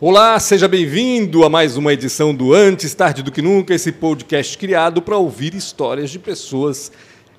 Olá, 0.00 0.38
seja 0.38 0.68
bem-vindo 0.68 1.44
a 1.44 1.48
mais 1.48 1.76
uma 1.76 1.92
edição 1.92 2.32
do 2.32 2.54
Antes 2.54 2.94
Tarde 2.94 3.20
do 3.20 3.32
Que 3.32 3.42
Nunca, 3.42 3.74
esse 3.74 3.90
podcast 3.90 4.56
criado 4.56 5.02
para 5.02 5.16
ouvir 5.16 5.56
histórias 5.56 6.08
de 6.08 6.20
pessoas 6.20 6.92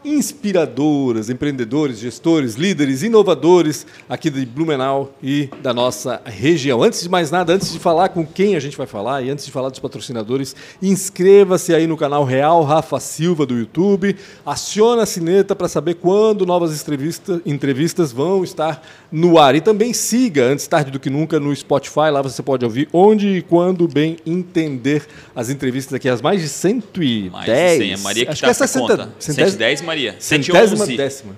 inspiradoras, 0.04 1.30
empreendedores, 1.30 2.00
gestores, 2.00 2.56
líderes, 2.56 3.04
inovadores 3.04 3.86
aqui 4.08 4.30
de 4.30 4.46
Blumenau 4.46 5.14
e 5.22 5.50
da 5.62 5.74
nossa 5.74 6.22
região. 6.26 6.82
Antes 6.82 7.02
de 7.02 7.10
mais 7.10 7.30
nada, 7.30 7.54
antes 7.54 7.72
de 7.72 7.80
falar 7.80 8.10
com 8.10 8.26
quem 8.26 8.56
a 8.56 8.60
gente 8.60 8.78
vai 8.78 8.88
falar 8.88 9.22
e 9.22 9.30
antes 9.30 9.46
de 9.46 9.52
falar 9.52 9.70
dos 9.70 9.80
patrocinadores, 9.80 10.56
inscreva-se 10.82 11.74
aí 11.74 11.86
no 11.86 11.98
canal 11.98 12.24
Real 12.24 12.64
Rafa 12.64 13.00
Silva 13.00 13.46
do 13.46 13.58
YouTube, 13.58 14.16
aciona 14.46 15.04
a 15.04 15.06
sineta 15.06 15.54
para 15.54 15.68
saber 15.68 15.96
quando 15.96 16.46
novas 16.46 16.80
entrevistas, 16.80 17.42
entrevistas 17.46 18.12
vão 18.12 18.44
estar 18.44 18.82
no 19.12 19.38
ar. 19.38 19.56
E 19.56 19.62
também 19.62 19.94
siga, 19.94 20.44
antes 20.44 20.68
tarde 20.68 20.92
do 20.92 21.00
que 21.00 21.10
nunca, 21.10 21.40
no 21.40 21.56
Spotify, 21.56 22.10
lá 22.12 22.22
você 22.22 22.42
pode 22.42 22.64
ouvir 22.66 22.88
onde 22.94 23.28
e 23.38 23.42
quando 23.42 23.88
bem 23.88 24.18
entender 24.26 25.06
as 25.36 25.50
entrevistas 25.50 25.94
aqui, 25.94 26.08
as 26.10 26.22
mais 26.22 26.42
de 26.42 26.48
110. 26.48 27.32
Mais 27.32 27.46
de 27.46 27.52
100. 27.52 27.94
A 27.94 27.98
Maria 28.00 28.26
que 28.26 28.32
Acho 28.32 28.42
tá 28.42 28.48
que 28.48 28.52
é 28.52 28.54
60, 28.54 28.98
conta. 28.98 29.10
110, 29.20 29.82
Maria. 29.82 30.16
Centésima 30.20 30.88
décima. 30.88 31.36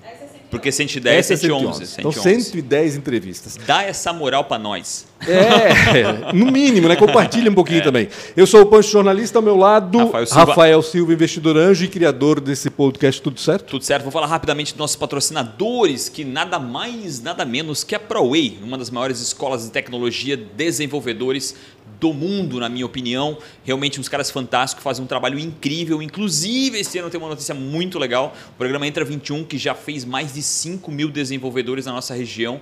Porque 0.52 0.70
110 0.70 1.30
é 1.30 1.36
111. 1.36 1.86
111. 1.86 1.94
Então 1.98 2.12
110 2.12 2.96
entrevistas. 2.96 3.58
Dá 3.66 3.84
essa 3.84 4.12
moral 4.12 4.44
para 4.44 4.58
nós. 4.58 5.06
É, 5.26 6.30
no 6.36 6.52
mínimo, 6.52 6.88
né? 6.88 6.94
Compartilha 6.94 7.50
um 7.50 7.54
pouquinho 7.54 7.78
é. 7.78 7.82
também. 7.82 8.08
Eu 8.36 8.46
sou 8.46 8.60
o 8.60 8.66
Pancho 8.66 8.90
Jornalista, 8.90 9.38
ao 9.38 9.42
meu 9.42 9.56
lado, 9.56 9.96
Rafael 9.96 10.26
Silva. 10.26 10.44
Rafael 10.44 10.82
Silva, 10.82 11.12
investidor 11.14 11.56
anjo 11.56 11.86
e 11.86 11.88
criador 11.88 12.38
desse 12.38 12.68
podcast. 12.68 13.22
Tudo 13.22 13.40
certo? 13.40 13.64
Tudo 13.64 13.82
certo. 13.82 14.02
Vou 14.02 14.12
falar 14.12 14.26
rapidamente 14.26 14.72
dos 14.72 14.78
nossos 14.78 14.96
patrocinadores, 14.96 16.10
que 16.10 16.22
nada 16.22 16.58
mais, 16.58 17.22
nada 17.22 17.46
menos 17.46 17.82
que 17.82 17.94
a 17.94 17.98
ProWay, 17.98 18.58
uma 18.62 18.76
das 18.76 18.90
maiores 18.90 19.20
escolas 19.20 19.64
de 19.64 19.70
tecnologia, 19.70 20.36
desenvolvedores 20.36 21.56
do 22.02 22.12
mundo, 22.12 22.58
na 22.58 22.68
minha 22.68 22.84
opinião. 22.84 23.38
Realmente 23.62 24.00
uns 24.00 24.08
caras 24.08 24.28
fantásticos, 24.28 24.82
fazem 24.82 25.04
um 25.04 25.06
trabalho 25.06 25.38
incrível. 25.38 26.02
Inclusive, 26.02 26.80
esse 26.80 26.98
ano 26.98 27.08
tem 27.08 27.20
uma 27.20 27.28
notícia 27.28 27.54
muito 27.54 27.96
legal. 27.96 28.34
O 28.50 28.58
programa 28.58 28.84
Entra 28.84 29.04
21, 29.04 29.44
que 29.44 29.56
já 29.56 29.72
fez 29.72 30.04
mais 30.04 30.34
de 30.34 30.42
5 30.42 30.90
mil 30.90 31.08
desenvolvedores 31.08 31.86
na 31.86 31.92
nossa 31.92 32.12
região 32.12 32.60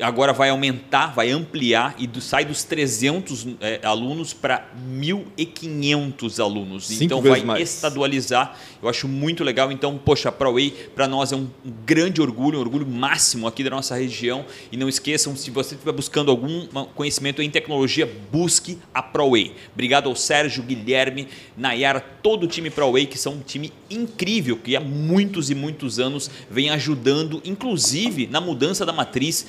agora 0.00 0.32
vai 0.32 0.50
aumentar, 0.50 1.14
vai 1.14 1.30
ampliar 1.30 1.94
e 1.98 2.06
do, 2.06 2.20
sai 2.20 2.44
dos 2.44 2.64
300 2.64 3.46
é, 3.60 3.80
alunos 3.82 4.32
para 4.32 4.68
1.500 4.98 6.42
alunos. 6.42 6.86
Cinco 6.86 7.04
então 7.04 7.22
vai 7.22 7.42
mais. 7.42 7.62
estadualizar. 7.74 8.56
Eu 8.82 8.88
acho 8.88 9.06
muito 9.06 9.44
legal. 9.44 9.70
Então, 9.70 9.98
poxa, 9.98 10.28
a 10.28 10.32
ProWay 10.32 10.70
para 10.94 11.06
nós 11.06 11.32
é 11.32 11.36
um 11.36 11.48
grande 11.84 12.20
orgulho, 12.20 12.58
um 12.58 12.60
orgulho 12.60 12.86
máximo 12.86 13.46
aqui 13.46 13.62
da 13.62 13.70
nossa 13.70 13.94
região. 13.96 14.44
E 14.72 14.76
não 14.76 14.88
esqueçam, 14.88 15.36
se 15.36 15.50
você 15.50 15.74
estiver 15.74 15.92
buscando 15.92 16.30
algum 16.30 16.66
conhecimento 16.94 17.42
em 17.42 17.50
tecnologia, 17.50 18.10
busque 18.30 18.78
a 18.94 19.02
ProWay. 19.02 19.54
Obrigado 19.72 20.08
ao 20.08 20.16
Sérgio, 20.16 20.62
Guilherme, 20.62 21.28
Nayara, 21.56 22.00
todo 22.00 22.44
o 22.44 22.46
time 22.46 22.70
ProWay, 22.70 23.06
que 23.06 23.18
são 23.18 23.34
um 23.34 23.40
time 23.40 23.72
incrível, 23.90 24.56
que 24.56 24.76
há 24.76 24.80
muitos 24.80 25.50
e 25.50 25.54
muitos 25.54 25.98
anos 25.98 26.30
vem 26.50 26.70
ajudando, 26.70 27.42
inclusive 27.44 28.26
na 28.26 28.40
mudança 28.40 28.86
da 28.86 28.92
matriz 28.92 29.46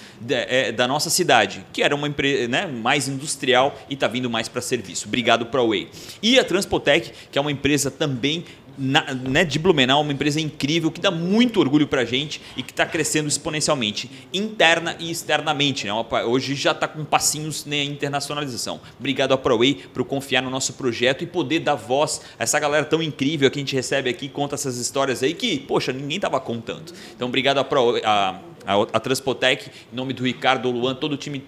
é, 0.49 0.71
da 0.71 0.87
nossa 0.87 1.09
cidade, 1.09 1.65
que 1.73 1.81
era 1.83 1.95
uma 1.95 2.07
empresa 2.07 2.47
né, 2.47 2.67
mais 2.67 3.07
industrial 3.07 3.77
e 3.89 3.93
está 3.93 4.07
vindo 4.07 4.29
mais 4.29 4.47
para 4.47 4.61
serviço. 4.61 5.07
Obrigado, 5.07 5.45
ProWay. 5.45 5.89
E 6.21 6.39
a 6.39 6.43
Transpotec, 6.43 7.11
que 7.31 7.37
é 7.37 7.41
uma 7.41 7.51
empresa 7.51 7.89
também 7.89 8.45
na, 8.77 9.13
né, 9.13 9.43
de 9.43 9.59
Blumenau, 9.59 10.01
uma 10.01 10.11
empresa 10.11 10.39
incrível 10.39 10.91
que 10.91 10.99
dá 10.99 11.11
muito 11.11 11.59
orgulho 11.59 11.87
para 11.87 12.01
a 12.01 12.05
gente 12.05 12.41
e 12.55 12.63
que 12.63 12.71
está 12.71 12.85
crescendo 12.85 13.27
exponencialmente, 13.27 14.09
interna 14.33 14.95
e 14.99 15.11
externamente. 15.11 15.85
Né? 15.85 15.93
Hoje 16.25 16.55
já 16.55 16.71
está 16.71 16.87
com 16.87 17.03
passinhos 17.03 17.65
na 17.65 17.77
internacionalização. 17.77 18.79
Obrigado 18.99 19.33
a 19.33 19.37
ProWay 19.37 19.75
por 19.93 20.03
confiar 20.05 20.41
no 20.41 20.49
nosso 20.49 20.73
projeto 20.73 21.23
e 21.23 21.27
poder 21.27 21.59
dar 21.59 21.75
voz 21.75 22.21
a 22.39 22.43
essa 22.43 22.59
galera 22.59 22.85
tão 22.85 23.01
incrível 23.01 23.49
que 23.51 23.59
a 23.59 23.61
gente 23.61 23.75
recebe 23.75 24.09
aqui, 24.09 24.29
conta 24.29 24.55
essas 24.55 24.77
histórias 24.77 25.23
aí 25.23 25.33
que, 25.33 25.59
poxa, 25.59 25.91
ninguém 25.91 26.17
estava 26.17 26.39
contando. 26.39 26.93
Então, 27.15 27.27
obrigado 27.27 27.63
Pro, 27.65 28.01
a, 28.03 28.39
a, 28.65 28.81
a 28.93 28.99
Transpotec, 28.99 29.69
em 29.91 29.95
nome 29.95 30.13
do 30.13 30.23
Ricardo 30.23 30.69
Luan, 30.71 30.95
todo 30.95 31.13
o 31.13 31.17
time, 31.17 31.43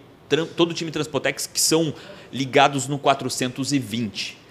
todo 0.55 0.71
o 0.71 0.73
time 0.73 0.91
Transpotec 0.91 1.47
que 1.49 1.59
são 1.59 1.93
ligados 2.31 2.87
no 2.87 2.97
420 2.99 4.42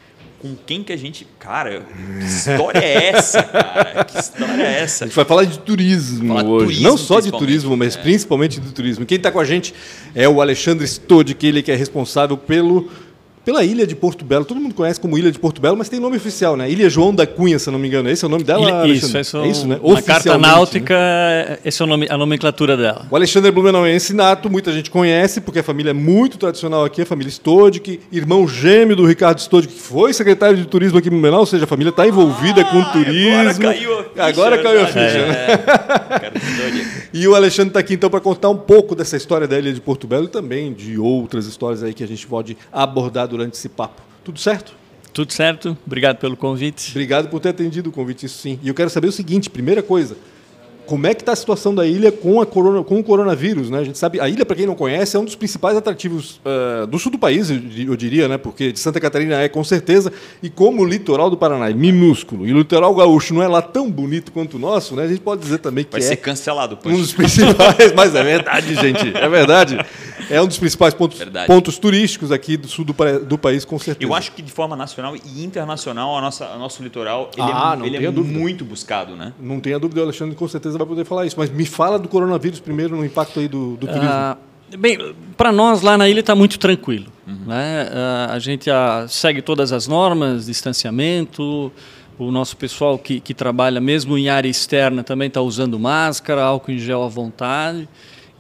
com 0.42 0.56
quem 0.66 0.82
que 0.82 0.92
a 0.92 0.96
gente. 0.96 1.24
Cara, 1.38 1.86
que 2.18 2.24
história 2.24 2.78
é 2.80 3.08
essa, 3.10 3.42
cara? 3.44 4.04
Que 4.04 4.18
história 4.18 4.62
é 4.62 4.80
essa? 4.80 5.04
A 5.04 5.06
gente 5.06 5.14
vai 5.14 5.24
falar 5.24 5.44
de 5.44 5.58
turismo 5.60 6.28
falar 6.28 6.44
hoje. 6.44 6.64
Turismo, 6.66 6.88
Não 6.88 6.96
só 6.96 7.20
de 7.20 7.30
turismo, 7.30 7.76
mas 7.76 7.96
é. 7.96 8.00
principalmente 8.02 8.60
de 8.60 8.72
turismo. 8.72 9.06
Quem 9.06 9.16
está 9.16 9.30
com 9.30 9.38
a 9.38 9.44
gente 9.44 9.72
é 10.14 10.28
o 10.28 10.42
Alexandre 10.42 10.84
Stod, 10.86 11.32
que 11.34 11.46
ele 11.46 11.62
que 11.62 11.70
é 11.70 11.76
responsável 11.76 12.36
pelo 12.36 12.90
pela 13.44 13.64
ilha 13.64 13.86
de 13.86 13.94
Porto 13.94 14.24
Belo. 14.24 14.44
Todo 14.44 14.60
mundo 14.60 14.74
conhece 14.74 15.00
como 15.00 15.18
Ilha 15.18 15.30
de 15.30 15.38
Porto 15.38 15.60
Belo, 15.60 15.76
mas 15.76 15.88
tem 15.88 16.00
nome 16.00 16.16
oficial, 16.16 16.56
né? 16.56 16.70
Ilha 16.70 16.88
João 16.88 17.14
da 17.14 17.26
Cunha, 17.26 17.58
se 17.58 17.70
não 17.70 17.78
me 17.78 17.88
engano. 17.88 18.08
Esse 18.08 18.24
é 18.24 18.28
o 18.28 18.30
nome 18.30 18.44
dela? 18.44 18.86
Ilha, 18.86 18.94
isso, 18.94 19.16
é, 19.16 19.20
é 19.20 19.48
isso, 19.48 19.66
né? 19.66 19.78
Na 19.82 20.02
carta 20.02 20.38
náutica, 20.38 20.94
né? 20.94 21.58
esse 21.64 21.80
é 21.82 21.84
o 21.84 21.88
nome, 21.88 22.06
a 22.08 22.16
nomenclatura 22.16 22.76
dela. 22.76 23.06
O 23.10 23.16
Alexandre 23.16 23.50
Blumenauense 23.50 24.14
nato, 24.14 24.48
muita 24.48 24.72
gente 24.72 24.90
conhece, 24.90 25.40
porque 25.40 25.58
a 25.58 25.62
família 25.62 25.90
é 25.90 25.94
muito 25.94 26.38
tradicional 26.38 26.84
aqui, 26.84 27.02
a 27.02 27.06
família 27.06 27.30
Stodic, 27.30 28.00
irmão 28.10 28.46
gêmeo 28.46 28.96
do 28.96 29.06
Ricardo 29.06 29.38
Stodic, 29.38 29.72
que 29.72 29.80
foi 29.80 30.12
secretário 30.12 30.56
de 30.56 30.64
turismo 30.66 30.98
aqui 30.98 31.08
em 31.08 31.10
Blumenau, 31.10 31.40
ou 31.40 31.46
seja, 31.46 31.64
a 31.64 31.68
família 31.68 31.90
está 31.90 32.06
envolvida 32.06 32.62
ah, 32.62 32.64
com 32.64 32.84
turismo. 32.92 33.32
Agora 33.32 33.58
caiu 33.58 33.98
a 33.98 34.04
ficha. 34.04 34.24
Agora 34.24 34.62
caiu 34.62 34.82
a 34.82 34.86
ficha, 34.86 35.00
é, 35.00 35.28
né? 35.28 35.46
É. 35.46 36.32
e 37.18 37.26
o 37.26 37.34
Alexandre 37.34 37.70
está 37.70 37.80
aqui 37.80 37.94
então 37.94 38.10
para 38.10 38.20
contar 38.20 38.48
um 38.50 38.56
pouco 38.56 38.94
dessa 38.94 39.16
história 39.16 39.48
da 39.48 39.58
Ilha 39.58 39.72
de 39.72 39.80
Porto 39.80 40.06
Belo 40.06 40.26
e 40.26 40.28
também 40.28 40.72
de 40.72 40.98
outras 40.98 41.46
histórias 41.46 41.82
aí 41.82 41.92
que 41.92 42.04
a 42.04 42.08
gente 42.08 42.26
pode 42.26 42.56
abordar 42.72 43.26
durante 43.32 43.54
esse 43.54 43.68
papo. 43.68 44.00
Tudo 44.22 44.38
certo? 44.38 44.74
Tudo 45.12 45.32
certo. 45.32 45.76
Obrigado 45.86 46.18
pelo 46.18 46.36
convite. 46.36 46.90
Obrigado 46.90 47.28
por 47.28 47.40
ter 47.40 47.50
atendido 47.50 47.90
o 47.90 47.92
convite, 47.92 48.26
isso 48.26 48.38
sim. 48.38 48.58
E 48.62 48.68
eu 48.68 48.74
quero 48.74 48.88
saber 48.88 49.08
o 49.08 49.12
seguinte, 49.12 49.50
primeira 49.50 49.82
coisa, 49.82 50.16
como 50.86 51.06
é 51.06 51.14
que 51.14 51.22
está 51.22 51.32
a 51.32 51.36
situação 51.36 51.74
da 51.74 51.86
ilha 51.86 52.10
com, 52.10 52.40
a 52.40 52.46
corona, 52.46 52.82
com 52.82 52.98
o 52.98 53.04
coronavírus, 53.04 53.70
né? 53.70 53.78
A 53.78 53.84
gente 53.84 53.98
sabe, 53.98 54.20
a 54.20 54.28
ilha, 54.28 54.44
para 54.44 54.56
quem 54.56 54.66
não 54.66 54.74
conhece, 54.74 55.16
é 55.16 55.20
um 55.20 55.24
dos 55.24 55.34
principais 55.34 55.76
atrativos 55.76 56.40
uh, 56.44 56.86
do 56.86 56.98
sul 56.98 57.12
do 57.12 57.18
país, 57.18 57.50
eu, 57.50 57.96
diria, 57.96 58.26
né? 58.26 58.36
Porque 58.36 58.72
de 58.72 58.80
Santa 58.80 59.00
Catarina 59.00 59.40
é 59.40 59.48
com 59.48 59.62
certeza, 59.62 60.12
e 60.42 60.50
como 60.50 60.82
o 60.82 60.84
litoral 60.84 61.30
do 61.30 61.36
Paraná 61.36 61.70
é 61.70 61.72
minúsculo, 61.72 62.46
e 62.46 62.52
o 62.52 62.58
litoral 62.58 62.94
gaúcho 62.94 63.32
não 63.32 63.42
é 63.42 63.48
lá 63.48 63.62
tão 63.62 63.90
bonito 63.90 64.32
quanto 64.32 64.56
o 64.56 64.58
nosso, 64.58 64.96
né? 64.96 65.04
A 65.04 65.08
gente 65.08 65.20
pode 65.20 65.40
dizer 65.40 65.58
também 65.58 65.84
que 65.84 65.92
Vai 65.92 66.00
é 66.00 66.04
ser 66.04 66.16
cancelado, 66.16 66.78
um 66.84 66.96
dos 66.96 67.12
principais, 67.12 67.92
mas 67.94 68.14
é 68.14 68.22
verdade, 68.22 68.74
gente, 68.74 69.16
é 69.16 69.28
verdade. 69.28 69.78
É 70.30 70.40
um 70.40 70.46
dos 70.46 70.58
principais 70.58 70.94
pontos, 70.94 71.20
pontos 71.46 71.78
turísticos 71.78 72.30
aqui 72.30 72.56
do 72.56 72.68
sul 72.68 72.84
do, 72.84 72.94
do, 73.24 73.38
país, 73.38 73.64
com 73.64 73.78
certeza. 73.78 74.10
Eu 74.10 74.14
acho 74.14 74.32
que 74.32 74.42
de 74.42 74.52
forma 74.52 74.76
nacional 74.76 75.14
e 75.16 75.44
internacional, 75.44 76.16
a 76.16 76.20
nossa, 76.20 76.46
o 76.54 76.58
nosso 76.58 76.82
litoral 76.82 77.30
ele 77.36 77.46
ah, 77.52 77.78
é, 77.80 77.86
ele 77.86 78.06
é 78.06 78.10
muito 78.10 78.64
buscado, 78.64 79.16
né? 79.16 79.32
Não 79.40 79.60
tenha 79.60 79.78
dúvida, 79.78 80.00
o 80.00 80.04
Alexandre 80.04 80.34
com 80.34 80.48
certeza 80.48 80.78
vai 80.78 80.86
poder 80.86 81.04
falar 81.04 81.26
isso. 81.26 81.36
Mas 81.38 81.50
me 81.50 81.66
fala 81.66 81.98
do 81.98 82.08
coronavírus 82.08 82.60
primeiro, 82.60 82.96
no 82.96 83.04
impacto 83.04 83.40
aí 83.40 83.48
do, 83.48 83.76
do 83.76 83.86
turismo. 83.86 84.08
Ah, 84.08 84.36
bem, 84.76 85.14
para 85.36 85.52
nós 85.52 85.82
lá 85.82 85.96
na 85.96 86.08
ilha 86.08 86.20
está 86.20 86.34
muito 86.34 86.58
tranquilo. 86.58 87.06
Uhum. 87.26 87.46
Né? 87.46 87.88
Ah, 87.92 88.28
a 88.32 88.38
gente 88.38 88.70
ah, 88.70 89.06
segue 89.08 89.42
todas 89.42 89.72
as 89.72 89.86
normas, 89.86 90.46
distanciamento. 90.46 91.72
O 92.18 92.30
nosso 92.30 92.56
pessoal 92.56 92.98
que, 92.98 93.20
que 93.20 93.34
trabalha 93.34 93.80
mesmo 93.80 94.16
em 94.16 94.28
área 94.28 94.48
externa 94.48 95.02
também 95.02 95.28
está 95.28 95.40
usando 95.40 95.78
máscara, 95.78 96.42
álcool 96.42 96.72
em 96.72 96.78
gel 96.78 97.02
à 97.02 97.08
vontade. 97.08 97.88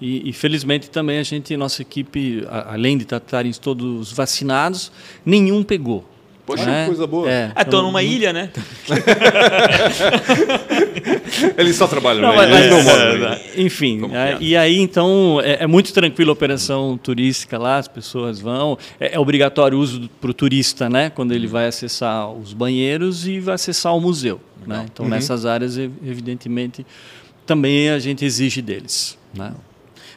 E, 0.02 0.28
e, 0.28 0.32
felizmente 0.32 0.90
também 0.90 1.20
a 1.20 1.22
gente, 1.22 1.56
nossa 1.56 1.80
equipe, 1.80 2.44
além 2.66 2.98
de 2.98 3.04
estarem 3.04 3.52
todos 3.52 4.10
vacinados, 4.10 4.90
nenhum 5.24 5.62
pegou. 5.62 6.04
Poxa, 6.44 6.68
é, 6.68 6.86
coisa 6.86 7.06
boa. 7.06 7.30
É, 7.30 7.52
ah, 7.54 7.62
estão 7.62 7.82
numa 7.82 8.02
ilha, 8.02 8.32
né? 8.32 8.50
Eles 11.56 11.76
só 11.76 11.86
trabalham, 11.86 12.20
não, 12.20 12.36
né? 12.36 12.58
Eles 12.58 12.70
não 12.70 12.82
moram. 12.82 13.18
Né? 13.18 13.40
Enfim, 13.56 14.10
é, 14.12 14.36
e 14.40 14.56
aí 14.56 14.80
então 14.80 15.40
é, 15.40 15.62
é, 15.62 15.66
muito 15.68 15.92
tranquilo 15.92 16.30
a 16.30 16.32
operação 16.32 16.98
turística 16.98 17.56
lá, 17.56 17.76
as 17.76 17.86
pessoas 17.86 18.40
vão. 18.40 18.76
É, 18.98 19.14
é 19.14 19.20
obrigatório 19.20 19.78
o 19.78 19.80
uso 19.80 20.10
para 20.20 20.32
o 20.32 20.34
turista, 20.34 20.90
né? 20.90 21.10
Quando 21.10 21.32
ele 21.32 21.46
vai 21.46 21.68
acessar 21.68 22.28
os 22.32 22.52
banheiros 22.52 23.24
e 23.24 23.38
vai 23.38 23.54
acessar 23.54 23.96
o 23.96 24.00
museu. 24.00 24.40
Né? 24.66 24.84
Então, 24.92 25.04
uhum. 25.04 25.10
nessas 25.10 25.46
áreas, 25.46 25.78
evidentemente, 25.78 26.84
também 27.46 27.90
a 27.90 28.00
gente 28.00 28.24
exige 28.24 28.60
deles. 28.60 29.16
Né? 29.32 29.52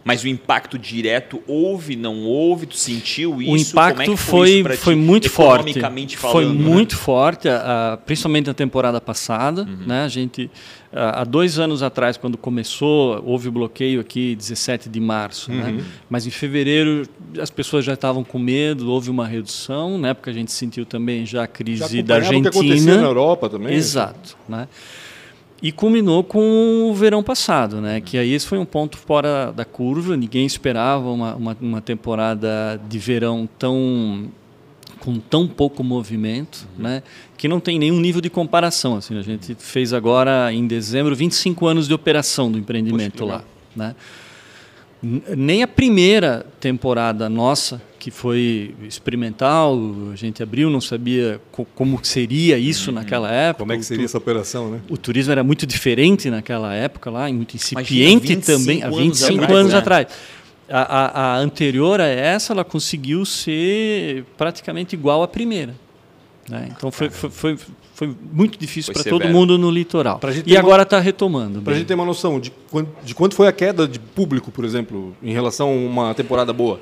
Mas 0.05 0.23
o 0.23 0.27
impacto 0.27 0.77
direto 0.77 1.41
houve, 1.47 1.95
não 1.95 2.25
houve? 2.25 2.67
Tu 2.67 2.77
sentiu 2.77 3.41
isso? 3.41 3.51
O 3.51 3.57
impacto 3.57 4.11
é 4.11 4.15
foi, 4.15 4.63
foi, 4.63 4.77
foi 4.77 4.95
muito 4.95 5.27
forte. 5.31 5.79
Falando, 5.79 6.31
foi 6.31 6.45
né? 6.45 6.53
muito 6.53 6.95
forte, 6.95 7.47
uh, 7.47 7.97
principalmente 8.05 8.45
na 8.45 8.53
temporada 8.53 9.01
passada. 9.01 9.63
Uhum. 9.63 9.87
Né? 9.87 10.03
A 10.03 10.07
gente, 10.07 10.45
uh, 10.93 11.09
há 11.15 11.23
dois 11.23 11.57
anos 11.57 11.81
atrás, 11.81 12.17
quando 12.17 12.37
começou, 12.37 13.19
houve 13.25 13.47
o 13.47 13.51
bloqueio 13.51 13.99
aqui, 13.99 14.35
17 14.35 14.89
de 14.89 14.99
março. 14.99 15.51
Né? 15.51 15.63
Uhum. 15.63 15.75
Né? 15.77 15.83
Mas 16.07 16.27
em 16.27 16.31
fevereiro 16.31 17.09
as 17.41 17.49
pessoas 17.49 17.83
já 17.83 17.95
estavam 17.95 18.23
com 18.23 18.37
medo, 18.37 18.91
houve 18.91 19.09
uma 19.09 19.25
redução. 19.25 19.97
Na 19.97 20.09
época 20.09 20.29
a 20.29 20.33
gente 20.35 20.51
sentiu 20.51 20.85
também 20.85 21.25
já 21.25 21.45
a 21.45 21.47
crise 21.47 21.97
já 21.97 22.03
da 22.03 22.15
Argentina. 22.17 22.49
O 22.49 22.61
que 22.61 22.79
na 22.79 22.93
Europa 23.01 23.49
também. 23.49 23.73
Exato. 23.73 24.37
Né? 24.47 24.67
E 25.61 25.71
culminou 25.71 26.23
com 26.23 26.89
o 26.89 26.93
verão 26.93 27.23
passado, 27.23 27.79
né? 27.79 28.01
Que 28.01 28.17
aí 28.17 28.33
esse 28.33 28.45
foi 28.45 28.57
um 28.57 28.65
ponto 28.65 28.97
fora 28.97 29.51
da 29.51 29.63
curva. 29.63 30.17
Ninguém 30.17 30.45
esperava 30.45 31.09
uma, 31.09 31.35
uma, 31.35 31.57
uma 31.59 31.81
temporada 31.81 32.79
de 32.87 32.99
verão 32.99 33.47
tão 33.57 34.29
com 34.99 35.19
tão 35.19 35.47
pouco 35.47 35.83
movimento, 35.83 36.67
uhum. 36.77 36.83
né? 36.83 37.03
Que 37.37 37.47
não 37.47 37.59
tem 37.59 37.77
nenhum 37.77 37.99
nível 37.99 38.21
de 38.21 38.29
comparação. 38.29 38.97
Assim, 38.97 39.17
a 39.17 39.21
gente 39.21 39.55
fez 39.55 39.93
agora 39.93 40.51
em 40.51 40.67
dezembro 40.67 41.15
25 41.15 41.67
anos 41.67 41.87
de 41.87 41.93
operação 41.93 42.51
do 42.51 42.57
empreendimento 42.57 43.19
Poxa, 43.19 43.33
lá, 43.33 43.43
né? 43.75 43.95
Nem 45.01 45.61
a 45.61 45.67
primeira 45.67 46.45
temporada 46.59 47.29
nossa 47.29 47.81
que 48.05 48.11
foi 48.11 48.75
experimental, 48.83 49.75
a 50.13 50.15
gente 50.15 50.43
abriu, 50.43 50.69
não 50.69 50.79
sabia 50.79 51.41
co 51.51 51.65
como 51.73 51.99
seria 52.03 52.55
isso 52.55 52.91
uhum. 52.91 52.97
naquela 52.97 53.31
época. 53.31 53.63
Como 53.63 53.73
é 53.73 53.77
que 53.77 53.83
seria 53.83 54.05
essa 54.05 54.19
operação, 54.19 54.69
né? 54.69 54.79
O 54.87 54.95
turismo 54.95 55.31
era 55.31 55.43
muito 55.43 55.65
diferente 55.65 56.29
naquela 56.29 56.71
época 56.71 57.09
lá, 57.09 57.27
muito 57.29 57.55
incipiente 57.55 58.35
também, 58.37 58.83
há 58.83 58.91
25 58.91 59.43
anos, 59.45 59.55
anos 59.57 59.73
atrás. 59.73 60.05
A, 60.69 60.81
a, 60.81 61.21
a, 61.33 61.37
anterior 61.39 61.99
a 61.99 62.05
essa, 62.05 62.53
ela 62.53 62.63
conseguiu 62.63 63.25
ser 63.25 64.23
praticamente 64.37 64.95
igual 64.95 65.23
à 65.23 65.27
primeira. 65.27 65.73
Né? 66.47 66.69
Então 66.77 66.91
foi, 66.91 67.09
foi, 67.09 67.31
foi, 67.31 67.57
foi, 67.95 68.15
muito 68.31 68.59
difícil 68.59 68.93
para 68.93 69.03
todo 69.03 69.27
mundo 69.29 69.57
no 69.57 69.71
litoral. 69.71 70.19
E 70.45 70.55
agora 70.55 70.83
está 70.83 70.99
retomando. 70.99 71.59
Para 71.59 71.73
a 71.73 71.75
gente 71.75 71.87
ter 71.87 71.95
uma 71.95 72.05
noção 72.05 72.39
de 72.39 72.51
quanto, 72.69 72.91
de 73.03 73.15
quanto 73.15 73.33
foi 73.33 73.47
a 73.47 73.51
queda 73.51 73.87
de 73.87 73.97
público, 73.97 74.51
por 74.51 74.63
exemplo, 74.63 75.15
em 75.23 75.33
relação 75.33 75.69
a 75.69 75.71
uma 75.71 76.13
temporada 76.13 76.53
boa. 76.53 76.79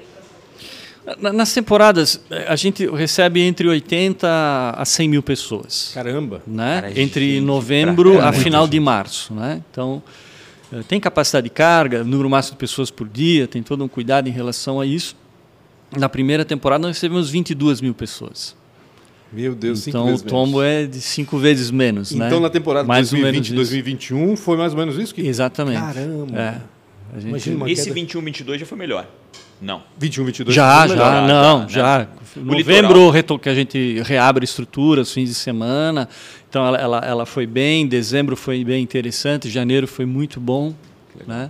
Nas 1.19 1.53
temporadas, 1.53 2.21
a 2.47 2.55
gente 2.55 2.85
recebe 2.87 3.41
entre 3.41 3.67
80 3.67 4.75
a 4.77 4.85
100 4.85 5.09
mil 5.09 5.21
pessoas. 5.21 5.91
Caramba! 5.93 6.41
Né? 6.47 6.81
Cara, 6.81 6.99
entre 6.99 7.41
novembro 7.41 8.21
a 8.21 8.31
final 8.31 8.67
de 8.67 8.79
março. 8.79 9.33
Né? 9.33 9.61
Então, 9.69 10.01
eh, 10.71 10.81
tem 10.87 11.01
capacidade 11.01 11.43
de 11.43 11.49
carga, 11.49 12.05
número 12.05 12.29
máximo 12.29 12.55
de 12.55 12.59
pessoas 12.59 12.89
por 12.89 13.07
dia, 13.07 13.47
tem 13.47 13.61
todo 13.61 13.83
um 13.83 13.87
cuidado 13.87 14.29
em 14.29 14.31
relação 14.31 14.79
a 14.79 14.85
isso. 14.85 15.15
Na 15.97 16.07
primeira 16.07 16.45
temporada, 16.45 16.81
nós 16.87 16.95
recebemos 16.95 17.29
22 17.29 17.81
mil 17.81 17.93
pessoas. 17.93 18.55
Meu 19.31 19.55
Deus, 19.55 19.87
então 19.87 20.13
o 20.13 20.21
tombo 20.21 20.59
menos. 20.59 20.73
é 20.73 20.85
de 20.85 21.01
cinco 21.01 21.39
vezes 21.39 21.71
menos, 21.71 22.11
então, 22.11 22.19
né? 22.19 22.27
Então 22.27 22.39
na 22.39 22.51
temporada 22.51 22.87
mais 22.87 23.09
2020, 23.09 23.53
2021 23.53 24.35
foi 24.37 24.55
mais 24.55 24.73
ou 24.73 24.79
menos 24.79 24.95
isso 24.97 25.13
que 25.13 25.25
Exatamente. 25.25 25.79
Caramba. 25.79 26.39
É. 26.39 26.61
Gente... 27.17 27.71
Esse 27.71 27.91
21, 27.91 28.21
22 28.21 28.59
já 28.59 28.65
foi 28.65 28.77
melhor. 28.77 29.07
Não. 29.61 29.81
21, 29.97 30.25
22. 30.25 30.55
Já, 30.55 30.87
já, 30.87 30.95
já, 30.95 31.27
não, 31.27 31.69
já. 31.69 31.99
Né? 31.99 32.07
Novembro 32.35 33.11
litoral. 33.11 33.39
que 33.39 33.49
a 33.49 33.55
gente 33.55 34.01
reabre 34.01 34.43
estruturas, 34.43 35.11
fins 35.11 35.29
de 35.29 35.35
semana. 35.35 36.09
Então 36.49 36.65
ela, 36.65 36.77
ela, 36.77 36.99
ela, 36.99 37.25
foi 37.25 37.47
bem, 37.47 37.87
dezembro 37.87 38.35
foi 38.35 38.63
bem 38.63 38.83
interessante, 38.83 39.49
janeiro 39.49 39.87
foi 39.87 40.05
muito 40.05 40.39
bom, 40.39 40.73
né? 41.25 41.49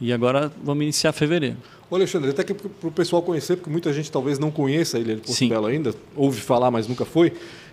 E 0.00 0.12
agora 0.12 0.50
vamos 0.62 0.82
iniciar 0.82 1.12
fevereiro. 1.12 1.56
Ô 1.90 1.96
Alexandre, 1.96 2.30
até 2.30 2.44
que 2.44 2.54
para 2.54 2.88
o 2.88 2.92
pessoal 2.92 3.20
conhecer, 3.20 3.56
porque 3.56 3.68
muita 3.68 3.92
gente 3.92 4.10
talvez 4.10 4.38
não 4.38 4.50
conheça 4.50 4.96
a 4.96 5.00
Ilha 5.00 5.16
de 5.16 5.22
Porto. 5.22 5.48
Belo 5.48 5.66
ainda, 5.66 5.94
ouve 6.14 6.40
falar, 6.40 6.70
mas 6.70 6.86
nunca 6.86 7.04
foi. 7.04 7.32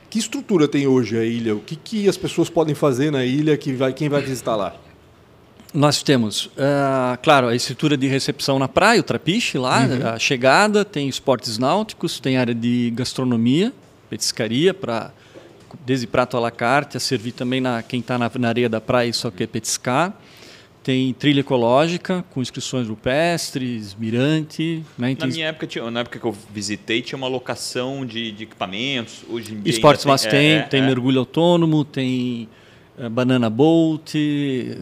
Que 0.10 0.20
estrutura 0.20 0.68
tem 0.68 0.88
hoje 0.88 1.18
a 1.18 1.24
ilha? 1.24 1.56
O 1.56 1.60
que, 1.60 1.76
que 1.76 2.08
as 2.08 2.18
pessoas 2.18 2.50
podem 2.50 2.74
fazer 2.74 3.12
na 3.12 3.26
ilha 3.26 3.56
que 3.58 3.74
vai, 3.74 3.94
quem 3.94 4.08
vai 4.10 4.22
visitar 4.22 4.56
lá? 4.56 4.76
Nós 5.74 6.02
temos, 6.02 6.46
uh, 6.46 7.18
claro, 7.22 7.48
a 7.48 7.56
estrutura 7.56 7.98
de 7.98 8.08
recepção 8.08 8.58
na 8.58 8.68
praia, 8.68 9.00
o 9.00 9.04
trapiche 9.04 9.58
lá, 9.58 9.86
uhum. 9.86 10.08
a 10.08 10.20
chegada, 10.20 10.86
tem 10.86 11.10
esportes 11.10 11.58
náuticos, 11.58 12.20
tem 12.20 12.38
área 12.38 12.56
de 12.56 12.92
gastronomia, 12.96 13.74
petiscaria, 14.10 14.74
para 14.74 15.12
desde 15.86 16.08
prato 16.08 16.38
à 16.38 16.40
la 16.40 16.52
carte, 16.52 16.98
a 16.98 17.00
servir 17.00 17.34
também 17.34 17.60
na 17.60 17.84
quem 17.84 18.00
está 18.00 18.18
na, 18.18 18.32
na, 18.40 18.48
areia 18.48 18.70
da 18.70 18.80
praia 18.80 19.10
e 19.10 19.14
só 19.14 19.30
quer 19.30 19.48
petiscar. 19.48 20.18
Tem 20.82 21.14
trilha 21.14 21.42
ecológica, 21.42 22.24
com 22.30 22.42
inscrições 22.42 22.88
rupestres, 22.88 23.94
mirante. 23.94 24.86
Né? 24.98 25.18
Na 25.20 25.28
minha 25.28 25.48
época, 25.48 25.68
tinha, 25.68 25.92
na 25.92 26.00
época 26.00 26.18
que 26.18 26.26
eu 26.26 26.36
visitei, 26.54 27.02
tinha 27.02 27.18
uma 27.18 27.28
locação 27.28 28.06
de, 28.06 28.32
de 28.32 28.44
equipamentos. 28.44 29.26
Hoje 29.30 29.54
em 29.54 29.60
dia 29.60 29.70
Esportes 29.70 30.06
mas 30.06 30.22
tem, 30.22 30.54
é, 30.54 30.62
tem 30.62 30.82
é, 30.82 30.86
mergulho 30.86 31.20
autônomo, 31.20 31.84
tem 31.84 32.48
é, 32.54 32.67
banana 33.12 33.50
boat, 33.50 34.78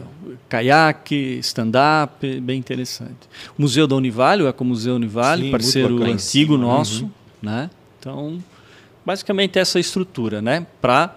caiaque, 0.48 1.38
stand-up, 1.42 2.40
bem 2.40 2.58
interessante. 2.58 3.28
O 3.58 3.62
Museu 3.62 3.86
da 3.86 3.94
Univale, 3.94 4.42
o 4.42 4.48
Ecomuseu 4.48 4.94
Univale, 4.94 5.44
Sim, 5.44 5.50
parceiro 5.50 6.02
antigo 6.02 6.56
nosso, 6.56 7.04
uhum. 7.04 7.10
né? 7.42 7.70
Então, 7.98 8.42
basicamente 9.04 9.58
essa 9.58 9.78
estrutura, 9.78 10.40
né? 10.40 10.66
Para 10.80 11.12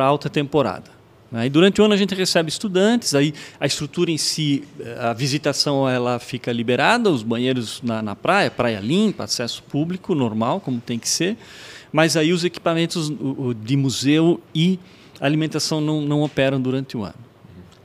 alta 0.00 0.28
temporada. 0.28 0.90
Né? 1.32 1.46
E 1.46 1.50
durante 1.50 1.80
o 1.80 1.84
ano 1.84 1.94
a 1.94 1.96
gente 1.96 2.14
recebe 2.14 2.48
estudantes, 2.48 3.14
aí 3.14 3.32
a 3.58 3.66
estrutura 3.66 4.10
em 4.10 4.18
si, 4.18 4.64
a 5.00 5.12
visitação 5.12 5.88
ela 5.88 6.18
fica 6.18 6.52
liberada, 6.52 7.10
os 7.10 7.22
banheiros 7.22 7.80
na, 7.82 8.02
na 8.02 8.14
praia, 8.14 8.50
praia 8.50 8.80
limpa, 8.80 9.24
acesso 9.24 9.62
público 9.62 10.14
normal, 10.14 10.60
como 10.60 10.80
tem 10.80 10.98
que 10.98 11.08
ser, 11.08 11.36
mas 11.90 12.16
aí 12.16 12.32
os 12.32 12.44
equipamentos 12.44 13.10
de 13.62 13.76
museu 13.76 14.40
e 14.54 14.78
alimentação 15.26 15.80
não, 15.80 16.00
não 16.00 16.22
operam 16.22 16.60
durante 16.60 16.96
o 16.96 17.04
ano. 17.04 17.14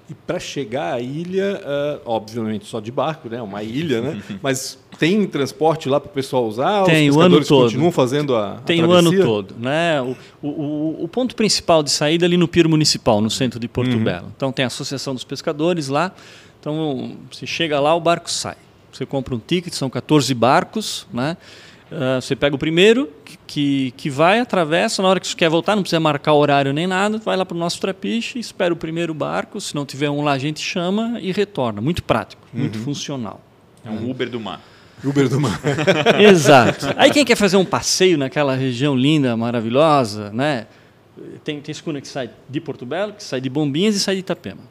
E 0.09 0.13
para 0.15 0.39
chegar 0.39 0.95
à 0.95 0.99
ilha, 0.99 1.61
uh, 1.63 2.01
obviamente 2.03 2.65
só 2.65 2.79
de 2.79 2.91
barco, 2.91 3.29
né? 3.29 3.39
Uma 3.39 3.61
ilha, 3.61 4.01
né? 4.01 4.23
Mas 4.41 4.79
tem 4.97 5.27
transporte 5.27 5.87
lá 5.87 5.99
para 5.99 6.09
o 6.09 6.11
pessoal 6.11 6.47
usar? 6.47 6.83
Tem, 6.83 7.11
o 7.11 7.21
ano 7.21 7.45
todo. 7.45 7.65
continuam 7.65 7.91
fazendo 7.91 8.35
a, 8.35 8.55
Tem 8.65 8.81
a 8.81 8.87
o 8.87 8.91
ano 8.91 9.15
todo, 9.21 9.53
né? 9.59 10.01
O, 10.01 10.15
o, 10.41 11.03
o, 11.03 11.07
ponto 11.07 11.35
principal 11.35 11.83
de 11.83 11.91
saída 11.91 12.25
é 12.25 12.27
ali 12.27 12.37
no 12.37 12.47
Pier 12.47 12.67
Municipal, 12.67 13.21
no 13.21 13.29
centro 13.29 13.59
de 13.59 13.67
Porto 13.67 13.93
uhum. 13.93 14.03
Belo. 14.03 14.31
Então 14.35 14.51
tem 14.51 14.63
a 14.63 14.67
Associação 14.67 15.13
dos 15.13 15.23
Pescadores 15.23 15.89
lá. 15.89 16.11
Então 16.59 17.15
você 17.31 17.45
chega 17.45 17.79
lá, 17.79 17.93
o 17.93 18.01
barco 18.01 18.31
sai. 18.31 18.57
Você 18.91 19.05
compra 19.05 19.35
um 19.35 19.39
ticket, 19.39 19.73
são 19.73 19.91
14 19.91 20.33
barcos, 20.33 21.05
né? 21.13 21.37
Uh, 21.91 22.19
você 22.19 22.35
pega 22.35 22.55
o 22.55 22.59
primeiro 22.59 23.09
que, 23.49 23.89
que 23.97 24.11
vai, 24.11 24.39
atravessa, 24.39 25.01
na 25.01 25.07
hora 25.07 25.19
que 25.19 25.27
você 25.27 25.35
quer 25.35 25.49
voltar, 25.49 25.75
não 25.75 25.81
precisa 25.81 25.99
marcar 25.99 26.33
horário 26.33 26.71
nem 26.71 26.85
nada, 26.85 27.17
vai 27.17 27.35
lá 27.35 27.43
para 27.43 27.55
o 27.55 27.59
nosso 27.59 27.81
trapiche, 27.81 28.37
espera 28.37 28.71
o 28.71 28.77
primeiro 28.77 29.11
barco, 29.11 29.59
se 29.59 29.73
não 29.73 29.87
tiver 29.87 30.07
um 30.07 30.23
lá 30.23 30.33
a 30.33 30.37
gente 30.37 30.59
chama 30.59 31.19
e 31.19 31.31
retorna. 31.31 31.81
Muito 31.81 32.03
prático, 32.03 32.47
uhum. 32.53 32.59
muito 32.59 32.77
funcional. 32.77 33.41
É 33.83 33.89
um 33.89 34.07
Uber 34.11 34.29
do 34.29 34.39
mar. 34.39 34.61
Uber 35.03 35.27
do 35.27 35.41
mar. 35.41 35.59
Exato. 36.21 36.93
Aí 36.95 37.09
quem 37.09 37.25
quer 37.25 37.35
fazer 37.35 37.57
um 37.57 37.65
passeio 37.65 38.19
naquela 38.19 38.55
região 38.55 38.95
linda, 38.95 39.35
maravilhosa, 39.35 40.29
né? 40.31 40.67
Tem, 41.43 41.59
tem 41.59 41.71
escuna 41.71 41.99
que 41.99 42.07
sai 42.07 42.29
de 42.47 42.61
Porto 42.61 42.85
Belo, 42.85 43.13
que 43.13 43.23
sai 43.23 43.41
de 43.41 43.49
Bombinhas 43.49 43.95
e 43.95 43.99
sai 43.99 44.13
de 44.13 44.19
Itapema. 44.19 44.61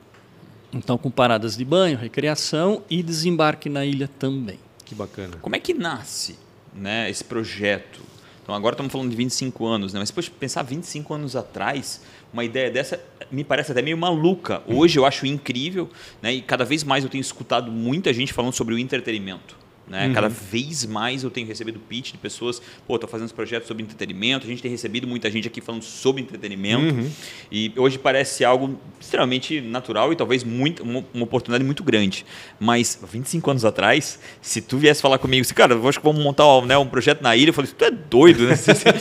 Então, 0.73 0.97
com 0.97 1.11
paradas 1.11 1.57
de 1.57 1.65
banho, 1.65 1.99
recreação 1.99 2.83
e 2.89 3.03
desembarque 3.03 3.69
na 3.69 3.85
ilha 3.85 4.09
também. 4.21 4.61
Que 4.85 4.95
bacana. 4.95 5.37
Como 5.43 5.57
é 5.57 5.59
que 5.59 5.75
nasce 5.75 6.39
né, 6.73 7.11
esse 7.11 7.25
projeto. 7.25 8.08
Então 8.49 8.57
agora 8.57 8.73
estamos 8.73 8.91
falando 8.91 9.11
de 9.11 9.17
25 9.17 9.67
anos, 9.67 9.93
né? 9.93 10.01
mas 10.01 10.09
depois 10.09 10.25
de 10.25 10.31
pensar 10.31 10.63
25 10.63 11.13
anos 11.13 11.37
atrás, 11.37 12.01
uma 12.33 12.43
ideia 12.43 12.71
dessa 12.71 12.99
me 13.31 13.45
parece 13.45 13.73
até 13.73 13.83
meio 13.83 13.99
maluca. 13.99 14.63
Hoje 14.67 14.99
eu 14.99 15.05
acho 15.05 15.27
incrível, 15.27 15.87
né? 16.23 16.33
E 16.33 16.41
cada 16.41 16.65
vez 16.65 16.83
mais 16.83 17.05
eu 17.05 17.11
tenho 17.11 17.21
escutado 17.21 17.71
muita 17.71 18.11
gente 18.11 18.33
falando 18.33 18.55
sobre 18.55 18.75
o 18.75 18.79
entretenimento. 18.79 19.55
Né? 19.89 20.09
Uhum. 20.09 20.15
Cada 20.15 20.29
vez 20.29 20.85
mais 20.85 21.25
eu 21.25 21.31
tenho 21.31 21.47
recebido 21.47 21.79
pitch 21.79 22.13
de 22.13 22.19
pessoas, 22.19 22.61
pô, 22.87 22.97
estou 22.97 23.09
fazendo 23.09 23.27
esse 23.27 23.35
projeto 23.35 23.67
sobre 23.67 23.83
entretenimento, 23.83 24.47
a 24.47 24.49
gente 24.49 24.61
tem 24.61 24.71
recebido 24.71 25.07
muita 25.07 25.31
gente 25.31 25.49
aqui 25.49 25.61
falando 25.61 25.83
sobre 25.83 26.23
entretenimento, 26.23 26.95
uhum. 26.95 27.11
e 27.51 27.73
hoje 27.77 27.99
parece 27.99 28.45
algo 28.45 28.79
extremamente 29.01 29.61
natural 29.61 30.13
e 30.13 30.17
talvez 30.17 30.45
muito, 30.45 30.83
uma, 30.83 31.05
uma, 31.15 31.25
oportunidade 31.25 31.65
muito 31.65 31.83
grande. 31.83 32.27
Mas 32.61 32.99
25 33.11 33.51
anos 33.51 33.65
atrás, 33.65 34.19
se 34.43 34.61
tu 34.61 34.77
viesse 34.79 35.01
falar 35.01 35.19
comigo 35.19 35.43
assim, 35.43 35.55
cara, 35.55 35.75
acho 35.89 35.99
que 35.99 36.05
vamos 36.05 36.23
montar 36.23 36.45
né, 36.67 36.77
um 36.77 36.87
projeto 36.87 37.23
na 37.23 37.35
ilha, 37.35 37.51
eu 37.51 37.55
falei, 37.55 37.71
tu 37.77 37.85
é 37.85 37.91
doido, 37.91 38.47
né? 38.47 38.55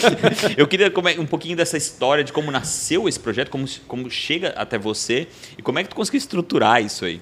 eu 0.57 0.67
queria 0.67 0.91
um 1.19 1.25
pouquinho 1.25 1.55
dessa 1.55 1.77
história 1.77 2.23
de 2.23 2.31
como 2.31 2.51
nasceu 2.51 3.07
esse 3.07 3.19
projeto, 3.19 3.49
como, 3.49 3.65
como 3.87 4.09
chega 4.09 4.49
até 4.49 4.77
você 4.77 5.27
e 5.57 5.61
como 5.61 5.79
é 5.79 5.83
que 5.83 5.89
tu 5.89 5.95
conseguiu 5.95 6.19
estruturar 6.19 6.81
isso 6.81 7.05
aí. 7.05 7.21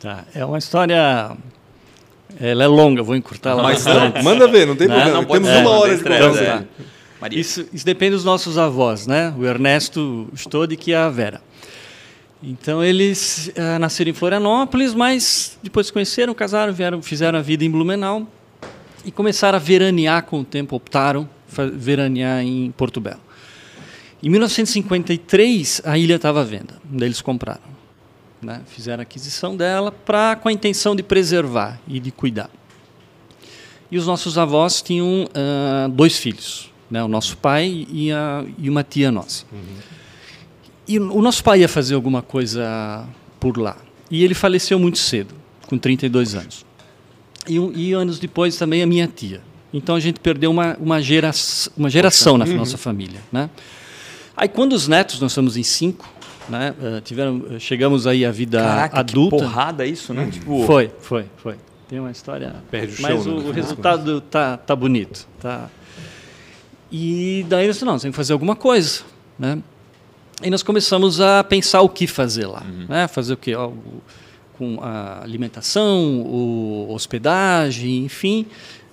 Tá, 0.00 0.24
é 0.34 0.44
uma 0.44 0.58
história 0.58 1.36
ela 2.40 2.64
é 2.64 2.66
longa, 2.66 3.02
vou 3.02 3.16
encurtá-la 3.16 3.62
Mas 3.62 3.84
não, 3.84 4.22
manda 4.22 4.48
ver, 4.48 4.66
não 4.66 4.76
tem 4.76 4.88
não, 4.88 4.94
problema. 4.94 5.20
Não 5.20 5.28
Temos 5.28 5.48
uma 5.48 5.70
hora 5.70 5.96
de 5.96 6.02
conversa. 6.02 6.68
É. 7.22 7.34
Isso, 7.34 7.66
isso, 7.72 7.86
depende 7.86 8.16
dos 8.16 8.24
nossos 8.24 8.58
avós, 8.58 9.06
né? 9.06 9.32
O 9.38 9.44
Ernesto 9.44 10.28
Stodik 10.34 10.90
e 10.90 10.94
a 10.94 11.08
Vera. 11.08 11.40
Então 12.42 12.82
eles 12.82 13.52
uh, 13.56 13.78
nasceram 13.78 14.10
em 14.10 14.14
Florianópolis, 14.14 14.92
mas 14.92 15.56
depois 15.62 15.86
se 15.86 15.92
conheceram, 15.92 16.34
casaram, 16.34 16.72
vieram, 16.72 17.00
fizeram 17.00 17.38
a 17.38 17.42
vida 17.42 17.64
em 17.64 17.70
Blumenau 17.70 18.26
e 19.04 19.12
começaram 19.12 19.56
a 19.56 19.60
veranear 19.60 20.24
com 20.24 20.40
o 20.40 20.44
tempo, 20.44 20.74
optaram 20.74 21.28
veranear 21.74 22.42
em 22.42 22.72
Porto 22.72 23.00
Belo. 23.00 23.20
Em 24.20 24.28
1953 24.28 25.82
a 25.84 25.96
ilha 25.96 26.16
estava 26.16 26.40
à 26.40 26.44
venda, 26.44 26.74
daí 26.84 27.08
eles 27.08 27.20
compraram. 27.20 27.60
Né? 28.42 28.60
Fizeram 28.66 29.00
a 29.00 29.02
aquisição 29.02 29.56
dela 29.56 29.92
pra, 29.92 30.34
com 30.36 30.48
a 30.48 30.52
intenção 30.52 30.96
de 30.96 31.02
preservar 31.02 31.80
e 31.86 32.00
de 32.00 32.10
cuidar. 32.10 32.50
E 33.90 33.96
os 33.96 34.06
nossos 34.06 34.36
avós 34.36 34.82
tinham 34.82 35.24
uh, 35.24 35.88
dois 35.90 36.16
filhos, 36.16 36.70
né? 36.90 37.04
o 37.04 37.08
nosso 37.08 37.36
pai 37.36 37.86
e, 37.90 38.10
a, 38.10 38.44
e 38.58 38.68
uma 38.68 38.82
tia 38.82 39.12
nossa. 39.12 39.44
Uhum. 39.52 39.60
E 40.88 40.98
o 40.98 41.22
nosso 41.22 41.44
pai 41.44 41.60
ia 41.60 41.68
fazer 41.68 41.94
alguma 41.94 42.20
coisa 42.22 43.06
por 43.38 43.56
lá. 43.56 43.76
E 44.10 44.24
ele 44.24 44.34
faleceu 44.34 44.78
muito 44.78 44.98
cedo, 44.98 45.34
com 45.66 45.78
32 45.78 46.34
anos. 46.34 46.66
E, 47.46 47.56
e 47.56 47.92
anos 47.92 48.18
depois 48.18 48.56
também 48.56 48.82
a 48.82 48.86
minha 48.86 49.06
tia. 49.06 49.40
Então 49.72 49.94
a 49.94 50.00
gente 50.00 50.20
perdeu 50.20 50.50
uma, 50.50 50.76
uma, 50.78 51.00
gera, 51.00 51.30
uma 51.76 51.88
geração 51.88 52.36
na 52.36 52.44
uhum. 52.44 52.56
nossa 52.56 52.76
família. 52.76 53.20
Né? 53.30 53.48
Aí 54.36 54.48
quando 54.48 54.72
os 54.72 54.88
netos, 54.88 55.20
nós 55.20 55.32
somos 55.32 55.56
em 55.56 55.62
cinco, 55.62 56.08
né? 56.48 56.74
Uh, 56.80 57.00
tiveram, 57.00 57.58
chegamos 57.58 58.06
aí 58.06 58.24
à 58.24 58.30
vida 58.30 58.62
Caraca, 58.62 59.00
adulta. 59.00 59.36
Que 59.36 59.42
porrada 59.42 59.86
isso, 59.86 60.12
né? 60.12 60.28
Tipo... 60.30 60.64
Foi, 60.64 60.90
foi, 61.00 61.26
foi. 61.36 61.56
Tem 61.88 62.00
uma 62.00 62.10
história. 62.10 62.54
Perde 62.70 62.98
o 62.98 63.02
mas 63.02 63.26
o, 63.26 63.34
né? 63.34 63.48
o 63.48 63.52
resultado 63.52 64.20
tá, 64.22 64.56
tá 64.56 64.74
bonito. 64.74 65.28
Tá. 65.40 65.68
E 66.90 67.44
daí 67.48 67.66
nós 67.66 67.80
não, 67.82 67.98
temos 67.98 68.02
que 68.02 68.12
fazer 68.12 68.32
alguma 68.32 68.56
coisa. 68.56 69.02
Né? 69.38 69.58
E 70.42 70.50
nós 70.50 70.62
começamos 70.62 71.20
a 71.20 71.44
pensar 71.44 71.82
o 71.82 71.88
que 71.88 72.06
fazer 72.06 72.46
lá. 72.46 72.62
Uhum. 72.62 72.86
Né? 72.88 73.08
Fazer 73.08 73.34
o 73.34 73.36
quê? 73.36 73.52
Algo 73.52 74.02
com 74.58 74.78
a 74.80 75.22
alimentação, 75.22 76.20
o 76.20 76.92
hospedagem, 76.92 78.04
enfim. 78.04 78.46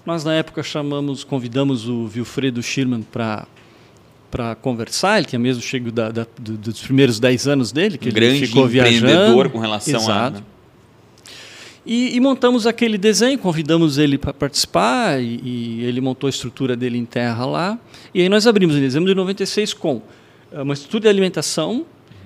Nós 0.05 0.23
na 0.23 0.33
época 0.33 0.63
chamamos, 0.63 1.23
convidamos 1.23 1.87
o 1.87 2.09
Wilfredo 2.13 2.63
Schirman 2.63 3.01
para 3.01 3.45
para 4.29 4.55
conversar, 4.55 5.17
ele 5.17 5.27
tinha 5.27 5.39
mesmo 5.39 5.61
chego 5.61 5.91
da, 5.91 6.11
da, 6.11 6.27
do, 6.39 6.57
dos 6.57 6.81
primeiros 6.81 7.19
10 7.19 7.47
anos 7.47 7.71
dele, 7.71 7.97
que 7.97 8.07
um 8.07 8.09
ele 8.09 8.15
grande 8.15 8.47
ficou 8.47 8.65
empreendedor 8.65 8.99
viajando. 9.01 9.49
com 9.49 9.59
relação 9.59 9.99
Exato. 9.99 10.37
a... 10.37 10.39
Né? 10.39 10.43
E, 11.85 12.15
e, 12.15 12.19
montamos 12.19 12.67
aquele 12.67 12.97
desenho, 12.97 13.39
convidamos 13.39 13.97
ele 13.97 14.17
para 14.17 14.33
participar 14.33 15.19
e, 15.19 15.39
e, 15.43 15.83
ele 15.85 15.99
montou 16.01 16.27
a 16.27 16.29
estrutura 16.29 16.75
dele 16.75 16.97
em 16.97 17.05
terra 17.05 17.45
lá. 17.45 17.79
E 18.13 18.21
aí 18.21 18.29
nós 18.29 18.45
abrimos 18.45 18.75
em 18.75 18.81
dezembro 18.81 19.09
de 19.09 19.15
96 19.15 19.73
com 19.73 20.01
eh, 20.51 20.61
uma 20.61 20.73
estrutura 20.73 21.01
de 21.03 21.07
alimentação. 21.09 21.85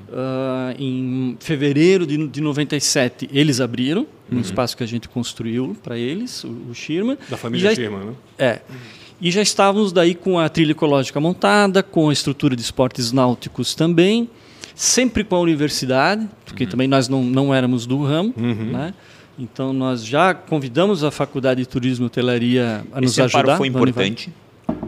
Uh, 0.10 0.76
em 0.78 1.38
fevereiro 1.40 2.06
de, 2.06 2.28
de 2.28 2.40
97 2.40 3.28
eles 3.34 3.60
abriram 3.60 4.06
uhum. 4.32 4.38
um 4.38 4.42
espaço 4.42 4.78
que 4.78 4.84
a 4.84 4.86
gente 4.86 5.10
construiu 5.10 5.76
para 5.82 5.98
eles, 5.98 6.44
o, 6.44 6.50
o 6.70 6.76
Schirman. 6.76 7.18
Da 7.28 7.36
família 7.36 7.70
já, 7.70 7.76
Schirman, 7.76 8.06
né? 8.06 8.14
É. 8.38 8.62
Uhum. 8.70 8.76
E 9.22 9.32
já 9.32 9.42
estávamos 9.42 9.92
daí 9.92 10.16
com 10.16 10.38
a 10.40 10.50
trilha 10.50 10.72
ecológica 10.72 11.20
montada, 11.20 11.82
com 11.82 12.10
a 12.10 12.14
estrutura 12.14 12.56
de 12.56 12.62
esportes 12.62 13.12
náuticos 13.12 13.74
também, 13.74 14.30
sempre 14.76 15.24
com 15.24 15.36
a 15.36 15.40
universidade, 15.40 16.28
porque 16.46 16.66
uhum. 16.66 16.70
também 16.70 16.88
nós 16.88 17.08
não, 17.08 17.24
não 17.24 17.54
éramos 17.54 17.86
do 17.86 18.04
ramo, 18.04 18.34
uhum. 18.38 18.72
né? 18.72 18.94
Então 19.38 19.74
nós 19.74 20.06
já 20.06 20.34
convidamos 20.34 21.04
a 21.04 21.10
Faculdade 21.10 21.62
de 21.62 21.68
Turismo 21.68 22.06
e 22.06 22.08
Hotelaria 22.08 22.86
a 22.92 23.00
Esse 23.00 23.02
nos 23.02 23.20
ajudar. 23.20 23.26
Esse 23.26 23.38
amparo 23.38 23.58
foi 23.58 23.68
importante. 23.68 24.34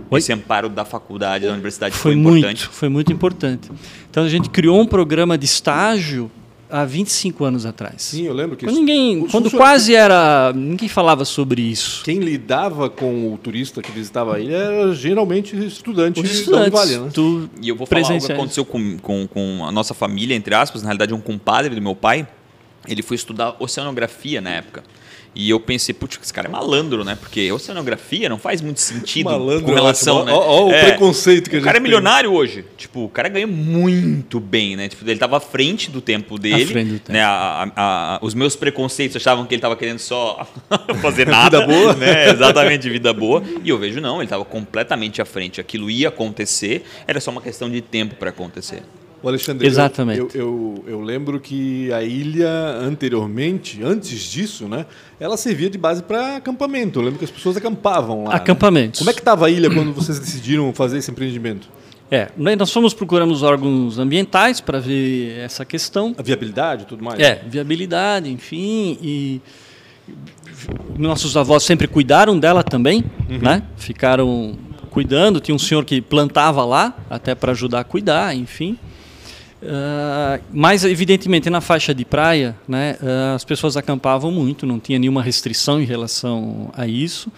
Oi? 0.10 0.20
Esse 0.20 0.32
amparo 0.32 0.70
da 0.70 0.86
faculdade, 0.86 1.48
da 1.48 1.54
universidade 1.54 1.96
foi, 1.96 2.14
foi 2.14 2.22
muito, 2.22 2.38
importante. 2.38 2.68
Foi 2.68 2.90
muito 2.90 3.12
importante. 3.12 3.72
Então 4.10 4.24
a 4.24 4.30
gente 4.30 4.50
criou 4.50 4.80
um 4.80 4.86
programa 4.86 5.38
de 5.38 5.46
estágio 5.46 6.30
há 6.70 6.86
25 6.86 7.44
anos 7.44 7.66
atrás. 7.66 8.02
Sim, 8.02 8.24
eu 8.24 8.34
lembro 8.34 8.56
que 8.58 8.66
quando 8.66 8.76
ninguém, 8.76 9.28
quando 9.28 9.52
quase 9.52 9.96
era, 9.96 10.52
ninguém 10.54 10.90
falava 10.90 11.26
sobre 11.26 11.62
isso. 11.62 12.04
Quem 12.04 12.20
lidava 12.20 12.90
com 12.90 13.34
o 13.34 13.38
turista 13.38 13.82
que 13.82 13.92
visitava 13.92 14.36
a 14.36 14.40
ilha 14.40 14.56
era 14.56 14.94
geralmente 14.94 15.56
estudante 15.56 16.20
Os 16.20 16.32
estudantes, 16.32 16.72
vale, 16.72 16.98
né? 16.98 17.10
Tu 17.14 17.50
e 17.62 17.70
eu 17.70 17.76
vou 17.76 17.86
falar 17.86 18.02
algo 18.02 18.26
que 18.26 18.32
aconteceu 18.32 18.66
com, 18.66 18.98
com, 18.98 19.28
com 19.28 19.66
a 19.66 19.72
nossa 19.72 19.94
família, 19.94 20.36
entre 20.36 20.54
aspas, 20.56 20.82
na 20.82 20.88
realidade 20.88 21.14
um 21.14 21.22
compadre 21.22 21.74
do 21.74 21.82
meu 21.82 21.96
pai, 21.96 22.28
ele 22.88 23.02
foi 23.02 23.16
estudar 23.16 23.56
oceanografia 23.60 24.42
na 24.42 24.52
época. 24.52 24.84
E 25.36 25.50
eu 25.50 25.60
pensei, 25.60 25.94
putz, 25.94 26.18
esse 26.24 26.34
cara 26.34 26.48
é 26.48 26.52
malandro, 26.52 27.04
né? 27.04 27.18
Porque 27.20 27.52
oceanografia 27.52 28.30
não 28.30 28.38
faz 28.38 28.62
muito 28.62 28.80
sentido 28.80 29.26
malandro 29.26 29.66
com 29.66 29.74
relação, 29.74 30.22
é 30.22 30.26
né? 30.26 30.32
Olha 30.32 30.66
o 30.66 30.72
é, 30.72 30.84
preconceito 30.92 31.50
que 31.50 31.58
a 31.58 31.60
gente 31.60 31.64
O 31.64 31.66
cara 31.66 31.78
é 31.78 31.82
tem. 31.82 31.84
milionário 31.84 32.32
hoje. 32.32 32.64
Tipo, 32.78 33.04
o 33.04 33.10
cara 33.10 33.28
ganha 33.28 33.46
muito 33.46 34.40
bem, 34.40 34.78
né? 34.78 34.88
Tipo, 34.88 35.04
ele 35.04 35.14
estava 35.14 35.38
à 35.38 35.40
frente 35.42 35.92
do 35.92 36.00
tempo 36.00 36.40
dele. 36.40 36.64
À 36.64 36.68
frente 36.68 36.92
do 36.92 37.00
tempo. 37.00 37.12
Né? 37.12 37.22
A, 37.22 37.70
a, 37.76 38.16
a, 38.16 38.20
os 38.22 38.34
meus 38.34 38.56
preconceitos 38.56 39.18
achavam 39.18 39.46
que 39.46 39.54
ele 39.54 39.60
estava 39.60 39.76
querendo 39.76 40.00
só 40.00 40.48
fazer 41.02 41.28
nada. 41.28 41.60
vida 41.66 41.74
boa. 41.74 41.94
Né? 41.94 42.30
Exatamente, 42.30 42.90
vida 42.90 43.14
boa. 43.14 43.44
E 43.64 43.70
eu 43.70 43.78
vejo, 43.78 44.00
não, 44.00 44.18
ele 44.18 44.24
estava 44.26 44.46
completamente 44.46 45.22
à 45.22 45.26
frente. 45.26 45.60
Aquilo 45.60 45.90
ia 45.90 46.08
acontecer, 46.08 46.86
era 47.06 47.20
só 47.20 47.30
uma 47.30 47.42
questão 47.42 47.70
de 47.70 47.82
tempo 47.82 48.16
para 48.16 48.30
acontecer. 48.30 48.84
O 49.26 49.28
Alexandre, 49.28 49.66
Exatamente. 49.66 50.20
Eu, 50.20 50.30
eu, 50.36 50.84
eu, 50.86 51.02
lembro 51.02 51.40
que 51.40 51.92
a 51.92 52.04
ilha 52.04 52.48
anteriormente, 52.80 53.82
antes 53.84 54.22
disso, 54.22 54.68
né, 54.68 54.86
ela 55.20 55.36
servia 55.36 55.68
de 55.68 55.80
base 55.80 56.04
para 56.04 56.36
acampamento. 56.36 57.00
Eu 57.00 57.06
lembro 57.06 57.18
que 57.18 57.26
as 57.26 57.32
pessoas 57.32 57.58
acampavam 57.58 58.26
lá. 58.26 58.36
Acampamentos. 58.36 59.00
Né? 59.00 59.04
Como 59.04 59.10
é 59.10 59.14
que 59.14 59.22
estava 59.22 59.48
a 59.48 59.50
ilha 59.50 59.68
quando 59.74 59.92
vocês 59.94 60.20
decidiram 60.20 60.72
fazer 60.76 61.00
esse 61.00 61.10
empreendimento? 61.10 61.68
É, 62.12 62.28
nós 62.38 62.72
fomos 62.72 62.94
procurando 62.94 63.32
os 63.32 63.42
órgãos 63.42 63.98
ambientais 63.98 64.62
para 64.62 64.80
ver 64.80 65.40
essa 65.40 65.66
questão. 65.66 66.14
A 66.20 66.22
viabilidade 66.22 66.84
e 66.84 66.86
tudo 66.86 67.04
mais? 67.04 67.20
É, 67.20 67.44
viabilidade, 67.48 68.30
enfim, 68.32 68.96
e 69.02 69.42
nossos 71.00 71.36
avós 71.36 71.64
sempre 71.64 71.88
cuidaram 71.88 72.38
dela 72.38 72.64
também, 72.64 73.04
Uhum. 73.28 73.40
né? 73.40 73.64
Ficaram 73.76 74.56
cuidando, 74.92 75.40
tinha 75.40 75.56
um 75.56 75.60
senhor 75.60 75.84
que 75.84 76.00
plantava 76.00 76.64
lá, 76.64 76.96
até 77.10 77.34
para 77.34 77.54
ajudar 77.54 77.80
a 77.80 77.84
cuidar, 77.84 78.36
enfim. 78.36 78.78
Uh, 79.62 80.42
mas, 80.52 80.84
evidentemente, 80.84 81.50
na 81.50 81.62
faixa 81.62 81.94
de 81.94 82.06
praia, 82.06 82.56
né, 82.68 82.98
uh, 83.02 83.36
as 83.36 83.44
pessoas 83.44 83.78
acampavam 83.78 84.32
muito, 84.32 84.66
não 84.66 84.80
tinha 84.80 85.00
nenhuma 85.00 85.24
restrição 85.24 85.82
em 85.82 85.86
relação 85.86 86.70
a 86.76 86.86
isso. 86.86 87.32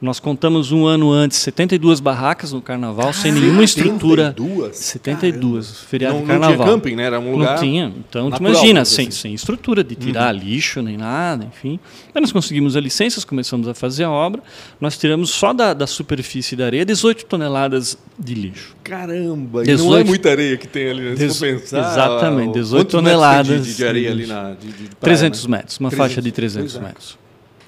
Nós 0.00 0.18
contamos 0.18 0.72
um 0.72 0.86
ano 0.86 1.12
antes 1.12 1.36
72 1.38 2.00
barracas 2.00 2.52
no 2.52 2.62
carnaval, 2.62 3.12
sem 3.12 3.30
nenhuma 3.32 3.62
estrutura. 3.62 4.34
72? 4.34 4.76
72, 4.76 5.80
feriado 5.80 6.14
Não, 6.14 6.22
de 6.22 6.26
não 6.26 6.40
carnaval. 6.40 6.66
tinha 6.66 6.76
camping, 6.76 6.96
né? 6.96 7.02
Era 7.04 7.20
um 7.20 7.32
lugar. 7.32 7.54
Não 7.56 7.62
tinha. 7.62 7.92
Então, 8.08 8.28
tu 8.28 8.30
natural, 8.30 8.52
imagina, 8.52 8.84
sem, 8.86 9.08
assim. 9.08 9.10
sem 9.18 9.34
estrutura 9.34 9.84
de 9.84 9.94
tirar 9.94 10.32
lixo 10.32 10.80
nem 10.80 10.96
nada, 10.96 11.44
enfim. 11.44 11.78
Aí 12.14 12.20
nós 12.20 12.32
conseguimos 12.32 12.76
as 12.76 12.82
licenças, 12.82 13.26
começamos 13.26 13.68
a 13.68 13.74
fazer 13.74 14.04
a 14.04 14.10
obra. 14.10 14.42
Nós 14.80 14.96
tiramos 14.96 15.28
só 15.30 15.52
da, 15.52 15.74
da 15.74 15.86
superfície 15.86 16.56
da 16.56 16.64
areia 16.64 16.84
18 16.86 17.26
toneladas 17.26 17.98
de 18.18 18.34
lixo. 18.34 18.74
Caramba, 18.82 19.64
e 19.64 19.66
não 19.66 19.72
é 19.74 19.76
18 19.76 20.06
muita 20.06 20.30
areia 20.30 20.56
que 20.56 20.66
tem 20.66 20.88
ali, 20.90 21.02
né? 21.10 21.14
Dezo- 21.14 21.40
pensar. 21.40 21.78
exatamente, 21.78 22.48
ó, 22.48 22.52
18 22.52 22.52
quantos 22.52 22.72
metros 22.72 22.92
tem 22.92 23.00
toneladas 23.02 23.66
De, 23.66 23.74
de 23.74 23.86
areia 23.86 24.10
ali 24.10 24.26
na. 24.26 24.50
De, 24.52 24.66
de 24.66 24.72
praia, 24.96 25.16
300 25.16 25.46
né? 25.46 25.56
metros, 25.58 25.78
uma 25.78 25.90
300, 25.90 26.08
faixa 26.08 26.22
de 26.22 26.32
300 26.32 26.72
pois 26.72 26.82
é. 26.82 26.86
metros. 26.86 27.18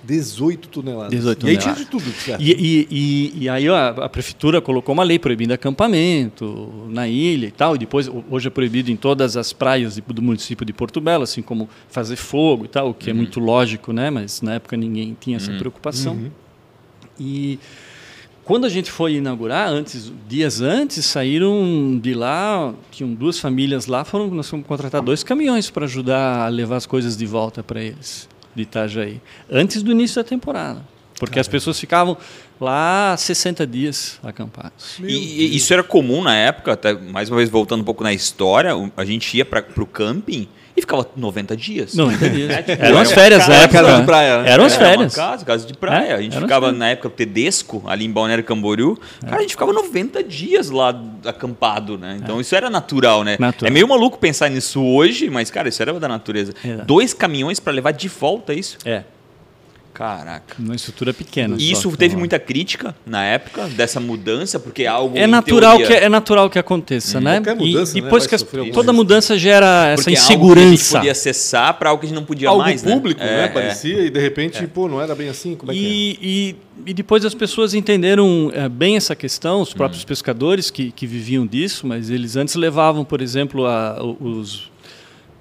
18 0.04 0.68
toneladas. 0.68 1.10
18 1.10 1.46
E 1.46 1.50
aí 1.50 1.56
tinha 1.56 1.74
toneladas. 1.74 1.84
de 1.84 1.90
tudo, 1.90 2.12
certo? 2.20 2.42
E, 2.42 2.52
e, 2.52 2.88
e, 2.90 3.44
e 3.44 3.48
aí 3.48 3.68
ó, 3.68 3.76
a, 4.02 4.08
prefeitura 4.08 4.60
colocou 4.60 4.92
uma 4.92 5.04
lei 5.04 5.18
proibindo 5.18 5.52
acampamento 5.52 6.86
na 6.88 7.06
ilha 7.08 7.46
e 7.46 7.50
tal. 7.50 7.76
E 7.76 7.78
depois, 7.78 8.08
ho- 8.08 8.24
hoje 8.30 8.48
é 8.48 8.50
proibido 8.50 8.90
em 8.90 8.96
todas 8.96 9.36
as 9.36 9.52
praias 9.52 9.96
do 9.96 10.22
município 10.22 10.64
de 10.66 10.72
Porto 10.72 11.00
Belo, 11.00 11.22
assim 11.24 11.42
como 11.42 11.68
fazer 11.88 12.16
fogo 12.16 12.64
e 12.64 12.68
tal, 12.68 12.90
o 12.90 12.94
que 12.94 13.10
é 13.10 13.12
muito 13.12 13.38
lógico, 13.40 13.92
né? 13.92 14.10
Mas 14.10 14.42
na 14.42 14.54
época 14.54 14.76
ninguém 14.76 15.16
tinha 15.20 15.36
essa 15.36 15.52
preocupação. 15.52 16.14
Uhum. 16.14 16.30
E 17.20 17.58
quando 18.44 18.64
a 18.64 18.68
gente 18.68 18.90
foi 18.90 19.14
inaugurar, 19.14 19.68
antes, 19.68 20.12
dias 20.28 20.60
antes, 20.60 21.04
saíram 21.06 21.98
de 22.02 22.12
lá, 22.12 22.74
tinham 22.90 23.14
duas 23.14 23.38
famílias 23.38 23.86
lá, 23.86 24.04
foram, 24.04 24.28
nós 24.28 24.48
fomos 24.50 24.66
contratar 24.66 25.00
dois 25.00 25.22
caminhões 25.22 25.70
para 25.70 25.84
ajudar 25.84 26.46
a 26.46 26.48
levar 26.48 26.76
as 26.76 26.86
coisas 26.86 27.16
de 27.16 27.24
volta 27.24 27.62
para 27.62 27.80
eles, 27.80 28.28
de 28.54 28.62
Itajaí, 28.62 29.20
antes 29.50 29.82
do 29.82 29.90
início 29.90 30.22
da 30.22 30.28
temporada. 30.28 30.82
Porque 31.18 31.38
as 31.38 31.46
pessoas 31.46 31.78
ficavam 31.78 32.16
lá 32.60 33.16
60 33.16 33.64
dias 33.66 34.18
acampados. 34.24 34.98
E, 34.98 35.12
e 35.12 35.56
isso 35.56 35.72
era 35.72 35.82
comum 35.82 36.22
na 36.22 36.34
época, 36.34 36.72
até 36.72 36.94
mais 36.94 37.30
uma 37.30 37.36
vez 37.36 37.48
voltando 37.48 37.82
um 37.82 37.84
pouco 37.84 38.02
na 38.02 38.12
história, 38.12 38.72
a 38.96 39.04
gente 39.04 39.36
ia 39.36 39.44
para 39.44 39.64
o 39.78 39.86
camping 39.86 40.48
e 40.76 40.80
ficava 40.80 41.06
90 41.16 41.56
dias. 41.56 41.94
90 41.94 42.30
dias. 42.30 42.50
É, 42.50 42.62
tipo, 42.62 42.82
Eram 42.82 42.98
as 42.98 43.12
férias 43.12 43.46
na 43.46 43.54
época. 43.54 43.78
casa 43.78 43.92
de 43.92 43.98
né? 44.00 44.06
praia, 44.06 44.42
né? 44.42 44.50
Eram 44.50 44.64
as 44.64 44.76
férias. 44.76 45.14
casa, 45.14 45.44
casa 45.44 45.66
de 45.66 45.74
praia. 45.74 46.08
É, 46.08 46.14
a 46.14 46.22
gente 46.22 46.38
ficava, 46.38 46.72
na 46.72 46.88
época, 46.88 47.08
o 47.08 47.10
Tedesco, 47.10 47.82
ali 47.86 48.04
em 48.04 48.10
Balneário 48.10 48.44
Camboriú. 48.44 48.98
Cara, 49.20 49.36
a 49.36 49.40
gente 49.40 49.50
ficava 49.50 49.72
90 49.72 50.22
dias 50.24 50.70
lá 50.70 50.98
acampado, 51.24 51.98
né? 51.98 52.18
Então 52.22 52.40
isso 52.40 52.54
era 52.54 52.70
natural, 52.70 53.22
né? 53.22 53.36
Natural. 53.38 53.70
É 53.70 53.72
meio 53.72 53.86
maluco 53.86 54.18
pensar 54.18 54.48
nisso 54.48 54.82
hoje, 54.82 55.28
mas, 55.28 55.50
cara, 55.50 55.68
isso 55.68 55.82
era 55.82 55.92
da 55.98 56.08
natureza. 56.08 56.52
É. 56.64 56.76
Dois 56.76 57.12
caminhões 57.12 57.60
para 57.60 57.72
levar 57.72 57.92
de 57.92 58.08
volta 58.08 58.54
isso? 58.54 58.78
É, 58.84 59.02
Caraca. 59.94 60.56
uma 60.58 60.74
estrutura 60.74 61.12
pequena. 61.12 61.56
E 61.58 61.70
isso 61.70 61.94
teve 61.96 62.16
muita 62.16 62.38
crítica 62.38 62.94
na 63.06 63.22
época 63.24 63.68
dessa 63.68 64.00
mudança, 64.00 64.58
porque 64.58 64.84
é 64.84 64.86
algo 64.86 65.16
É 65.16 65.26
natural, 65.26 65.76
que, 65.78 65.84
teoria, 65.86 66.06
é 66.06 66.08
natural 66.08 66.48
que 66.50 66.58
aconteça, 66.58 67.20
né? 67.20 67.34
Qualquer 67.40 67.56
mudança, 67.56 67.92
e 67.92 68.00
né, 68.00 68.04
depois 68.06 68.22
vai 68.24 68.28
que 68.28 68.34
as- 68.34 68.72
toda 68.72 68.92
mudança 68.92 69.38
gera 69.38 69.88
essa 69.88 70.02
porque 70.04 70.16
é 70.16 70.20
algo 70.20 70.54
que 70.54 70.60
a 70.60 70.62
gente 70.62 70.64
insegurança. 70.72 70.98
podia 70.98 71.12
acessar 71.12 71.74
para 71.78 71.90
algo 71.90 72.00
que 72.00 72.06
a 72.06 72.08
gente 72.08 72.16
não 72.18 72.24
podia 72.24 72.48
Algo 72.48 72.62
mais, 72.62 72.82
né? 72.82 72.92
público, 72.94 73.20
É, 73.22 73.26
né? 73.26 73.44
é. 73.44 73.48
Parecia, 73.48 74.00
e 74.06 74.10
de 74.10 74.18
repente, 74.20 74.66
pô, 74.66 74.88
não 74.88 75.00
era 75.00 75.14
bem 75.14 75.28
assim. 75.28 75.54
Como 75.54 75.70
é 75.70 75.74
que 75.74 75.80
E, 75.80 76.56
e, 76.86 76.90
e 76.90 76.94
depois 76.94 77.24
as 77.24 77.34
pessoas 77.34 77.74
entenderam 77.74 78.50
bem 78.72 78.96
essa 78.96 79.14
questão, 79.14 79.60
os 79.60 79.74
próprios 79.74 80.04
pescadores 80.04 80.70
que, 80.70 80.90
que 80.90 81.06
viviam 81.06 81.46
disso, 81.46 81.86
mas 81.86 82.08
eles 82.10 82.34
antes 82.36 82.54
levavam, 82.54 83.04
por 83.04 83.20
exemplo, 83.20 83.66
a, 83.66 84.02
os, 84.02 84.70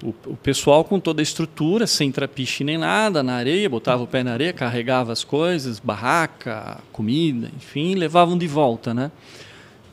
o, 0.02 0.14
o 0.26 0.36
pessoal 0.36 0.84
com 0.84 0.98
toda 0.98 1.20
a 1.20 1.24
estrutura, 1.24 1.86
sem 1.86 2.10
trapiche 2.10 2.64
nem 2.64 2.76
nada, 2.76 3.22
na 3.22 3.34
areia, 3.34 3.68
botava 3.68 4.02
o 4.02 4.06
pé 4.06 4.22
na 4.22 4.32
areia, 4.32 4.52
carregava 4.52 5.12
as 5.12 5.24
coisas, 5.24 5.78
barraca, 5.78 6.80
comida, 6.92 7.50
enfim, 7.56 7.94
levavam 7.94 8.36
de 8.36 8.46
volta, 8.46 8.92
né? 8.92 9.10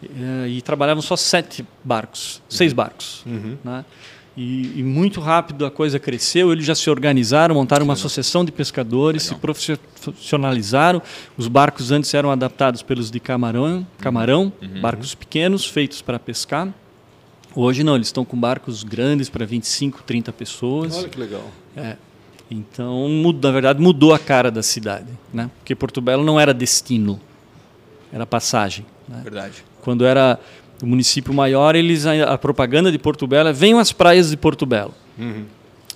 eh, 0.03 0.47
e 0.49 0.61
trabalhavam 0.61 1.01
só 1.01 1.15
sete 1.15 1.65
barcos, 1.83 2.41
seis 2.47 2.73
barcos. 2.73 3.23
Né? 3.63 3.85
E, 4.37 4.79
e 4.79 4.83
muito 4.83 5.19
rápido 5.19 5.65
a 5.65 5.71
coisa 5.71 5.99
cresceu, 5.99 6.51
eles 6.53 6.65
já 6.65 6.75
se 6.75 6.89
organizaram, 6.89 7.55
montaram 7.55 7.83
uma 7.83 7.93
associação 7.93 8.45
de 8.45 8.51
pescadores, 8.51 9.23
se 9.23 9.35
profissionalizaram. 9.35 11.01
Os 11.35 11.47
barcos 11.47 11.91
antes 11.91 12.13
eram 12.13 12.31
adaptados 12.31 12.81
pelos 12.81 13.11
de 13.11 13.19
camarão, 13.19 13.85
camarão 13.97 14.53
barcos 14.81 15.13
pequenos 15.13 15.65
feitos 15.65 16.01
para 16.01 16.17
pescar. 16.17 16.69
Hoje 17.55 17.83
não, 17.83 17.95
eles 17.95 18.07
estão 18.07 18.23
com 18.23 18.37
barcos 18.39 18.83
grandes 18.83 19.29
para 19.29 19.45
25, 19.45 20.03
30 20.03 20.31
pessoas. 20.31 20.97
Olha 20.97 21.09
que 21.09 21.19
legal. 21.19 21.43
É. 21.75 21.95
Então, 22.49 23.07
na 23.41 23.51
verdade, 23.51 23.81
mudou 23.81 24.13
a 24.13 24.19
cara 24.19 24.49
da 24.49 24.63
cidade, 24.63 25.07
né? 25.33 25.49
Porque 25.59 25.75
Porto 25.75 26.01
Belo 26.01 26.23
não 26.23 26.39
era 26.39 26.53
destino, 26.53 27.19
era 28.11 28.25
passagem. 28.25 28.85
né? 29.07 29.21
Verdade. 29.23 29.63
Quando 29.81 30.05
era 30.05 30.39
o 30.81 30.85
município 30.85 31.33
maior, 31.33 31.75
eles 31.75 32.05
a, 32.05 32.37
propaganda 32.37 32.91
de 32.91 32.97
Porto 32.97 33.27
Belo 33.27 33.49
é 33.49 33.53
venham 33.53 33.79
às 33.79 33.91
praias 33.91 34.29
de 34.29 34.37
Porto 34.37 34.65
Belo. 34.65 34.93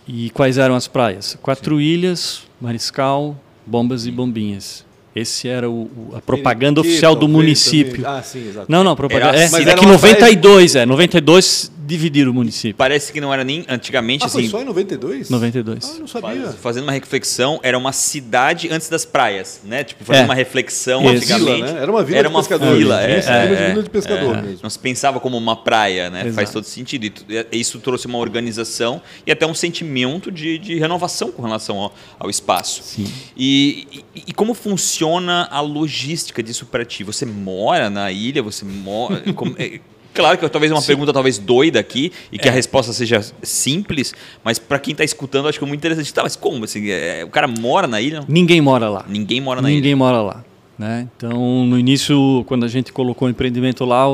E 0.08 0.30
quais 0.32 0.58
eram 0.58 0.76
as 0.76 0.88
praias? 0.88 1.38
Quatro 1.42 1.80
Ilhas, 1.80 2.44
Mariscal, 2.60 3.38
Bombas 3.66 4.06
e 4.06 4.12
Bombinhas. 4.12 4.86
Esse 5.16 5.48
era 5.48 5.70
o, 5.70 5.84
o- 5.84 6.14
a 6.16 6.22
propaganda 6.22 6.82
oficial 6.82 7.16
do 7.16 7.28
município. 7.28 8.04
também. 8.04 8.20
Ah, 8.20 8.24
sim, 8.24 8.48
exato. 8.50 8.66
Não, 8.68 8.84
não, 8.84 8.96
propaganda. 8.96 9.30
Era 9.34 9.38
É, 9.38 9.46
assim, 9.46 9.56
é 9.56 9.58
mas 9.60 9.64
que 9.66 9.70
era 9.72 9.82
uma 9.82 9.92
92, 9.94 10.76
é. 10.76 10.86
92 10.86 11.72
dividiram 11.86 12.32
o 12.32 12.34
município. 12.34 12.76
Parece 12.76 13.12
que 13.12 13.20
não 13.22 13.34
era 13.34 13.44
nem 13.44 13.66
antigamente 13.68 14.26
Ah, 14.26 14.30
foi 14.30 14.42
assim. 14.44 14.50
só 14.52 14.62
em 14.62 14.66
92? 14.66 15.30
92. 15.30 15.84
Ah, 15.86 15.94
eu 15.96 16.00
não 16.00 16.08
sabia. 16.08 16.42
Faz- 16.44 16.56
Fazendo 16.56 16.84
uma 16.84 16.92
reflexão, 16.92 17.60
era 17.64 17.78
uma 17.78 17.92
cidade 17.92 18.70
antes 18.72 18.90
das 18.90 19.06
praias, 19.06 19.62
né? 19.64 19.84
Tipo, 19.84 20.04
fazendo 20.06 20.24
É. 20.24 20.26
uma 20.26 20.36
reflexão 20.36 21.02
Uma 21.02 21.12
antigamente. 21.12 21.56
vila, 21.62 21.74
né? 21.74 21.82
Era 21.82 21.92
uma 21.92 22.04
vila 22.04 22.18
Era 22.20 22.28
de 22.30 22.34
uma 22.36 22.40
pescadores. 22.42 22.78
vila, 22.78 23.04
é, 23.04 23.20
Isso, 23.20 23.30
é, 23.30 23.44
vila 23.46 23.56
de- 23.58 23.62
é. 23.64 23.70
vila 23.70 23.84
de 23.84 23.90
pescador 23.90 24.38
É. 24.38 24.42
mesmo. 24.42 24.60
Não 24.64 24.70
se 24.70 24.80
pensava 24.80 25.20
como 25.20 25.38
uma 25.38 25.56
praia, 25.56 26.10
né? 26.10 26.20
Faz 26.24 26.38
Exato. 26.38 26.54
todo 26.54 26.64
sentido. 26.66 27.06
E 27.06 27.14
e 27.52 27.60
isso 27.60 27.80
trouxe 27.80 28.08
uma 28.08 28.18
organização 28.18 29.02
e 29.28 29.32
até 29.32 29.46
um 29.46 29.54
sentimento 29.54 30.32
de, 30.32 30.58
de 30.58 30.76
renovação 30.80 31.32
com 31.32 31.42
relação 31.42 31.78
ao, 31.78 31.94
ao 32.20 32.30
espaço. 32.30 32.82
Sim. 32.84 33.06
E, 33.38 33.88
e- 34.16 34.24
e 34.28 34.34
como 34.34 34.54
funciona 34.54 35.48
a 35.52 35.60
logística 35.62 36.42
disso 36.42 36.66
para 36.66 36.84
ti? 36.86 37.04
Você 37.04 37.26
mora 37.26 37.90
na 37.90 38.12
ilha? 38.12 38.42
Você 38.42 38.64
mora. 38.66 39.22
como- 39.34 39.56
é, 39.60 39.80
Claro 40.14 40.38
que 40.38 40.48
talvez 40.50 40.72
uma 40.72 40.82
pergunta 40.82 41.12
talvez 41.12 41.38
doida 41.38 41.80
aqui 41.80 42.12
e 42.32 42.36
É. 42.36 42.40
que 42.40 42.48
a 42.48 42.52
resposta 42.52 42.94
seja 42.94 43.22
simples, 43.42 44.14
mas 44.44 44.60
para 44.60 44.78
quem 44.80 44.92
está 44.92 45.04
escutando 45.04 45.48
acho 45.48 45.58
que 45.58 45.66
é 45.66 45.68
muito 45.68 45.80
interessante. 45.82 46.14
Tá, 46.14 46.24
mas 46.24 46.36
como 46.36 46.64
assim? 46.66 46.90
É, 46.90 47.24
o 47.26 47.30
cara 47.30 47.48
mora 47.48 47.88
na 47.88 48.00
ilha? 48.00 48.24
Ninguém 48.28 48.62
mora 48.62 48.90
lá. 48.90 49.06
Ninguém 49.08 49.42
mora 49.42 49.62
na 49.62 49.68
Ninguém 49.70 49.90
ilha. 49.92 49.98
mora 49.98 50.22
lá. 50.22 50.44
Né? 50.78 51.08
Então, 51.16 51.66
no 51.66 51.78
início, 51.78 52.44
quando 52.48 52.64
a 52.66 52.68
gente 52.68 52.92
colocou 52.92 53.28
o 53.28 53.32
empreendimento 53.32 53.86
lá, 53.86 54.06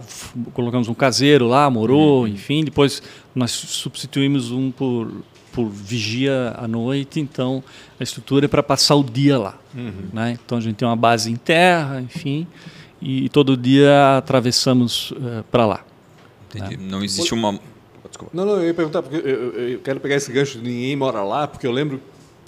f- 0.00 0.30
colocamos 0.54 0.86
um 0.88 0.94
caseiro 0.94 1.48
lá, 1.48 1.68
morou, 1.68 2.28
enfim. 2.28 2.62
Depois, 2.64 3.02
nós 3.34 3.50
substituímos 3.50 4.52
um 4.52 4.70
por, 4.70 5.10
por 5.52 5.68
vigia 5.68 6.54
à 6.56 6.68
noite. 6.68 7.18
Então, 7.18 7.62
a 7.98 8.02
estrutura 8.04 8.44
é 8.44 8.48
para 8.48 8.62
passar 8.62 8.94
o 8.94 9.02
dia 9.02 9.36
lá. 9.36 9.58
Né? 10.12 10.38
Então, 10.44 10.58
a 10.58 10.60
gente 10.60 10.76
tem 10.76 10.86
uma 10.86 10.94
base 10.96 11.30
em 11.30 11.36
terra, 11.36 12.00
enfim. 12.00 12.46
E 13.00 13.28
todo 13.30 13.56
dia 13.56 14.18
atravessamos 14.18 15.12
para 15.50 15.66
lá. 15.66 15.84
Entendi. 16.54 16.76
Não 16.76 17.02
existe 17.02 17.32
uma. 17.34 17.58
Desculpa. 18.08 18.32
Não, 18.36 18.44
não, 18.44 18.56
eu 18.56 18.66
ia 18.66 18.74
perguntar, 18.74 19.02
porque 19.02 19.16
eu, 19.16 19.52
eu- 19.54 19.68
eu 19.70 19.78
quero 19.78 20.00
pegar 20.00 20.16
esse 20.16 20.30
gancho 20.32 20.58
de 20.58 20.68
ninguém 20.68 20.96
mora 20.96 21.22
lá, 21.22 21.46
porque 21.46 21.66
eu 21.66 21.70
lembro 21.72 22.00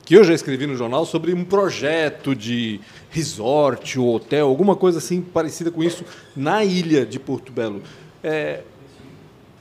que 0.04 0.14
eu 0.16 0.24
já 0.24 0.34
escrevi 0.34 0.66
no 0.66 0.76
jornal 0.76 1.06
sobre 1.06 1.32
um 1.32 1.44
projeto 1.44 2.34
de 2.34 2.80
resort 3.10 3.98
ou 4.00 4.16
hotel, 4.16 4.48
alguma 4.48 4.74
coisa 4.74 4.98
assim 4.98 5.20
parecida 5.22 5.70
com 5.70 5.82
isso, 5.84 6.04
na 6.36 6.64
ilha 6.64 7.06
de 7.06 7.20
Porto 7.20 7.52
Belo. 7.52 7.80
É, 8.24 8.62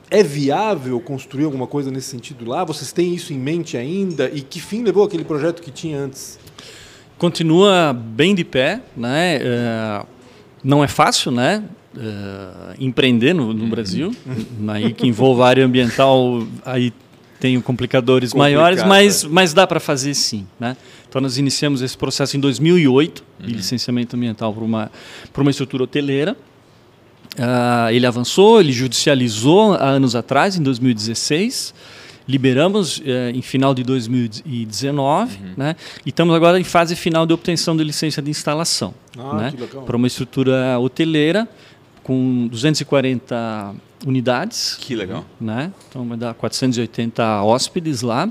é 0.09 0.23
viável 0.23 0.99
construir 0.99 1.45
alguma 1.45 1.67
coisa 1.67 1.91
nesse 1.91 2.07
sentido 2.09 2.43
lá? 2.45 2.63
Vocês 2.65 2.91
têm 2.91 3.13
isso 3.13 3.31
em 3.31 3.37
mente 3.37 3.77
ainda? 3.77 4.29
E 4.33 4.41
que 4.41 4.59
fim 4.59 4.81
levou 4.83 5.03
aquele 5.05 5.23
projeto 5.23 5.61
que 5.61 5.69
tinha 5.71 5.99
antes? 5.99 6.39
Continua 7.17 7.93
bem 7.93 8.33
de 8.33 8.43
pé, 8.43 8.81
né? 8.97 9.37
É, 9.39 10.05
não 10.63 10.83
é 10.83 10.87
fácil, 10.87 11.31
né? 11.31 11.63
É, 11.97 12.75
empreender 12.79 13.33
no, 13.33 13.53
no 13.53 13.67
Brasil, 13.67 14.15
aí 14.69 14.93
que 14.93 15.05
envolve 15.07 15.41
a 15.41 15.45
área 15.45 15.65
ambiental, 15.65 16.41
aí 16.65 16.93
tem 17.37 17.59
complicadores 17.59 18.31
Complicado, 18.31 18.53
maiores, 18.53 18.83
mas, 18.83 19.23
é. 19.23 19.27
mas 19.27 19.53
dá 19.53 19.67
para 19.67 19.79
fazer 19.79 20.13
sim, 20.13 20.47
né? 20.59 20.77
Então 21.09 21.21
nós 21.21 21.37
iniciamos 21.37 21.81
esse 21.81 21.97
processo 21.97 22.37
em 22.37 22.39
2008 22.39 23.23
de 23.39 23.53
licenciamento 23.53 24.15
ambiental 24.15 24.53
para 24.53 24.63
uma 24.63 24.91
uma 25.35 25.51
estrutura 25.51 25.83
hoteleira. 25.83 26.37
Ah, 27.37 27.91
ele 27.91 28.05
avançou, 28.05 28.59
ele 28.59 28.71
judicializou 28.71 29.73
há 29.73 29.89
anos 29.89 30.15
atrás, 30.15 30.55
em 30.55 30.61
2016. 30.61 31.73
Liberamos 32.27 33.01
eh, 33.05 33.31
em 33.33 33.41
final 33.41 33.73
de 33.73 33.83
2019, 33.83 35.37
né? 35.57 35.75
E 36.05 36.09
estamos 36.09 36.35
agora 36.35 36.59
em 36.59 36.63
fase 36.63 36.95
final 36.95 37.25
de 37.25 37.33
obtenção 37.33 37.75
de 37.75 37.83
licença 37.83 38.21
de 38.21 38.29
instalação, 38.29 38.93
Ah, 39.17 39.33
né? 39.35 39.53
Para 39.85 39.95
uma 39.97 40.07
estrutura 40.07 40.79
hoteleira 40.79 41.47
com 42.03 42.47
240 42.47 43.73
unidades, 44.05 44.77
Que 44.79 44.95
legal. 44.95 45.25
né? 45.39 45.71
Então 45.89 46.07
vai 46.07 46.17
dar 46.17 46.33
480 46.33 47.43
hóspedes 47.43 48.01
lá. 48.01 48.29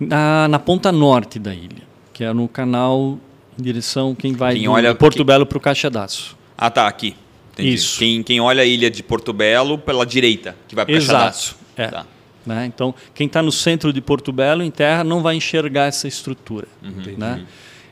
Na, 0.00 0.48
na 0.48 0.58
ponta 0.58 0.90
norte 0.90 1.38
da 1.38 1.54
ilha, 1.54 1.82
que 2.12 2.24
é 2.24 2.32
no 2.32 2.48
canal 2.48 3.18
em 3.58 3.62
direção 3.62 4.14
quem 4.16 4.32
vai 4.32 4.56
Quem 4.56 4.66
olha- 4.68 4.94
Porto 4.94 5.18
quem- 5.18 5.26
Belo 5.26 5.46
para 5.46 5.58
o 5.58 5.60
Caixa 5.60 5.88
d'Aço. 5.88 6.36
Ah, 6.58 6.70
tá, 6.70 6.88
aqui. 6.88 7.14
Entendi. 7.52 7.74
Isso. 7.74 7.98
Quem, 7.98 8.22
quem 8.22 8.40
olha 8.40 8.62
a 8.62 8.66
ilha 8.66 8.90
de 8.90 9.02
Porto 9.02 9.32
Belo 9.32 9.78
pela 9.78 10.04
direita, 10.04 10.56
que 10.66 10.74
vai 10.74 10.84
para 10.84 10.94
Exato. 10.94 11.12
Caixadaço. 11.12 11.56
É. 11.76 11.86
Tá. 11.88 12.06
Né? 12.44 12.66
Então, 12.66 12.94
quem 13.14 13.26
está 13.26 13.42
no 13.42 13.52
centro 13.52 13.92
de 13.92 14.00
Porto 14.00 14.32
Belo, 14.32 14.62
em 14.62 14.70
terra, 14.70 15.04
não 15.04 15.22
vai 15.22 15.36
enxergar 15.36 15.86
essa 15.86 16.08
estrutura. 16.08 16.66
Né? 17.16 17.46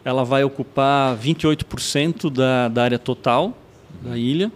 Ela 0.04 0.24
vai 0.24 0.42
ocupar 0.44 1.16
28% 1.16 2.30
da, 2.30 2.68
da 2.68 2.82
área 2.82 2.98
total 2.98 3.56
da 4.02 4.16
ilha 4.16 4.50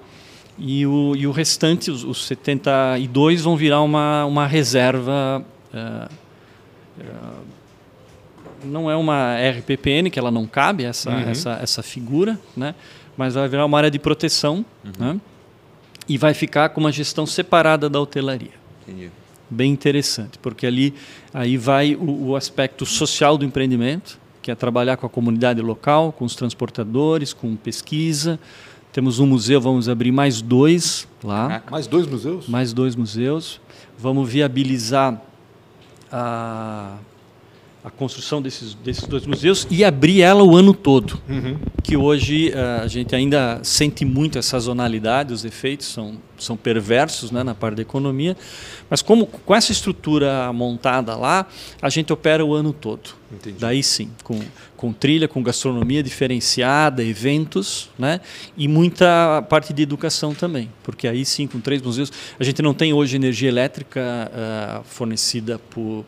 e 0.58 0.86
o, 0.86 1.14
e 1.16 1.26
o 1.26 1.32
restante, 1.32 1.90
os, 1.90 2.04
os 2.04 2.26
72, 2.26 3.42
vão 3.42 3.56
virar 3.56 3.80
uma, 3.82 4.24
uma 4.24 4.46
reserva. 4.46 5.44
eh, 5.72 6.08
eh, 7.00 7.04
não 8.64 8.90
é 8.90 8.96
uma 8.96 9.36
RPPN, 9.36 10.08
que 10.10 10.18
ela 10.18 10.30
não 10.30 10.46
cabe, 10.46 10.84
essa, 10.84 11.10
essa, 11.12 11.58
essa 11.60 11.82
figura, 11.82 12.38
né? 12.56 12.74
mas 13.14 13.34
vai 13.34 13.46
virar 13.46 13.66
uma 13.66 13.76
área 13.76 13.90
de 13.90 13.98
proteção 13.98 14.64
né? 14.98 15.20
e 16.08 16.16
vai 16.16 16.32
ficar 16.32 16.70
com 16.70 16.80
uma 16.80 16.90
gestão 16.90 17.26
separada 17.26 17.90
da 17.90 18.00
hotelaria 18.00 18.52
Entendi. 18.82 19.10
Bem 19.54 19.72
interessante, 19.72 20.38
porque 20.38 20.66
ali 20.66 20.92
aí 21.32 21.56
vai 21.56 21.94
o, 21.94 22.28
o 22.28 22.36
aspecto 22.36 22.84
social 22.84 23.38
do 23.38 23.44
empreendimento, 23.44 24.18
que 24.42 24.50
é 24.50 24.54
trabalhar 24.54 24.96
com 24.98 25.06
a 25.06 25.08
comunidade 25.08 25.60
local, 25.62 26.12
com 26.12 26.24
os 26.24 26.34
transportadores, 26.34 27.32
com 27.32 27.56
pesquisa. 27.56 28.38
Temos 28.92 29.18
um 29.18 29.26
museu, 29.26 29.60
vamos 29.60 29.88
abrir 29.88 30.12
mais 30.12 30.42
dois 30.42 31.08
lá, 31.22 31.48
Caraca. 31.48 31.70
Mais 31.70 31.86
dois 31.86 32.06
museus? 32.06 32.48
mais 32.48 32.72
dois 32.72 32.94
museus. 32.94 33.60
Vamos 33.98 34.28
viabilizar 34.28 35.20
a, 36.12 36.96
a 37.84 37.90
construção 37.90 38.40
desses, 38.40 38.74
desses 38.74 39.06
dois 39.06 39.26
museus 39.26 39.66
e 39.70 39.84
abrir 39.84 40.22
ela 40.22 40.42
o 40.42 40.56
ano 40.56 40.72
todo 40.72 41.20
que 41.84 41.98
hoje 41.98 42.50
eh, 42.50 42.80
a 42.82 42.86
gente 42.88 43.14
ainda 43.14 43.60
sente 43.62 44.06
muito 44.06 44.38
essa 44.38 44.54
sazonalidade, 44.54 45.34
os 45.34 45.44
efeitos 45.44 45.86
são, 45.86 46.16
são 46.38 46.56
perversos 46.56 47.30
né, 47.30 47.42
na 47.42 47.54
parte 47.54 47.76
da 47.76 47.82
economia, 47.82 48.34
mas 48.88 49.02
como 49.02 49.26
com 49.26 49.54
essa 49.54 49.70
estrutura 49.70 50.50
montada 50.52 51.14
lá, 51.14 51.46
a 51.82 51.90
gente 51.90 52.10
opera 52.10 52.42
o 52.42 52.54
ano 52.54 52.72
todo. 52.72 53.10
Entendi. 53.30 53.58
Daí 53.58 53.82
sim, 53.82 54.10
com, 54.22 54.40
com 54.76 54.92
trilha, 54.92 55.28
com 55.28 55.42
gastronomia 55.42 56.02
diferenciada, 56.02 57.04
eventos, 57.04 57.90
né, 57.98 58.20
e 58.56 58.66
muita 58.66 59.42
parte 59.42 59.74
de 59.74 59.82
educação 59.82 60.34
também, 60.34 60.70
porque 60.82 61.06
aí 61.06 61.24
sim, 61.24 61.46
com 61.46 61.60
três 61.60 61.82
museus, 61.82 62.10
a 62.40 62.44
gente 62.44 62.62
não 62.62 62.72
tem 62.72 62.94
hoje 62.94 63.16
energia 63.16 63.48
elétrica 63.48 64.30
ah, 64.32 64.80
fornecida 64.84 65.58
por 65.68 66.04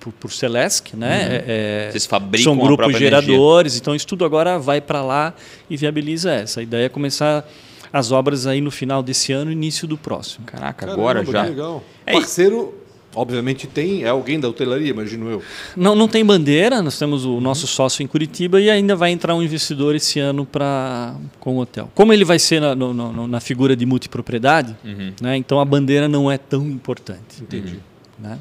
por, 0.00 0.12
por 0.14 0.32
Celesc, 0.32 0.94
né? 0.96 1.44
É- 1.46 1.86
é- 1.86 1.90
Vocês 1.92 2.06
fabricam 2.06 2.54
são 2.54 2.56
grupos 2.64 2.96
geradores, 2.96 3.76
então 3.76 3.94
isso 3.94 4.06
tudo 4.06 4.24
agora 4.24 4.58
vai 4.58 4.80
para 4.80 5.02
lá 5.02 5.34
e 5.68 5.76
viabiliza 5.76 6.32
essa. 6.32 6.60
A 6.60 6.62
ideia 6.62 6.86
é 6.86 6.88
começar 6.88 7.46
as 7.92 8.10
obras 8.10 8.46
aí 8.46 8.60
no 8.60 8.70
final 8.70 9.02
desse 9.02 9.32
ano, 9.32 9.52
início 9.52 9.86
do 9.86 9.96
próximo. 9.98 10.44
Caraca, 10.46 10.86
Caramba, 10.86 11.00
agora 11.00 11.24
que 11.24 11.32
já. 11.32 11.42
legal. 11.42 11.82
É, 12.06 12.12
Parceiro, 12.12 12.72
obviamente 13.14 13.66
tem, 13.66 14.04
é 14.04 14.08
alguém 14.08 14.38
da 14.38 14.48
hotelaria, 14.48 14.88
imagino 14.90 15.28
eu. 15.28 15.42
Não, 15.76 15.94
não 15.96 16.06
tem 16.06 16.24
bandeira, 16.24 16.80
nós 16.82 16.96
temos 16.98 17.24
o 17.24 17.40
nosso 17.40 17.66
sócio 17.66 18.02
em 18.02 18.06
Curitiba 18.06 18.60
e 18.60 18.70
ainda 18.70 18.94
vai 18.94 19.10
entrar 19.10 19.34
um 19.34 19.42
investidor 19.42 19.94
esse 19.96 20.20
ano 20.20 20.46
para 20.46 21.14
com 21.40 21.56
o 21.56 21.58
hotel. 21.60 21.90
Como 21.94 22.12
ele 22.12 22.24
vai 22.24 22.38
ser 22.38 22.60
na, 22.60 22.74
no- 22.76 22.94
no- 22.94 23.26
na 23.26 23.40
figura 23.40 23.74
de 23.74 23.84
multipropriedade, 23.84 24.76
Uhum. 24.84 25.12
né, 25.20 25.36
então 25.36 25.58
a 25.60 25.64
bandeira 25.64 26.06
não 26.08 26.30
é 26.30 26.38
tão 26.38 26.64
importante. 26.68 27.40
Entendi. 27.42 27.80
Né? 28.18 28.38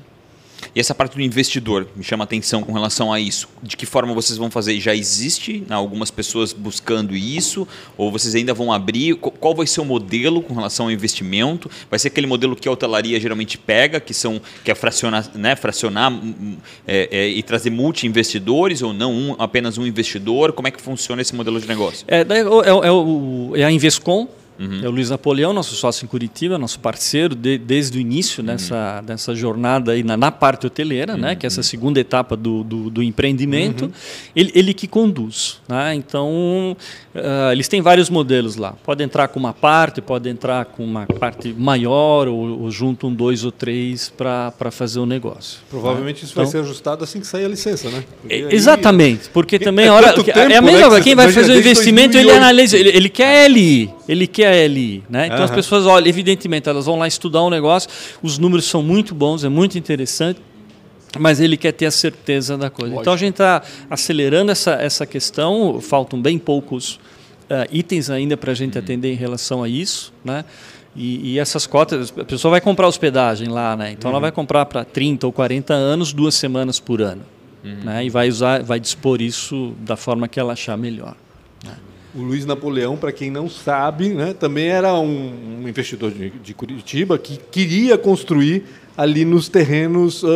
E 0.75 0.79
essa 0.79 0.93
parte 0.93 1.15
do 1.15 1.21
investidor 1.21 1.87
me 1.95 2.03
chama 2.03 2.23
atenção 2.23 2.63
com 2.63 2.71
relação 2.71 3.11
a 3.11 3.19
isso. 3.19 3.47
De 3.61 3.75
que 3.75 3.85
forma 3.85 4.13
vocês 4.13 4.37
vão 4.37 4.49
fazer? 4.49 4.79
Já 4.79 4.95
existe 4.95 5.63
algumas 5.69 6.11
pessoas 6.11 6.53
buscando 6.53 7.15
isso? 7.15 7.67
Ou 7.97 8.11
vocês 8.11 8.35
ainda 8.35 8.53
vão 8.53 8.71
abrir? 8.71 9.15
Qual 9.15 9.55
vai 9.55 9.67
ser 9.67 9.81
o 9.81 9.85
modelo 9.85 10.41
com 10.41 10.53
relação 10.53 10.87
ao 10.87 10.91
investimento? 10.91 11.69
Vai 11.89 11.99
ser 11.99 12.09
aquele 12.09 12.27
modelo 12.27 12.55
que 12.55 12.67
a 12.67 12.71
hotelaria 12.71 13.19
geralmente 13.19 13.57
pega, 13.57 13.99
que 13.99 14.13
são 14.13 14.41
que 14.63 14.71
é 14.71 14.75
fracionar, 14.75 15.29
né, 15.35 15.55
fracionar 15.55 16.11
hum, 16.11 16.35
hum, 16.39 16.57
é, 16.87 17.09
é, 17.11 17.27
e 17.27 17.41
trazer 17.43 17.69
multi-investidores 17.69 18.81
ou 18.81 18.93
não 18.93 19.13
um, 19.13 19.35
apenas 19.39 19.77
um 19.77 19.85
investidor? 19.85 20.53
Como 20.53 20.67
é 20.67 20.71
que 20.71 20.81
funciona 20.81 21.21
esse 21.21 21.35
modelo 21.35 21.59
de 21.59 21.67
negócio? 21.67 22.05
É, 22.07 22.19
é, 22.19 22.23
é, 22.23 23.61
é 23.61 23.63
a 23.63 23.71
Invescom, 23.71 24.27
Uhum. 24.59 24.81
É 24.83 24.87
o 24.89 24.91
Luiz 24.91 25.09
Napoleão, 25.09 25.53
nosso 25.53 25.73
sócio 25.73 26.03
em 26.03 26.07
Curitiba, 26.07 26.57
nosso 26.57 26.81
parceiro 26.81 27.33
de, 27.33 27.57
desde 27.57 27.97
o 27.97 28.01
início 28.01 28.43
uhum. 28.43 29.03
dessa 29.05 29.33
jornada 29.33 29.93
aí 29.93 30.03
na, 30.03 30.17
na 30.17 30.31
parte 30.31 30.67
hoteleira, 30.67 31.13
uhum. 31.13 31.19
né, 31.19 31.35
que 31.35 31.45
é 31.45 31.47
essa 31.47 31.63
segunda 31.63 31.97
etapa 31.97 32.35
do, 32.35 32.61
do, 32.65 32.89
do 32.89 33.01
empreendimento, 33.01 33.89
ele, 34.35 34.51
ele, 34.53 34.73
que 34.73 34.85
conduz. 34.85 35.61
Né? 35.65 35.95
Então, 35.95 36.75
uh, 37.15 37.51
eles 37.53 37.69
têm 37.69 37.81
vários 37.81 38.09
modelos 38.09 38.57
lá. 38.57 38.73
Pode 38.83 39.01
entrar 39.01 39.29
com 39.29 39.39
uma 39.39 39.53
parte, 39.53 40.01
pode 40.01 40.27
entrar 40.27 40.65
com 40.65 40.83
uma 40.83 41.05
parte 41.05 41.53
maior 41.57 42.27
ou, 42.27 42.63
ou 42.63 42.71
junto 42.71 43.07
um 43.07 43.13
dois 43.13 43.45
ou 43.45 43.53
três 43.53 44.09
para 44.09 44.71
fazer 44.71 44.99
o 44.99 45.05
negócio. 45.05 45.59
Provavelmente 45.69 46.17
né? 46.17 46.23
isso 46.23 46.33
então, 46.33 46.43
vai 46.43 46.51
ser 46.51 46.59
ajustado 46.59 47.05
assim 47.05 47.21
que 47.21 47.27
sair 47.27 47.45
a 47.45 47.49
licença, 47.49 47.89
né? 47.89 48.03
Porque 48.21 48.33
é, 48.33 48.37
aí, 48.37 48.47
exatamente, 48.53 49.29
porque 49.29 49.57
também 49.59 49.87
a 49.87 49.93
hora, 49.93 50.07
é 50.07 50.57
a 50.57 50.61
mesma, 50.61 50.89
né, 50.89 51.01
quem 51.01 51.15
vai 51.15 51.31
fazer 51.31 51.53
o 51.53 51.57
investimento, 51.57 52.11
2008, 52.13 52.17
ele 52.17 52.31
analisa, 52.31 52.77
ele, 52.77 52.89
ele 52.89 53.09
quer 53.09 53.49
LI, 53.49 53.89
ele 54.07 54.27
quer 54.27 54.48
a 54.49 54.67
LI, 54.67 55.03
né? 55.09 55.27
Então 55.27 55.39
uhum. 55.39 55.43
as 55.45 55.51
pessoas, 55.51 55.85
olha, 55.85 56.07
evidentemente, 56.07 56.67
elas 56.67 56.85
vão 56.85 56.97
lá 56.97 57.07
estudar 57.07 57.43
um 57.43 57.49
negócio, 57.49 57.89
os 58.21 58.37
números 58.37 58.65
são 58.65 58.81
muito 58.83 59.15
bons, 59.15 59.43
é 59.43 59.49
muito 59.49 59.77
interessante, 59.77 60.39
mas 61.17 61.39
ele 61.39 61.57
quer 61.57 61.71
ter 61.71 61.85
a 61.85 61.91
certeza 61.91 62.57
da 62.57 62.69
coisa. 62.69 62.95
Lógico. 62.95 63.01
Então 63.01 63.13
a 63.13 63.17
gente 63.17 63.33
está 63.33 63.63
acelerando 63.89 64.51
essa, 64.51 64.73
essa 64.73 65.05
questão, 65.05 65.79
faltam 65.81 66.21
bem 66.21 66.37
poucos 66.37 66.99
uh, 67.49 67.67
itens 67.71 68.09
ainda 68.09 68.37
para 68.37 68.51
a 68.51 68.55
gente 68.55 68.77
uhum. 68.77 68.83
atender 68.83 69.11
em 69.11 69.15
relação 69.15 69.63
a 69.63 69.69
isso, 69.69 70.13
né? 70.23 70.45
E, 70.95 71.33
e, 71.33 71.39
essas 71.39 71.67
cotas, 71.67 72.11
a 72.17 72.25
pessoa 72.25 72.51
vai 72.51 72.61
comprar 72.61 72.87
hospedagem 72.87 73.47
lá, 73.47 73.77
né? 73.77 73.91
Então 73.91 74.09
uhum. 74.09 74.15
ela 74.15 74.21
vai 74.21 74.31
comprar 74.31 74.65
para 74.65 74.83
30 74.83 75.27
ou 75.27 75.31
40 75.31 75.73
anos, 75.73 76.11
duas 76.11 76.35
semanas 76.35 76.79
por 76.79 77.01
ano. 77.01 77.21
Uhum. 77.63 77.83
Né? 77.83 78.05
E 78.05 78.09
vai 78.09 78.27
usar, 78.29 78.63
vai 78.63 78.79
dispor 78.79 79.21
isso 79.21 79.73
da 79.79 79.95
forma 79.95 80.27
que 80.27 80.39
ela 80.39 80.53
achar 80.53 80.77
melhor. 80.77 81.15
O 82.13 82.21
Luiz 82.21 82.45
Napoleão, 82.45 82.97
para 82.97 83.11
quem 83.11 83.29
não 83.29 83.47
sabe, 83.47 84.09
né, 84.09 84.33
também 84.33 84.67
era 84.67 84.93
um, 84.95 85.61
um 85.61 85.67
investidor 85.67 86.11
de, 86.11 86.31
de, 86.31 86.53
Curitiba 86.55 87.19
que 87.19 87.37
queria 87.51 87.99
construir 87.99 88.63
ali 88.99 89.23
nos 89.23 89.47
terrenos 89.47 90.23
uh, 90.23 90.27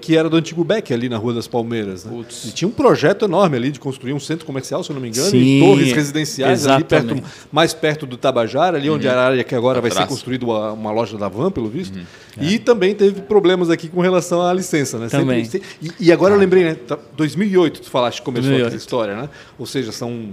que 0.00 0.16
era 0.16 0.30
do 0.30 0.38
antigo 0.38 0.64
Beck, 0.64 0.90
ali 0.90 1.06
na 1.06 1.18
Rua 1.18 1.34
das 1.34 1.46
Palmeiras. 1.46 2.04
Né? 2.04 2.24
E 2.46 2.50
tinha 2.50 2.66
um 2.66 2.70
projeto 2.70 3.26
enorme 3.26 3.58
ali 3.58 3.70
de 3.70 3.78
construir 3.78 4.14
um 4.14 4.20
centro 4.20 4.46
comercial, 4.46 4.82
se 4.82 4.90
eu 4.90 4.94
não 4.94 5.02
me 5.02 5.08
engano, 5.08 5.28
Sim, 5.28 5.36
e 5.36 5.60
torres 5.60 5.92
residenciais 5.92 6.60
exatamente. 6.60 6.94
ali 6.94 7.20
perto, 7.20 7.30
mais 7.52 7.74
perto 7.74 8.06
do 8.06 8.16
Tabajara, 8.16 8.78
ali 8.78 8.88
uhum. 8.88 8.96
onde 8.96 9.06
era 9.06 9.20
a 9.20 9.26
área 9.26 9.44
que 9.44 9.54
agora 9.54 9.82
vai 9.82 9.90
ser 9.90 10.06
construída 10.06 10.46
uma, 10.46 10.72
uma, 10.72 10.90
loja 10.92 11.18
da 11.18 11.28
Van, 11.28 11.50
pelo 11.50 11.68
visto. 11.68 11.94
Uhum. 11.94 12.04
E 12.40 12.54
é. 12.54 12.58
também 12.58 12.94
teve 12.94 13.20
problemas 13.20 13.68
aqui 13.68 13.86
com 13.86 14.00
relação 14.00 14.40
à 14.40 14.50
licença. 14.50 14.96
Né? 14.96 15.08
Também. 15.08 15.44
Sempre, 15.44 15.68
e, 15.82 16.06
e, 16.06 16.12
agora 16.12 16.34
eu 16.34 16.38
lembrei, 16.38 16.64
né? 16.64 16.76
2008 17.16 17.80
tá, 17.80 17.84
tu 17.84 17.90
falaste 17.90 18.20
que 18.20 18.24
começou 18.24 18.48
2008. 18.48 18.68
essa 18.68 18.76
história, 18.82 19.14
né? 19.14 19.28
Ou 19.58 19.66
seja, 19.66 19.92
são 19.92 20.30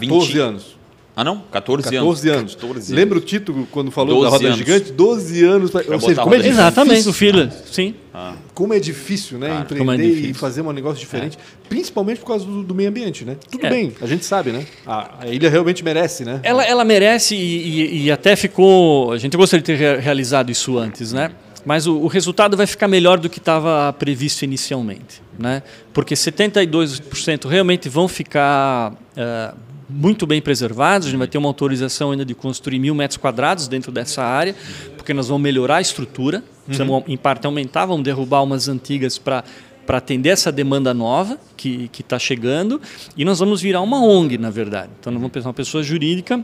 14 0.00 0.26
20... 0.26 0.38
anos. 0.38 0.84
Ah, 1.16 1.22
não? 1.22 1.44
14, 1.52 1.90
14 1.90 2.28
anos. 2.28 2.54
14 2.56 2.74
anos. 2.74 2.88
Lembra 2.90 3.18
o 3.18 3.20
título 3.20 3.68
quando 3.70 3.92
falou 3.92 4.24
da 4.24 4.28
roda 4.28 4.46
anos. 4.46 4.58
gigante? 4.58 4.90
12 4.90 5.44
anos. 5.44 5.70
Pra... 5.70 5.84
Ou 5.94 6.00
seja, 6.00 6.22
como 6.22 6.34
é 6.34 6.38
Exatamente, 6.38 7.08
o 7.08 7.12
filho. 7.12 7.48
Sim. 7.70 7.94
Ah. 8.12 8.34
Como 8.52 8.74
é 8.74 8.80
difícil, 8.80 9.38
né? 9.38 9.46
Claro, 9.46 9.62
empreender 9.62 9.92
é 9.92 10.08
difícil. 10.08 10.30
e 10.30 10.34
fazer 10.34 10.62
um 10.62 10.72
negócio 10.72 10.98
diferente, 10.98 11.38
é. 11.38 11.68
principalmente 11.68 12.18
por 12.18 12.26
causa 12.26 12.44
do, 12.44 12.64
do, 12.64 12.74
meio 12.74 12.88
ambiente, 12.88 13.24
né? 13.24 13.36
Tudo 13.48 13.64
é. 13.64 13.70
bem, 13.70 13.92
a 14.00 14.06
gente 14.06 14.24
sabe, 14.24 14.50
né? 14.50 14.66
A, 14.84 15.20
a, 15.20 15.26
ilha 15.28 15.48
realmente 15.48 15.84
merece, 15.84 16.24
né? 16.24 16.40
Ela, 16.42 16.64
ela 16.64 16.84
merece 16.84 17.36
e, 17.36 17.38
e, 17.38 18.02
e, 18.04 18.10
até 18.10 18.34
ficou. 18.34 19.12
A 19.12 19.18
gente 19.18 19.36
gostaria 19.36 19.62
de 19.62 19.66
ter 19.66 20.00
realizado 20.00 20.50
isso 20.50 20.76
antes, 20.76 21.12
né? 21.12 21.30
Mas 21.64 21.86
o, 21.86 21.96
o 21.96 22.08
resultado 22.08 22.56
vai 22.56 22.66
ficar 22.66 22.88
melhor 22.88 23.18
do 23.18 23.30
que 23.30 23.38
estava 23.38 23.92
previsto 23.92 24.44
inicialmente, 24.44 25.22
né? 25.38 25.62
Porque 25.92 26.14
72% 26.14 27.48
realmente 27.48 27.88
vão 27.88 28.08
ficar. 28.08 28.92
Uh, 29.16 29.73
muito 29.88 30.26
bem 30.26 30.40
preservados. 30.40 31.06
A 31.06 31.10
gente 31.10 31.18
vai 31.18 31.28
ter 31.28 31.38
uma 31.38 31.48
autorização 31.48 32.10
ainda 32.10 32.24
de 32.24 32.34
construir 32.34 32.78
mil 32.78 32.94
metros 32.94 33.16
quadrados 33.16 33.68
dentro 33.68 33.92
dessa 33.92 34.22
área, 34.22 34.54
porque 34.96 35.12
nós 35.12 35.28
vamos 35.28 35.42
melhorar 35.42 35.76
a 35.76 35.80
estrutura, 35.80 36.42
precisamos, 36.64 36.94
uhum. 36.94 37.04
em 37.08 37.16
parte, 37.16 37.46
aumentar, 37.46 37.86
vamos 37.86 38.04
derrubar 38.04 38.42
umas 38.42 38.68
antigas 38.68 39.18
para 39.18 39.44
para 39.84 39.98
atender 39.98 40.30
essa 40.30 40.50
demanda 40.50 40.94
nova 40.94 41.38
que 41.56 41.90
está 41.98 42.18
chegando 42.18 42.80
e 43.16 43.22
nós 43.22 43.38
vamos 43.38 43.60
virar 43.60 43.82
uma 43.82 44.02
ONG, 44.02 44.38
na 44.38 44.48
verdade. 44.48 44.90
Então, 44.98 45.12
nós 45.12 45.20
vamos 45.20 45.32
pensar 45.32 45.48
uma 45.48 45.54
pessoa 45.54 45.82
jurídica 45.82 46.42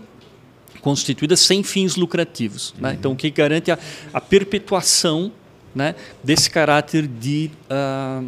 constituída 0.81 1.37
sem 1.37 1.63
fins 1.63 1.97
lucrativos. 1.97 2.75
Né? 2.79 2.91
Uhum. 2.91 2.95
Então, 2.95 3.13
o 3.13 3.17
que 3.17 3.31
garante 3.31 3.71
a, 3.71 3.79
a 4.13 4.21
perpetuação 4.21 5.33
né, 5.75 5.95
desse 6.23 6.51
caráter 6.51 7.07
de 7.07 7.51
uh, 7.71 8.27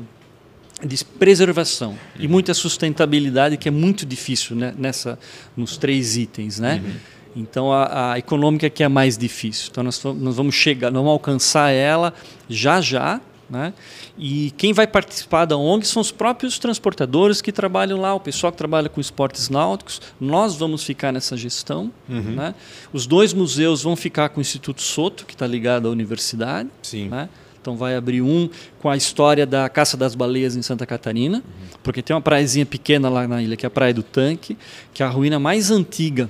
de 0.87 1.05
preservação 1.05 1.90
uhum. 1.90 1.97
e 2.18 2.29
muita 2.29 2.55
sustentabilidade 2.55 3.57
que 3.57 3.68
é 3.68 3.71
muito 3.71 4.05
difícil 4.05 4.57
né, 4.57 4.75
nessa 4.77 5.18
nos 5.57 5.77
três 5.77 6.16
itens 6.16 6.59
né 6.59 6.83
uhum. 6.85 6.92
então 7.37 7.73
a, 7.73 8.12
a, 8.12 8.18
econômica 8.18 8.68
que 8.68 8.83
é 8.83 8.88
mais 8.88 9.16
difícil 9.16 9.68
então 9.71 9.85
nós, 9.85 10.03
nós 10.03 10.37
vamos 10.37 10.55
chegar 10.55 10.90
nós 10.90 11.01
vamos 11.01 11.12
alcançar 11.12 11.71
ela 11.71 12.12
já 12.49 12.81
já 12.81 13.21
né 13.49 13.73
e 14.18 14.53
quem 14.57 14.73
vai 14.73 14.87
participar 14.87 15.45
da 15.45 15.57
ONG 15.57 15.87
são 15.87 16.01
os 16.01 16.11
próprios 16.11 16.59
transportadores 16.59 17.40
que 17.40 17.53
trabalham 17.53 18.01
lá 18.01 18.14
o 18.14 18.21
pessoal 18.21 18.51
que 18.51 18.59
trabalha 18.59 18.88
com 18.88 19.01
esportes 19.01 19.49
náuticos 19.49 20.01
nós 20.21 20.57
vamos 20.57 20.83
ficar 20.83 21.12
nessa 21.12 21.37
gestão 21.37 21.92
uhum. 22.09 22.35
né 22.35 22.55
os 22.92 23.07
dois 23.07 23.33
museus 23.33 23.83
vão 23.83 23.95
ficar 23.95 24.31
com 24.31 24.38
o 24.38 24.40
Instituto 24.40 24.83
Soto 24.83 25.25
que 25.27 25.35
está 25.35 25.47
ligado 25.47 25.87
à 25.87 25.90
universidade 25.90 26.68
Sim. 26.83 27.09
né 27.09 27.29
então 27.62 27.77
vai 27.77 27.94
abrir 27.94 28.20
um 28.20 28.51
com 28.81 28.90
a 28.90 28.96
história 28.96 29.46
da 29.46 29.68
caça 29.68 29.96
das 29.96 30.16
baleias 30.16 30.57
em 30.57 30.62
Santa 30.62 30.85
Catarina, 30.85 31.38
uhum. 31.38 31.79
porque 31.83 32.03
tem 32.03 32.14
uma 32.14 32.20
praiazinha 32.20 32.66
pequena 32.66 33.09
lá 33.09 33.27
na 33.27 33.40
ilha, 33.40 33.57
que 33.57 33.64
é 33.64 33.68
a 33.68 33.70
Praia 33.70 33.94
do 33.94 34.03
Tanque, 34.03 34.59
que 34.92 35.03
é 35.03 35.07
a 35.07 35.09
ruína 35.09 35.38
mais 35.38 35.70
antiga 35.70 36.29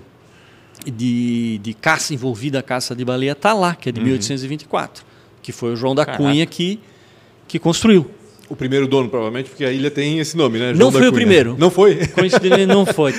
de, 0.85 1.59
de 1.59 1.75
caça 1.75 2.13
envolvida 2.13 2.59
a 2.59 2.63
caça 2.63 2.95
de 2.95 3.05
baleia 3.05 3.33
está 3.33 3.55
lá, 3.55 3.75
que 3.75 3.89
é 3.89 3.93
de 3.93 4.01
uhum. 4.01 4.07
1824, 4.07 5.05
que 5.43 5.53
foi 5.53 5.73
o 5.73 5.77
João 5.77 5.95
da 5.95 6.05
Caraca. 6.05 6.23
Cunha 6.23 6.45
que, 6.45 6.79
que 7.49 7.59
construiu. 7.59 8.11
O 8.49 8.57
primeiro 8.57 8.87
dono, 8.87 9.09
provavelmente, 9.09 9.49
porque 9.51 9.65
a 9.65 9.73
ilha 9.73 9.91
tem 9.91 10.19
esse 10.19 10.37
nome, 10.37 10.59
né? 10.59 10.75
João 10.75 10.91
não 10.91 10.93
foi 10.93 11.09
o 11.09 11.13
primeiro. 11.13 11.57
Não 11.59 11.71
foi? 11.71 12.07
Coincidentemente, 12.09 12.67
não 12.67 12.85
foi. 12.85 13.15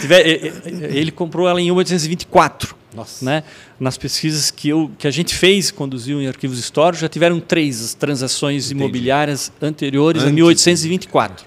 Ele 0.93 1.11
comprou 1.11 1.47
ela 1.47 1.59
em 1.59 1.65
1824. 1.65 2.75
Nossa. 2.95 3.25
Né? 3.25 3.43
Nas 3.79 3.97
pesquisas 3.97 4.51
que, 4.51 4.69
eu, 4.69 4.91
que 4.97 5.07
a 5.07 5.11
gente 5.11 5.33
fez, 5.33 5.71
conduziu 5.71 6.21
em 6.21 6.27
arquivos 6.27 6.59
históricos, 6.59 7.01
já 7.01 7.09
tiveram 7.09 7.39
três 7.39 7.93
transações 7.95 8.65
Entendi. 8.67 8.83
imobiliárias 8.83 9.51
anteriores 9.61 10.21
Antes. 10.21 10.31
a 10.31 10.35
1824. 10.35 11.45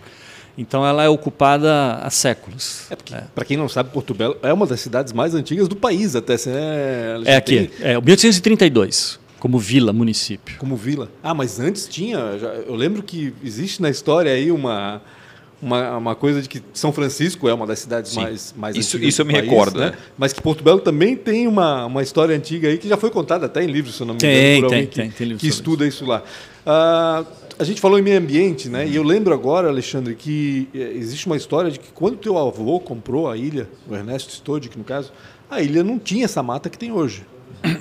Então 0.58 0.84
ela 0.86 1.04
é 1.04 1.08
ocupada 1.08 2.00
há 2.02 2.10
séculos. 2.10 2.86
É 2.90 3.14
é. 3.14 3.24
Para 3.34 3.44
quem 3.44 3.56
não 3.56 3.68
sabe, 3.68 3.90
Porto 3.90 4.14
Belo 4.14 4.36
é 4.42 4.52
uma 4.52 4.66
das 4.66 4.80
cidades 4.80 5.12
mais 5.12 5.34
antigas 5.34 5.68
do 5.68 5.76
país, 5.76 6.16
até. 6.16 6.34
Né? 6.46 7.22
É 7.26 7.36
aqui, 7.36 7.70
tem... 7.78 7.86
é 7.86 8.00
1832. 8.00 9.20
Como 9.38 9.58
vila, 9.58 9.92
município. 9.92 10.56
Como 10.58 10.76
vila. 10.76 11.10
Ah, 11.22 11.34
mas 11.34 11.60
antes 11.60 11.86
tinha. 11.86 12.38
Já, 12.38 12.48
eu 12.48 12.74
lembro 12.74 13.02
que 13.02 13.34
existe 13.44 13.82
na 13.82 13.90
história 13.90 14.32
aí 14.32 14.50
uma, 14.50 15.02
uma, 15.60 15.96
uma 15.96 16.14
coisa 16.14 16.40
de 16.40 16.48
que 16.48 16.62
São 16.72 16.92
Francisco 16.92 17.48
é 17.48 17.54
uma 17.54 17.66
das 17.66 17.78
cidades 17.78 18.12
Sim. 18.12 18.22
mais, 18.22 18.54
mais 18.56 18.76
isso, 18.76 18.96
antigas 18.96 19.14
Isso 19.14 19.22
eu 19.22 19.26
me 19.26 19.34
país, 19.34 19.44
recordo. 19.44 19.80
Né? 19.80 19.92
Mas 20.16 20.32
que 20.32 20.40
Porto 20.40 20.64
Belo 20.64 20.80
também 20.80 21.16
tem 21.16 21.46
uma, 21.46 21.86
uma 21.86 22.02
história 22.02 22.34
antiga 22.34 22.68
aí 22.68 22.78
que 22.78 22.88
já 22.88 22.96
foi 22.96 23.10
contada 23.10 23.46
até 23.46 23.62
em 23.62 23.66
livros, 23.66 23.96
se 23.96 24.02
eu 24.02 24.06
não 24.06 24.14
me 24.14 24.18
engano, 24.18 24.34
tem, 24.34 24.60
por 24.60 24.64
alguém 24.64 24.86
tem, 24.86 25.10
que, 25.10 25.16
tem, 25.16 25.28
tem 25.28 25.36
que 25.36 25.48
estuda 25.48 25.86
isso 25.86 26.04
lá. 26.04 26.22
Uh, 26.66 27.26
a 27.58 27.64
gente 27.64 27.80
falou 27.80 27.98
em 27.98 28.02
meio 28.02 28.18
ambiente, 28.18 28.68
né? 28.68 28.84
Uhum. 28.84 28.90
E 28.90 28.96
eu 28.96 29.02
lembro 29.02 29.32
agora, 29.32 29.68
Alexandre, 29.68 30.14
que 30.14 30.68
eh, 30.74 30.92
existe 30.94 31.26
uma 31.26 31.36
história 31.36 31.70
de 31.70 31.78
que 31.78 31.88
quando 31.94 32.16
teu 32.18 32.36
avô 32.36 32.78
comprou 32.78 33.30
a 33.30 33.36
ilha, 33.36 33.68
o 33.88 33.94
Ernesto 33.94 34.30
Stodic, 34.30 34.76
no 34.76 34.84
caso, 34.84 35.10
a 35.50 35.62
ilha 35.62 35.82
não 35.82 35.98
tinha 35.98 36.26
essa 36.26 36.42
mata 36.42 36.68
que 36.68 36.76
tem 36.76 36.92
hoje. 36.92 37.24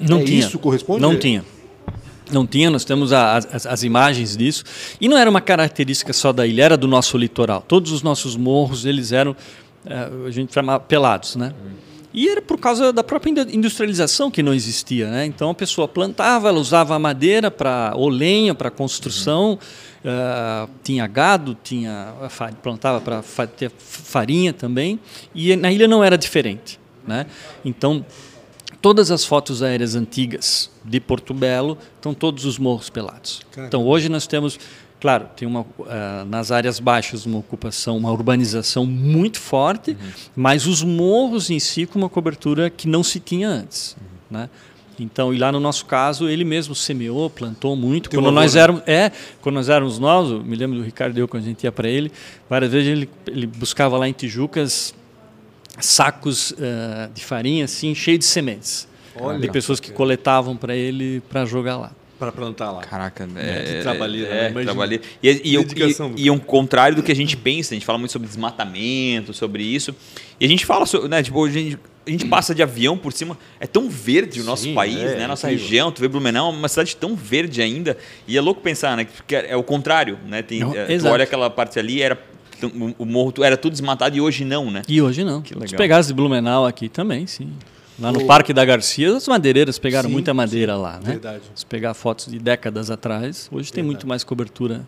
Não 0.01 0.19
é 0.19 0.23
tinha. 0.23 0.39
Isso 0.39 0.59
corresponde? 0.59 1.01
Não 1.01 1.17
tinha. 1.17 1.43
Não 2.31 2.45
tinha, 2.45 2.69
nós 2.69 2.83
temos 2.83 3.13
a, 3.13 3.37
as, 3.37 3.65
as, 3.65 3.83
imagens 3.83 4.35
disso. 4.35 4.63
E 4.99 5.07
não 5.07 5.17
era 5.17 5.29
uma 5.29 5.41
característica 5.41 6.11
só 6.11 6.33
da 6.33 6.45
ilha, 6.47 6.63
era 6.63 6.77
do 6.77 6.87
nosso 6.87 7.17
litoral. 7.17 7.61
Todos 7.61 7.91
os 7.91 8.01
nossos 8.01 8.35
morros, 8.35 8.85
eles 8.85 9.11
eram, 9.11 9.35
é, 9.85 10.09
a 10.27 10.31
gente 10.31 10.53
chamava 10.53 10.83
pelados, 10.83 11.35
né? 11.35 11.53
E 12.17 12.29
era 12.29 12.41
por 12.41 12.57
causa 12.57 12.93
da 12.93 13.03
própria 13.03 13.29
industrialização 13.51 14.31
que 14.31 14.41
não 14.41 14.53
existia, 14.53 15.11
né? 15.11 15.25
Então 15.25 15.49
a 15.49 15.53
pessoa 15.53 15.85
plantava, 15.85 16.47
ela 16.47 16.59
usava 16.59 16.95
a 16.95 16.99
madeira 16.99 17.51
para 17.51 17.91
ou 17.93 18.07
lenha 18.07 18.55
para 18.55 18.71
construção, 18.71 19.59
uh, 19.99 20.69
tinha 20.81 21.05
gado, 21.07 21.57
tinha 21.61 22.13
plantava 22.63 23.01
para 23.01 23.47
ter 23.47 23.69
farinha 23.77 24.53
também. 24.53 24.97
E 25.35 25.57
na 25.57 25.69
ilha 25.69 25.89
não 25.89 26.01
era 26.01 26.17
diferente, 26.17 26.79
né? 27.05 27.25
Então 27.65 28.05
todas 28.85 29.09
as 29.09 29.25
fotos 29.25 29.63
aéreas 29.63 29.95
antigas 29.95 30.69
de 30.83 30.99
Porto 30.99 31.33
Belo 31.33 31.75
estão 31.95 32.13
todos 32.13 32.45
os 32.45 32.59
morros 32.59 32.87
pelados. 32.87 33.41
Caramba. 33.49 33.67
Então 33.67 33.83
hoje 33.83 34.09
nós 34.09 34.27
temos 34.27 34.59
Claro, 34.99 35.27
tem 35.35 35.47
uma, 35.47 35.61
uh, 35.61 36.25
nas 36.27 36.51
áreas 36.51 36.79
baixas 36.79 37.25
uma 37.25 37.39
ocupação, 37.39 37.97
uma 37.97 38.11
urbanização 38.11 38.85
muito 38.85 39.39
forte, 39.39 39.91
uhum. 39.91 40.11
mas 40.35 40.67
os 40.67 40.83
morros 40.83 41.49
em 41.49 41.59
si 41.59 41.87
com 41.87 41.97
uma 41.97 42.09
cobertura 42.09 42.69
que 42.69 42.87
não 42.87 43.03
se 43.03 43.19
tinha 43.19 43.49
antes. 43.49 43.97
Uhum. 43.99 44.37
Né? 44.37 44.49
Então, 44.99 45.33
e 45.33 45.37
lá 45.37 45.51
no 45.51 45.59
nosso 45.59 45.85
caso, 45.87 46.29
ele 46.29 46.43
mesmo 46.43 46.75
semeou, 46.75 47.27
plantou 47.27 47.75
muito. 47.75 48.09
quando 48.09 48.31
nós 48.31 48.55
éramos, 48.55 48.83
é, 48.85 49.11
quando 49.41 49.55
nós 49.55 49.67
éramos 49.67 49.97
novos, 49.97 50.43
me 50.43 50.55
lembro 50.55 50.77
do 50.77 50.83
Ricardo 50.83 51.17
eu 51.17 51.27
quando 51.27 51.43
a 51.43 51.45
gente 51.47 51.63
ia 51.63 51.71
para 51.71 51.89
ele, 51.89 52.11
várias 52.47 52.71
vezes 52.71 52.87
ele, 52.87 53.09
ele 53.27 53.47
buscava 53.47 53.97
lá 53.97 54.07
em 54.07 54.13
Tijucas 54.13 54.93
sacos 55.79 56.51
uh, 56.51 57.11
de 57.13 57.23
farinha 57.23 57.65
assim, 57.65 57.93
cheio 57.93 58.17
de 58.17 58.25
sementes. 58.25 58.87
Olha, 59.17 59.39
de 59.39 59.49
pessoas 59.49 59.79
que 59.79 59.91
coletavam 59.91 60.57
para 60.57 60.75
ele 60.75 61.21
para 61.29 61.45
jogar 61.45 61.77
lá. 61.77 61.91
Para 62.19 62.31
plantar 62.31 62.71
lá. 62.71 62.81
Caraca, 62.81 63.27
é, 63.35 63.79
é, 63.79 63.81
trabalheira, 63.81 64.33
é, 64.33 64.49
né? 64.49 64.63
trabalheira. 64.63 65.03
E, 65.21 65.29
e, 65.29 65.55
e, 65.55 66.23
e, 66.25 66.31
um 66.31 66.39
contrário 66.39 66.95
do 66.95 67.03
que 67.03 67.11
a 67.11 67.15
gente 67.15 67.35
pensa, 67.35 67.73
a 67.73 67.75
gente 67.75 67.85
fala 67.85 67.97
muito 67.97 68.11
sobre 68.11 68.27
desmatamento, 68.27 69.33
sobre 69.33 69.63
isso. 69.63 69.93
E 70.39 70.45
a 70.45 70.47
gente 70.47 70.65
fala 70.65 70.85
sobre, 70.85 71.09
né, 71.09 71.21
tipo, 71.21 71.43
a 71.43 71.49
gente, 71.49 71.77
a 72.07 72.09
gente 72.09 72.25
passa 72.25 72.55
de 72.55 72.63
avião 72.63 72.97
por 72.97 73.11
cima, 73.11 73.37
é 73.59 73.67
tão 73.67 73.89
verde 73.89 74.39
o 74.39 74.45
nosso 74.45 74.63
Sim, 74.63 74.73
país, 74.73 74.97
é, 74.97 75.17
né? 75.17 75.27
Nossa 75.27 75.47
incrível. 75.47 75.65
região, 75.65 75.91
tu 75.91 75.99
vê 75.99 76.07
Blumenau, 76.07 76.53
é 76.53 76.55
uma 76.55 76.69
cidade 76.69 76.95
tão 76.95 77.17
verde 77.17 77.61
ainda. 77.61 77.97
E 78.25 78.37
é 78.37 78.41
louco 78.41 78.61
pensar, 78.61 78.95
né? 78.95 79.05
Porque 79.05 79.35
é 79.35 79.55
o 79.57 79.63
contrário, 79.63 80.17
né? 80.25 80.41
Tem, 80.41 80.61
não, 80.61 80.73
é, 80.73 80.97
tu 80.97 81.07
olha 81.07 81.25
aquela 81.25 81.49
parte 81.49 81.77
ali, 81.79 82.01
era 82.01 82.17
o 82.97 83.05
morro 83.05 83.33
era 83.43 83.57
tudo 83.57 83.73
desmatado 83.73 84.15
e 84.15 84.21
hoje 84.21 84.45
não, 84.45 84.69
né? 84.69 84.81
E 84.87 85.01
hoje 85.01 85.23
não. 85.23 85.41
Que 85.41 85.53
legal. 85.53 85.69
Se 85.69 85.75
pegasse 85.75 86.07
de 86.09 86.13
Blumenau 86.13 86.65
aqui 86.65 86.89
também, 86.89 87.25
sim. 87.27 87.51
Lá 87.99 88.11
no 88.11 88.25
Parque 88.25 88.51
da 88.51 88.65
Garcia, 88.65 89.15
as 89.15 89.27
madeireiras 89.27 89.79
pegaram 89.79 90.09
sim, 90.09 90.13
muita 90.13 90.33
madeira 90.33 90.75
sim, 90.75 90.81
lá, 90.81 90.93
né? 90.99 91.11
Verdade. 91.11 91.43
Se 91.55 91.65
pegar 91.65 91.93
fotos 91.93 92.27
de 92.27 92.39
décadas 92.39 92.91
atrás, 92.91 93.47
hoje 93.51 93.55
verdade. 93.55 93.73
tem 93.73 93.83
muito 93.83 94.05
mais 94.05 94.23
cobertura. 94.23 94.85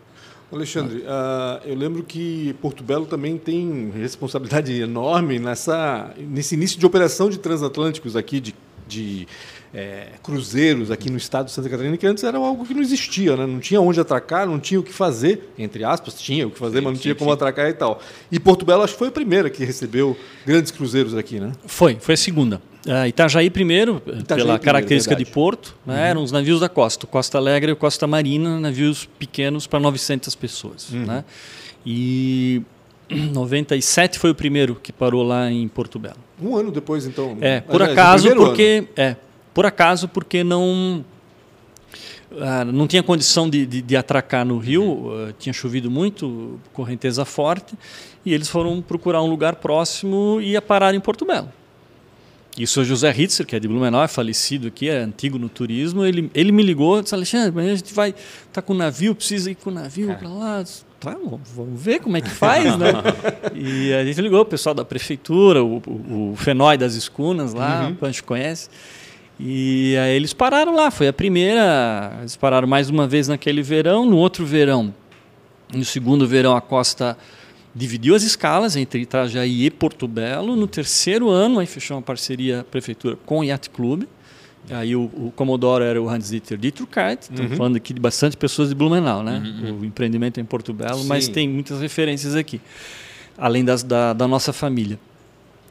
Alexandre, 0.52 0.98
uh, 0.98 1.66
eu 1.66 1.74
lembro 1.74 2.02
que 2.02 2.54
Porto 2.60 2.82
Belo 2.82 3.04
também 3.04 3.36
tem 3.36 3.90
responsabilidade 3.94 4.72
enorme 4.80 5.38
nessa, 5.38 6.10
nesse 6.18 6.54
início 6.54 6.78
de 6.78 6.86
operação 6.86 7.28
de 7.28 7.38
transatlânticos 7.38 8.16
aqui, 8.16 8.40
de, 8.40 8.54
de 8.86 9.28
é, 9.72 10.06
cruzeiros 10.22 10.90
aqui 10.90 11.10
no 11.10 11.16
estado 11.16 11.46
de 11.46 11.52
Santa 11.52 11.68
Catarina, 11.68 11.96
que 11.96 12.06
antes 12.06 12.24
era 12.24 12.38
algo 12.38 12.64
que 12.64 12.72
não 12.72 12.80
existia, 12.80 13.36
né? 13.36 13.46
não 13.46 13.60
tinha 13.60 13.80
onde 13.80 14.00
atracar, 14.00 14.46
não 14.46 14.58
tinha 14.58 14.80
o 14.80 14.82
que 14.82 14.92
fazer, 14.92 15.52
entre 15.58 15.84
aspas, 15.84 16.14
tinha 16.14 16.46
o 16.46 16.50
que 16.50 16.58
fazer, 16.58 16.78
sim, 16.78 16.84
mas 16.84 16.94
não 16.94 17.00
tinha 17.00 17.14
sim, 17.14 17.18
como 17.18 17.30
sim. 17.30 17.34
atracar 17.34 17.68
e 17.68 17.74
tal. 17.74 18.00
E 18.30 18.40
Porto 18.40 18.64
Belo 18.64 18.82
acho 18.82 18.94
que 18.94 18.98
foi 18.98 19.08
a 19.08 19.12
primeira 19.12 19.50
que 19.50 19.64
recebeu 19.64 20.16
grandes 20.46 20.70
cruzeiros 20.70 21.14
aqui, 21.16 21.38
né? 21.38 21.52
Foi, 21.66 21.96
foi 22.00 22.14
a 22.14 22.16
segunda. 22.16 22.62
Uh, 22.86 23.06
Itajaí 23.06 23.50
primeiro, 23.50 23.96
Itajaí 23.96 24.24
pela 24.24 24.36
primeiro, 24.36 24.62
característica 24.62 25.14
verdade. 25.14 25.28
de 25.28 25.34
porto, 25.34 25.76
né, 25.84 25.94
uhum. 25.94 26.00
eram 26.00 26.22
os 26.22 26.32
navios 26.32 26.60
da 26.60 26.68
costa, 26.68 27.06
Costa 27.06 27.36
Alegre 27.36 27.72
e 27.72 27.74
Costa 27.74 28.06
Marina, 28.06 28.58
navios 28.58 29.06
pequenos 29.18 29.66
para 29.66 29.78
900 29.80 30.34
pessoas. 30.34 30.90
Uhum. 30.90 31.04
Né? 31.04 31.24
E 31.84 32.62
97 33.10 34.18
foi 34.18 34.30
o 34.30 34.34
primeiro 34.34 34.74
que 34.74 34.92
parou 34.92 35.22
lá 35.22 35.50
em 35.50 35.66
Porto 35.68 35.98
Belo. 35.98 36.16
Um 36.40 36.56
ano 36.56 36.70
depois, 36.70 37.04
então. 37.06 37.36
É, 37.40 37.60
por 37.60 37.82
Aliás, 37.82 37.98
acaso, 37.98 38.34
porque 38.36 38.78
ano. 38.78 38.88
é, 38.96 39.16
por 39.58 39.66
acaso, 39.66 40.06
porque 40.06 40.44
não 40.44 41.04
ah, 42.40 42.64
não 42.64 42.86
tinha 42.86 43.02
condição 43.02 43.50
de, 43.50 43.66
de, 43.66 43.82
de 43.82 43.96
atracar 43.96 44.44
no 44.46 44.56
rio, 44.56 44.84
uh, 44.84 45.34
tinha 45.36 45.52
chovido 45.52 45.90
muito, 45.90 46.60
correnteza 46.72 47.24
forte, 47.24 47.76
e 48.24 48.32
eles 48.32 48.48
foram 48.48 48.80
procurar 48.80 49.20
um 49.20 49.26
lugar 49.26 49.56
próximo 49.56 50.38
e 50.40 50.50
ia 50.50 50.62
parar 50.62 50.94
em 50.94 51.00
Porto 51.00 51.24
Belo. 51.24 51.52
E 52.56 52.62
o 52.62 52.68
senhor 52.68 52.84
José 52.84 53.12
Hitzer, 53.12 53.44
que 53.44 53.56
é 53.56 53.58
de 53.58 53.66
Blumenau, 53.66 54.04
é 54.04 54.06
falecido 54.06 54.68
aqui, 54.68 54.88
é 54.88 54.98
antigo 54.98 55.40
no 55.40 55.48
turismo, 55.48 56.04
ele, 56.04 56.30
ele 56.32 56.52
me 56.52 56.62
ligou 56.62 57.00
e 57.00 57.02
disse, 57.02 57.16
Alexandre, 57.16 57.60
a 57.60 57.74
gente 57.74 57.92
vai, 57.92 58.14
tá 58.52 58.62
com 58.62 58.72
o 58.72 58.76
navio, 58.76 59.12
precisa 59.12 59.50
ir 59.50 59.56
com 59.56 59.70
o 59.70 59.74
navio 59.74 60.14
para 60.14 60.28
lá. 60.28 60.64
Tá, 61.00 61.16
vamos 61.54 61.82
ver 61.82 61.98
como 61.98 62.16
é 62.16 62.20
que 62.20 62.30
faz, 62.30 62.76
né? 62.76 62.92
e 63.54 63.92
a 63.92 64.04
gente 64.04 64.20
ligou 64.20 64.40
o 64.40 64.44
pessoal 64.44 64.72
da 64.72 64.84
prefeitura, 64.84 65.64
o, 65.64 65.82
o, 65.84 66.32
o 66.32 66.36
Fenói 66.36 66.78
das 66.78 66.94
Escunas 66.94 67.54
lá, 67.54 67.88
uhum. 67.88 67.96
a 68.02 68.06
gente 68.06 68.22
conhece. 68.22 68.68
E 69.38 69.96
aí 69.96 70.16
eles 70.16 70.32
pararam 70.32 70.74
lá, 70.74 70.90
foi 70.90 71.06
a 71.08 71.12
primeira, 71.12 72.16
eles 72.20 72.34
pararam 72.34 72.66
mais 72.66 72.90
uma 72.90 73.06
vez 73.06 73.28
naquele 73.28 73.62
verão, 73.62 74.04
no 74.04 74.16
outro 74.16 74.44
verão, 74.44 74.92
no 75.72 75.84
segundo 75.84 76.26
verão 76.26 76.56
a 76.56 76.60
costa 76.60 77.16
dividiu 77.74 78.14
as 78.14 78.22
escalas 78.22 78.74
entre 78.74 79.02
Itajaí 79.02 79.66
e 79.66 79.70
Porto 79.70 80.08
Belo. 80.08 80.56
No 80.56 80.66
terceiro 80.66 81.28
ano, 81.28 81.60
aí 81.60 81.66
fechou 81.66 81.96
uma 81.96 82.02
parceria 82.02 82.66
prefeitura 82.70 83.16
com 83.24 83.38
o 83.38 83.44
Yacht 83.44 83.70
Club. 83.70 84.04
Aí 84.70 84.94
o, 84.94 85.04
o 85.04 85.32
Comodoro 85.34 85.82
era 85.82 86.02
o 86.02 86.08
Hans-Dieter 86.08 86.58
Dietrich, 86.58 86.90
estamos 87.20 87.52
uhum. 87.52 87.56
falando 87.56 87.76
aqui 87.76 87.94
de 87.94 88.00
bastante 88.00 88.36
pessoas 88.36 88.68
de 88.68 88.74
Blumenau, 88.74 89.22
né? 89.22 89.42
Uhum. 89.42 89.68
uhum. 89.70 89.80
O 89.80 89.84
empreendimento 89.84 90.38
é 90.38 90.42
em 90.42 90.44
Porto 90.44 90.74
Belo, 90.74 90.98
Sim. 90.98 91.08
mas 91.08 91.26
tem 91.26 91.48
muitas 91.48 91.80
referências 91.80 92.34
aqui, 92.34 92.60
além 93.36 93.64
das, 93.64 93.82
da, 93.82 94.12
da 94.12 94.28
nossa 94.28 94.52
família. 94.52 94.98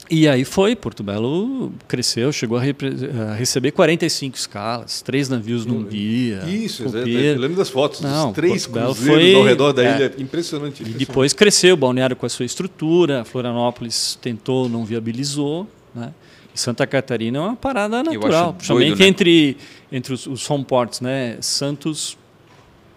E 0.10 0.28
aí 0.28 0.46
foi, 0.46 0.76
Porto 0.76 1.04
Belo 1.04 1.72
cresceu, 1.88 2.32
chegou 2.32 2.58
a, 2.58 2.62
a 2.62 3.34
receber 3.34 3.72
45 3.72 4.38
escalas, 4.38 5.02
três 5.02 5.28
navios 5.28 5.66
num 5.66 5.84
dia. 5.84 6.44
Isso, 6.48 6.84
eu 6.84 7.40
lembro 7.40 7.58
das 7.58 7.70
fotos, 7.70 8.00
Não, 8.02 8.28
dos 8.28 8.36
três 8.36 8.66
Porto 8.66 8.86
cruzeiros 8.86 9.20
foi, 9.20 9.36
ao 9.36 9.44
redor 9.44 9.74
da 9.74 9.84
é, 9.84 9.96
ilha, 9.96 10.06
impressionante, 10.18 10.82
impressionante. 10.82 10.82
E 10.82 11.06
depois 11.06 11.34
cresceu 11.34 11.74
o 11.74 11.78
balneário 11.78 12.16
com 12.16 12.26
a 12.26 12.30
sua 12.30 12.46
estrutura, 12.46 13.26
Florianópolis 13.26 14.18
tentou, 14.22 14.70
não 14.70 14.86
viabilizou, 14.86 15.68
né? 15.94 16.14
E 16.56 16.60
Santa 16.60 16.88
Catarina 16.88 17.38
é 17.38 17.42
uma 17.42 17.56
parada 17.56 18.02
natural, 18.02 18.54
principalmente 18.54 19.00
né? 19.00 19.08
entre, 19.08 19.58
entre 19.92 20.14
os, 20.14 20.26
os 20.26 20.50
home 20.50 20.64
ports, 20.64 21.02
né? 21.02 21.38
Santos, 21.42 22.18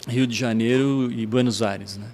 Rio 0.09 0.27
de 0.27 0.37
Janeiro 0.37 1.11
e 1.13 1.27
Buenos 1.27 1.61
Aires, 1.61 1.97
né? 1.97 2.07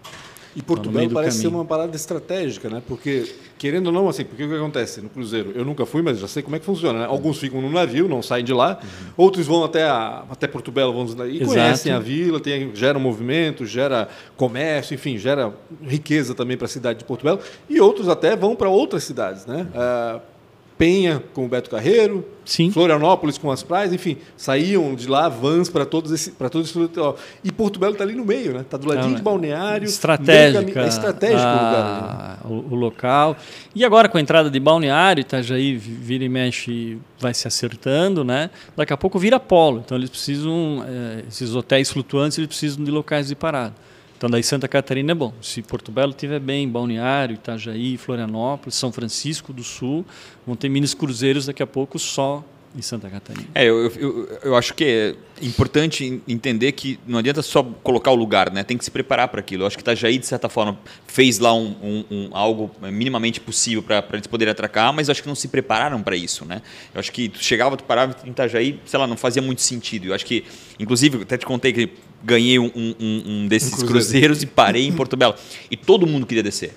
E 0.57 0.63
Porto 0.63 0.89
Belo 0.89 1.11
parece 1.11 1.43
ser 1.43 1.49
uma 1.49 1.67
parada 1.67 1.95
estratégica, 1.95 2.71
né? 2.71 2.83
Porque, 2.89 3.31
querendo 3.59 3.89
ou 3.89 3.93
não, 3.93 4.09
assim, 4.09 4.25
porque 4.25 4.45
o 4.45 4.49
que 4.49 4.55
acontece 4.55 5.01
no 5.01 5.09
Cruzeiro? 5.09 5.53
Eu 5.55 5.65
nunca 5.65 5.87
fui, 5.87 6.03
mas 6.03 6.19
já 6.19 6.29
sei 6.29 6.43
como 6.43 6.57
é 6.57 6.59
que 6.59 6.65
funciona. 6.65 7.01
Né? 7.01 7.07
Alguns 7.07 7.39
ficam 7.39 7.61
no 7.61 7.71
navio, 7.71 8.09
não 8.09 8.23
saem 8.23 8.45
de 8.45 8.53
lá. 8.53 8.79
Uhum. 8.83 9.13
Outros 9.17 9.47
vão 9.47 9.65
até, 9.65 9.85
a, 9.85 10.25
até 10.31 10.47
Porto 10.47 10.71
Belo 10.71 10.93
vão, 10.93 11.27
e 11.27 11.37
Exato. 11.37 11.47
conhecem 11.47 11.93
a 11.93 11.99
vila, 11.99 12.41
tem, 12.41 12.75
gera 12.75 12.99
movimento, 12.99 13.65
gera 13.65 14.09
comércio, 14.37 14.95
enfim, 14.95 15.19
gera 15.19 15.53
riqueza 15.83 16.35
também 16.35 16.57
para 16.57 16.67
a 16.67 16.69
cidade 16.69 16.99
de 16.99 17.05
Porto 17.05 17.25
Belo. 17.25 17.41
E 17.69 17.81
outros 17.81 18.09
até 18.09 18.37
vão 18.37 18.55
para 18.55 18.69
outras 18.69 19.05
cidades, 19.05 19.47
né? 19.47 19.67
Uhum. 19.75 20.17
Uh, 20.17 20.36
Penha 20.79 21.23
com 21.33 21.47
o 21.47 21.49
Beto 21.49 21.71
Carreiro, 21.71 22.25
Sim. 22.45 22.71
Florianópolis 22.71 23.39
com 23.39 23.51
as 23.51 23.63
praias, 23.63 23.93
enfim, 23.93 24.19
saíam 24.37 24.95
de 24.95 25.09
lá 25.09 25.29
vans 25.29 25.69
para 25.69 25.87
todos 25.87 26.13
esse 26.13 26.31
para 26.31 26.49
todos 26.49 26.69
esse 26.69 26.79
litoral. 26.79 27.17
E 27.43 27.51
Porto 27.51 27.81
Belo 27.81 27.93
está 27.93 28.05
ali 28.05 28.15
no 28.15 28.25
meio, 28.25 28.53
né? 28.53 28.61
Está 28.61 28.77
do 28.77 28.87
ladinho 28.87 29.17
de 29.17 29.23
Balneário, 29.23 29.87
estratégico, 29.87 30.79
é 30.79 30.87
estratégico 30.87 31.43
a, 31.43 32.39
o 32.45 32.55
lugar. 32.55 32.71
O, 32.71 32.75
o, 32.75 32.77
local. 32.77 33.37
E 33.75 33.85
agora 33.85 34.09
com 34.09 34.19
a 34.19 34.21
entrada 34.21 34.51
de 34.51 34.61
Balneário, 34.61 35.23
Itajaí 35.23 35.77
vira 35.77 36.25
e 36.25 36.29
mexe, 36.29 36.99
vai 37.19 37.33
se 37.33 37.49
acertando, 37.49 38.23
né? 38.23 38.51
Daqui 38.77 38.93
a 38.93 38.97
pouco 38.97 39.19
vira 39.19 39.41
polo. 39.41 39.83
Então 39.85 39.97
eles 39.97 40.11
precisam 40.11 40.85
é, 40.87 41.25
esses 41.27 41.55
hotéis 41.55 41.91
flutuantes, 41.91 42.37
eles 42.37 42.49
precisam 42.49 42.85
de 42.85 42.91
locais 42.91 43.29
de 43.29 43.35
parada. 43.35 43.75
Então, 44.17 44.31
daí 44.31 44.43
Santa 44.43 44.67
Catarina 44.67 45.13
é 45.13 45.15
bom. 45.15 45.33
Se 45.43 45.61
Porto 45.61 45.93
Belo 45.93 46.11
estiver 46.11 46.41
bem, 46.41 46.67
Balneário, 46.67 47.35
Itajaí, 47.35 47.99
Florianópolis, 47.99 48.75
São 48.75 48.91
Francisco 48.91 49.53
do 49.53 49.63
Sul, 49.63 50.07
vão 50.47 50.57
ter 50.57 50.71
minis 50.71 50.95
cruzeiros 50.95 51.47
daqui 51.47 51.63
a 51.63 51.67
pouco 51.67 51.99
só 51.99 52.43
em 52.75 52.83
Santa 52.83 53.09
Catarina. 53.09 53.47
É, 53.55 53.65
eu, 53.65 53.87
eu, 53.93 54.39
eu 54.43 54.57
acho 54.57 54.75
que 54.75 54.85
é 54.85 55.15
importante 55.45 56.23
entender 56.27 56.73
que 56.73 56.99
não 57.07 57.19
adianta 57.19 57.43
só 57.43 57.63
colocar 57.63 58.11
o 58.11 58.15
lugar, 58.15 58.53
né? 58.53 58.65
Tem 58.65 58.77
que 58.77 58.85
se 58.85 58.91
preparar 58.91 59.29
para 59.29 59.41
aquilo. 59.41 59.63
Eu 59.63 59.67
acho 59.67 59.77
que 59.77 59.83
Itajaí, 59.83 60.19
de 60.19 60.27
certa 60.27 60.49
forma, 60.49 60.79
fez 61.07 61.39
lá 61.39 61.55
um, 61.55 61.75
um, 61.83 62.05
um 62.11 62.29
algo 62.33 62.71
minimamente 62.83 63.41
possível 63.41 63.83
para 63.83 64.05
eles 64.13 64.27
poderem 64.27 64.53
atracar, 64.53 64.93
mas 64.93 65.09
eu 65.09 65.13
acho 65.13 65.23
que 65.23 65.29
não 65.29 65.35
se 65.35 65.49
prepararam 65.49 66.03
para 66.03 66.17
isso, 66.17 66.45
né? 66.45 66.63
Eu 66.95 67.01
acho 67.01 67.13
que 67.13 67.29
tu 67.29 67.43
chegava, 67.43 67.77
tu 67.77 67.85
parava 67.85 68.17
em 68.25 68.31
Itajaí, 68.31 68.81
sei 68.85 68.99
lá, 68.99 69.07
não 69.07 69.17
fazia 69.17 69.43
muito 69.43 69.63
sentido. 69.63 70.07
Eu 70.07 70.15
acho 70.15 70.25
que, 70.27 70.45
inclusive, 70.79 71.23
até 71.23 71.37
te 71.37 71.47
contei 71.47 71.73
que 71.73 71.91
ganhei 72.25 72.59
um, 72.59 72.71
um 72.99 73.47
desses 73.49 73.71
cruzeiro. 73.71 73.93
cruzeiros 73.93 74.43
e 74.43 74.47
parei 74.47 74.87
em 74.87 74.93
Porto 74.93 75.17
Belo. 75.17 75.35
E 75.71 75.77
todo 75.77 76.07
mundo 76.07 76.27
queria 76.27 76.43
descer 76.43 76.75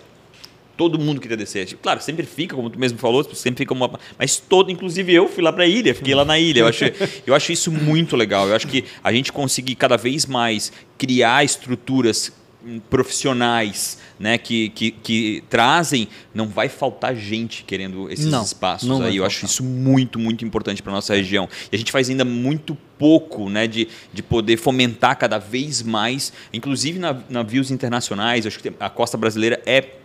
todo 0.79 0.97
mundo 0.97 1.19
queria 1.19 1.35
descer. 1.35 1.65
Tipo, 1.65 1.83
claro, 1.83 2.01
sempre 2.01 2.25
fica, 2.25 2.55
como 2.55 2.69
tu 2.69 2.79
mesmo 2.79 2.97
falou, 2.97 3.21
sempre 3.35 3.63
fica 3.63 3.73
uma. 3.73 3.99
Mas 4.17 4.37
todo, 4.37 4.71
inclusive 4.71 5.13
eu 5.13 5.27
fui 5.27 5.43
lá 5.43 5.51
para 5.51 5.65
a 5.65 5.67
ilha, 5.67 5.93
fiquei 5.93 6.15
lá 6.15 6.23
na 6.23 6.39
ilha. 6.39 6.61
Eu 6.61 6.67
acho, 6.67 6.85
eu 7.27 7.35
acho 7.35 7.51
isso 7.51 7.69
muito 7.69 8.15
legal. 8.15 8.47
Eu 8.47 8.55
acho 8.55 8.65
que 8.65 8.85
a 9.03 9.11
gente 9.11 9.29
conseguir 9.33 9.75
cada 9.75 9.97
vez 9.97 10.25
mais 10.25 10.71
criar 10.97 11.43
estruturas 11.43 12.31
hum, 12.65 12.79
profissionais 12.89 13.97
né, 14.17 14.37
que, 14.37 14.69
que, 14.69 14.91
que, 14.91 15.43
trazem, 15.49 16.07
não 16.33 16.47
vai 16.47 16.69
faltar 16.69 17.13
gente 17.13 17.65
querendo 17.65 18.09
esses 18.09 18.27
não, 18.27 18.41
espaços 18.41 18.87
não 18.87 19.03
aí. 19.03 19.17
Eu 19.17 19.25
acho 19.25 19.45
isso 19.45 19.61
muito, 19.61 20.17
muito 20.17 20.45
importante 20.45 20.81
para 20.81 20.93
nossa 20.93 21.13
região. 21.13 21.49
E 21.69 21.75
a 21.75 21.77
gente 21.77 21.91
faz 21.91 22.09
ainda 22.09 22.23
muito 22.23 22.73
pouco 22.97 23.49
né, 23.49 23.67
de, 23.67 23.89
de 24.13 24.23
poder 24.23 24.55
fomentar 24.55 25.17
cada 25.17 25.39
vez 25.39 25.81
mais, 25.83 26.31
inclusive 26.53 26.99
na, 26.99 27.17
navios 27.29 27.69
internacionais. 27.69 28.45
Eu 28.45 28.47
acho 28.47 28.59
que 28.59 28.71
a 28.79 28.89
costa 28.89 29.17
brasileira 29.17 29.61
é 29.65 29.99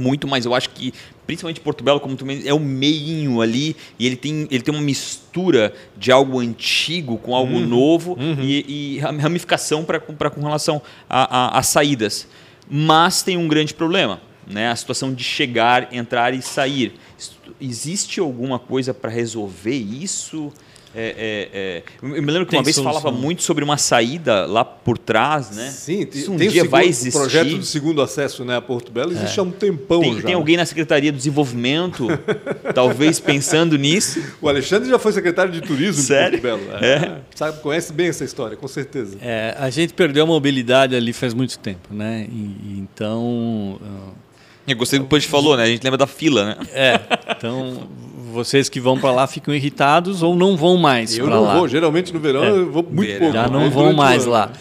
muito, 0.00 0.26
mas 0.28 0.44
eu 0.44 0.54
acho 0.54 0.70
que 0.70 0.92
principalmente 1.26 1.60
Porto 1.60 1.82
Belo, 1.82 2.00
como 2.00 2.16
tu 2.16 2.24
é 2.44 2.54
o 2.54 2.60
meinho 2.60 3.40
ali 3.40 3.76
e 3.98 4.06
ele 4.06 4.16
tem, 4.16 4.46
ele 4.50 4.62
tem 4.62 4.72
uma 4.72 4.82
mistura 4.82 5.74
de 5.96 6.12
algo 6.12 6.38
antigo 6.38 7.18
com 7.18 7.34
algo 7.34 7.54
uhum. 7.54 7.66
novo 7.66 8.12
uhum. 8.12 8.36
E, 8.40 8.96
e, 8.96 8.98
ramificação 8.98 9.84
para 9.84 10.00
com 10.00 10.40
relação 10.40 10.80
às 11.08 11.66
saídas. 11.66 12.28
Mas 12.68 13.22
tem 13.22 13.36
um 13.36 13.48
grande 13.48 13.74
problema, 13.74 14.20
né? 14.46 14.70
A 14.70 14.76
situação 14.76 15.12
de 15.12 15.22
chegar, 15.22 15.92
entrar 15.92 16.34
e 16.34 16.42
sair. 16.42 16.94
Existe 17.60 18.20
alguma 18.20 18.58
coisa 18.58 18.92
para 18.92 19.10
resolver 19.10 19.76
isso? 19.76 20.52
É, 20.96 21.14
é, 21.18 21.48
é. 21.52 21.82
Eu 22.02 22.08
me 22.08 22.32
lembro 22.32 22.46
que 22.46 22.50
tem 22.50 22.58
uma 22.58 22.64
vez 22.64 22.74
solução. 22.74 23.00
falava 23.00 23.16
muito 23.16 23.42
sobre 23.42 23.62
uma 23.62 23.76
saída 23.76 24.46
lá 24.46 24.64
por 24.64 24.96
trás, 24.96 25.50
né? 25.50 25.70
Sim, 25.70 26.08
Isso 26.10 26.32
um 26.32 26.38
tem 26.38 26.48
dia 26.48 26.62
o 26.62 26.64
segundo, 26.64 26.70
vai 26.70 26.86
existir. 26.86 27.16
O 27.16 27.20
projeto 27.20 27.58
do 27.58 27.64
segundo 27.64 28.00
acesso 28.00 28.44
né, 28.44 28.56
a 28.56 28.62
Porto 28.62 28.90
Belo 28.90 29.12
existe 29.12 29.38
é. 29.38 29.40
há 29.40 29.44
um 29.44 29.50
tempão 29.50 30.00
tem, 30.00 30.16
já. 30.16 30.22
Tem 30.22 30.34
alguém 30.34 30.56
na 30.56 30.64
Secretaria 30.64 31.12
do 31.12 31.16
Desenvolvimento, 31.18 32.06
talvez 32.74 33.20
pensando 33.20 33.76
nisso. 33.76 34.22
O 34.40 34.48
Alexandre 34.48 34.88
já 34.88 34.98
foi 34.98 35.12
secretário 35.12 35.52
de 35.52 35.60
Turismo 35.60 36.02
Sério? 36.02 36.40
de 36.40 36.46
Porto 36.46 36.64
Belo. 36.64 36.84
É. 36.84 36.94
é. 36.94 37.20
Sabe, 37.34 37.60
conhece 37.60 37.92
bem 37.92 38.08
essa 38.08 38.24
história, 38.24 38.56
com 38.56 38.66
certeza. 38.66 39.18
a 39.58 39.68
gente 39.68 39.92
perdeu 39.92 40.24
a 40.24 40.26
mobilidade 40.26 40.96
ali 40.96 41.12
faz 41.12 41.34
muito 41.34 41.58
tempo, 41.58 41.92
né? 41.92 42.26
E, 42.30 42.78
então... 42.78 43.78
Eu 44.66 44.76
gostei 44.76 44.98
do 44.98 45.02
que 45.02 45.06
o 45.06 45.10
Punch 45.10 45.28
falou, 45.28 45.56
né? 45.56 45.62
A 45.62 45.66
gente 45.66 45.84
lembra 45.84 45.96
da 45.96 46.08
fila, 46.08 46.44
né? 46.44 46.56
É. 46.72 47.00
Então, 47.36 47.86
vocês 48.36 48.68
que 48.68 48.78
vão 48.78 48.98
para 49.00 49.10
lá 49.10 49.26
ficam 49.26 49.54
irritados 49.54 50.22
ou 50.22 50.36
não 50.36 50.56
vão 50.56 50.76
mais 50.76 51.18
para 51.18 51.24
lá. 51.24 51.36
Eu 51.36 51.40
não 51.40 51.58
vou, 51.58 51.68
geralmente 51.68 52.12
no 52.12 52.20
verão 52.20 52.44
é. 52.44 52.50
eu 52.50 52.70
vou 52.70 52.82
muito 52.82 53.06
verão. 53.06 53.18
pouco. 53.18 53.32
Já 53.32 53.48
não 53.48 53.70
vão 53.70 53.92
mais 53.92 54.26
lá. 54.26 54.52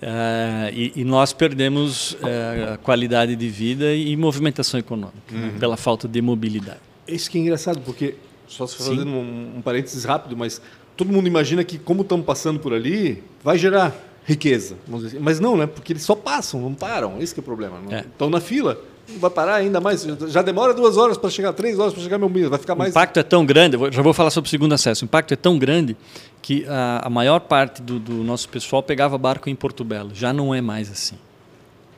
Uh, 0.00 0.72
e, 0.72 0.92
e, 0.96 1.04
nós 1.04 1.32
perdemos 1.32 2.12
uh, 2.12 2.74
a 2.74 2.76
qualidade 2.76 3.34
de 3.34 3.48
vida 3.48 3.92
e 3.92 4.16
movimentação 4.16 4.78
econômica 4.78 5.18
né, 5.28 5.40
uhum. 5.40 5.46
né, 5.48 5.58
pela 5.58 5.76
falta 5.76 6.06
de 6.06 6.22
mobilidade. 6.22 6.78
Isso 7.06 7.28
que 7.28 7.36
é 7.36 7.40
engraçado, 7.40 7.80
porque, 7.80 8.14
só 8.46 8.64
se 8.66 8.76
fazendo 8.76 9.08
um, 9.08 9.54
um 9.56 9.60
parênteses 9.60 10.04
rápido, 10.04 10.36
mas 10.36 10.62
todo 10.96 11.12
mundo 11.12 11.26
imagina 11.26 11.64
que, 11.64 11.78
como 11.78 12.02
estamos 12.02 12.24
passando 12.24 12.60
por 12.60 12.72
ali, 12.72 13.22
vai 13.42 13.58
gerar 13.58 13.92
riqueza. 14.24 14.76
Assim. 14.92 15.18
Mas 15.18 15.40
não, 15.40 15.56
né? 15.56 15.66
Porque 15.66 15.92
eles 15.92 16.02
só 16.02 16.14
passam, 16.14 16.60
não 16.60 16.74
param. 16.74 17.20
Esse 17.20 17.34
é 17.36 17.40
o 17.40 17.42
problema. 17.42 17.78
É. 17.90 18.00
Estão 18.00 18.30
na 18.30 18.40
fila 18.40 18.80
vai 19.16 19.30
parar 19.30 19.54
ainda 19.56 19.80
mais. 19.80 20.02
Já 20.28 20.42
demora 20.42 20.74
duas 20.74 20.96
horas 20.96 21.16
para 21.16 21.30
chegar, 21.30 21.52
três 21.52 21.78
horas 21.78 21.94
para 21.94 22.02
chegar 22.02 22.18
meu 22.18 22.28
milho. 22.28 22.50
Vai 22.50 22.58
ficar 22.58 22.74
mais. 22.74 22.90
O 22.90 22.92
impacto 22.92 23.18
é 23.18 23.22
tão 23.22 23.44
grande, 23.46 23.76
já 23.90 24.02
vou 24.02 24.12
falar 24.12 24.30
sobre 24.30 24.48
o 24.48 24.50
segundo 24.50 24.72
acesso. 24.74 25.04
O 25.04 25.06
impacto 25.06 25.32
é 25.32 25.36
tão 25.36 25.58
grande 25.58 25.96
que 26.42 26.66
a, 26.68 27.06
a 27.06 27.10
maior 27.10 27.40
parte 27.40 27.80
do, 27.80 27.98
do, 27.98 28.24
nosso 28.24 28.48
pessoal 28.48 28.82
pegava 28.82 29.16
barco 29.16 29.48
em 29.48 29.54
Porto 29.54 29.84
Belo. 29.84 30.10
Já 30.14 30.32
não 30.32 30.54
é 30.54 30.60
mais 30.60 30.90
assim. 30.90 31.16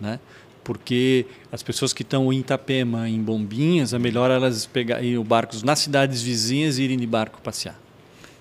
Né? 0.00 0.20
Porque 0.62 1.26
as 1.50 1.62
pessoas 1.62 1.92
que 1.92 2.02
estão 2.02 2.32
em 2.32 2.38
Itapema, 2.38 3.08
em 3.08 3.20
Bombinhas, 3.20 3.92
é 3.92 3.98
melhor 3.98 4.30
elas 4.30 4.66
pegarem 4.66 5.20
barcos 5.22 5.62
nas 5.62 5.80
cidades 5.80 6.22
vizinhas 6.22 6.78
e 6.78 6.82
irem 6.82 6.98
de 6.98 7.06
barco 7.06 7.40
passear. 7.42 7.78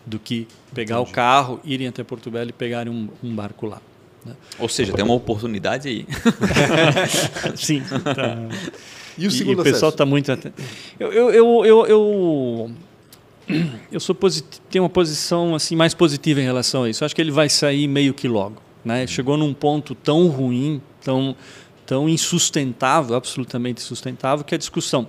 Do 0.05 0.19
que 0.19 0.47
pegar 0.73 0.95
Entendi. 0.95 1.11
o 1.11 1.13
carro, 1.13 1.59
irem 1.63 1.87
até 1.87 2.03
Porto 2.03 2.29
Belo 2.31 2.49
e 2.49 2.53
pegarem 2.53 2.91
um, 2.91 3.09
um 3.23 3.35
barco 3.35 3.65
lá. 3.65 3.81
Né? 4.29 4.35
Ou 4.59 4.69
seja, 4.69 4.93
tem 4.93 5.03
uma 5.03 5.13
oportunidade 5.13 5.87
aí. 5.87 6.05
Sim. 7.55 7.81
Tá. 7.81 8.37
E 9.17 9.27
o 9.27 9.31
segundo 9.31 9.57
e, 9.57 9.61
o 9.61 9.63
pessoal 9.63 9.89
está 9.89 10.05
muito 10.05 10.31
atento. 10.31 10.61
Eu, 10.99 11.11
eu, 11.11 11.31
eu, 11.31 11.65
eu, 11.65 11.87
eu, 11.87 12.71
eu 13.91 13.99
sou 13.99 14.15
tenho 14.69 14.83
uma 14.83 14.89
posição 14.89 15.55
assim 15.55 15.75
mais 15.75 15.93
positiva 15.93 16.39
em 16.39 16.43
relação 16.43 16.83
a 16.83 16.89
isso. 16.89 17.03
Eu 17.03 17.05
acho 17.05 17.15
que 17.15 17.21
ele 17.21 17.31
vai 17.31 17.49
sair 17.49 17.87
meio 17.87 18.13
que 18.13 18.27
logo. 18.27 18.61
Né? 18.83 19.05
Chegou 19.07 19.35
num 19.35 19.53
ponto 19.53 19.93
tão 19.93 20.27
ruim, 20.27 20.81
tão, 21.03 21.35
tão 21.85 22.07
insustentável, 22.07 23.15
absolutamente 23.15 23.81
insustentável, 23.81 24.45
que 24.45 24.55
a 24.55 24.57
discussão. 24.57 25.07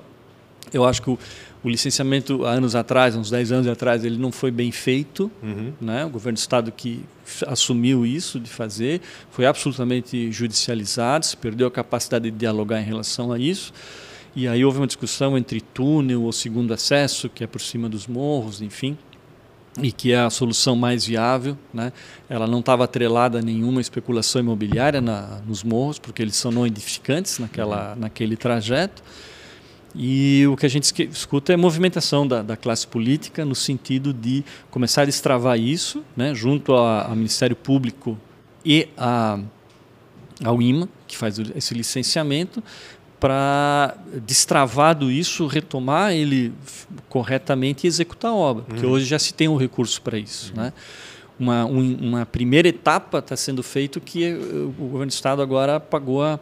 Eu 0.73 0.85
acho 0.85 1.03
que 1.03 1.11
o, 1.11 1.19
o 1.63 1.69
licenciamento, 1.69 2.45
há 2.45 2.53
anos 2.53 2.75
atrás, 2.75 3.15
uns 3.15 3.31
10 3.31 3.53
anos 3.53 3.67
atrás, 3.69 4.05
ele 4.05 4.17
não 4.17 4.33
foi 4.33 4.51
bem 4.51 4.73
feito. 4.73 5.31
Uhum. 5.43 5.73
Né? 5.81 6.05
O 6.05 6.11
governo 6.11 6.37
do 6.37 6.41
Estado 6.41 6.73
que 6.73 7.05
assumiu 7.47 8.05
isso 8.05 8.39
de 8.41 8.51
fazer 8.51 9.01
foi 9.31 9.47
absolutamente 9.47 10.31
judicializado, 10.31 11.27
se 11.27 11.37
perdeu 11.37 11.67
a 11.67 11.71
capacidade 11.71 12.31
de 12.31 12.37
dialogar 12.37 12.81
em 12.81 12.85
relação 12.85 13.33
a 13.33 13.39
isso. 13.39 13.73
E 14.35 14.47
aí 14.47 14.65
houve 14.65 14.79
uma 14.79 14.87
discussão 14.87 15.37
entre 15.37 15.61
túnel 15.61 16.23
ou 16.23 16.33
segundo 16.33 16.73
acesso, 16.73 17.29
que 17.29 17.43
é 17.43 17.47
por 17.47 17.61
cima 17.61 17.89
dos 17.89 18.07
morros, 18.07 18.63
enfim, 18.63 18.97
e 19.83 19.91
que 19.91 20.13
é 20.13 20.21
a 20.21 20.31
solução 20.31 20.77
mais 20.77 21.05
viável. 21.05 21.59
Né? 21.75 21.93
Ela 22.29 22.47
não 22.47 22.61
estava 22.61 22.85
atrelada 22.85 23.39
a 23.39 23.43
nenhuma 23.43 23.81
especulação 23.81 24.41
imobiliária 24.41 25.01
na, 25.01 25.41
nos 25.47 25.65
morros, 25.65 25.99
porque 25.99 26.23
eles 26.23 26.37
são 26.37 26.53
não 26.53 26.67
edificantes 26.67 27.39
naquela, 27.39 27.97
naquele 27.97 28.37
trajeto. 28.37 29.03
E 29.95 30.47
o 30.47 30.57
que 30.57 30.67
a 30.67 30.69
gente 30.69 30.85
escuta 31.11 31.53
é 31.53 31.57
movimentação 31.57 32.27
da, 32.27 32.43
da 32.43 32.57
classe 32.57 32.87
política 32.87 33.45
no 33.45 33.55
sentido 33.55 34.13
de 34.13 34.45
começar 34.71 35.03
a 35.03 35.05
destravar 35.05 35.59
isso, 35.59 36.05
né, 36.17 36.35
junto 36.35 36.73
ao 36.73 37.17
Ministério 37.17 37.57
Público 37.57 38.17
e 38.65 38.89
a, 38.97 39.39
ao 40.45 40.63
IMA, 40.63 40.89
que 41.07 41.17
faz 41.17 41.39
esse 41.39 41.75
licenciamento, 41.75 42.63
para 43.19 43.99
destravado 44.27 45.11
isso, 45.11 45.47
retomar 45.47 46.13
ele 46.13 46.55
corretamente 47.09 47.87
e 47.87 47.89
executar 47.89 48.31
a 48.31 48.35
obra, 48.35 48.65
porque 48.65 48.87
uhum. 48.87 48.93
hoje 48.93 49.05
já 49.05 49.19
se 49.19 49.35
tem 49.35 49.47
um 49.47 49.57
recurso 49.57 50.01
para 50.01 50.19
isso. 50.19 50.53
Uhum. 50.57 50.63
Né? 50.63 50.73
Uma, 51.39 51.65
um, 51.67 51.97
uma 52.01 52.27
primeira 52.27 52.69
etapa 52.69 53.19
está 53.19 53.37
sendo 53.37 53.63
feito 53.63 54.01
que 54.01 54.33
o 54.33 54.73
governo 54.79 55.07
do 55.07 55.13
estado 55.13 55.43
agora 55.43 55.79
pagou 55.79 56.23
a 56.23 56.41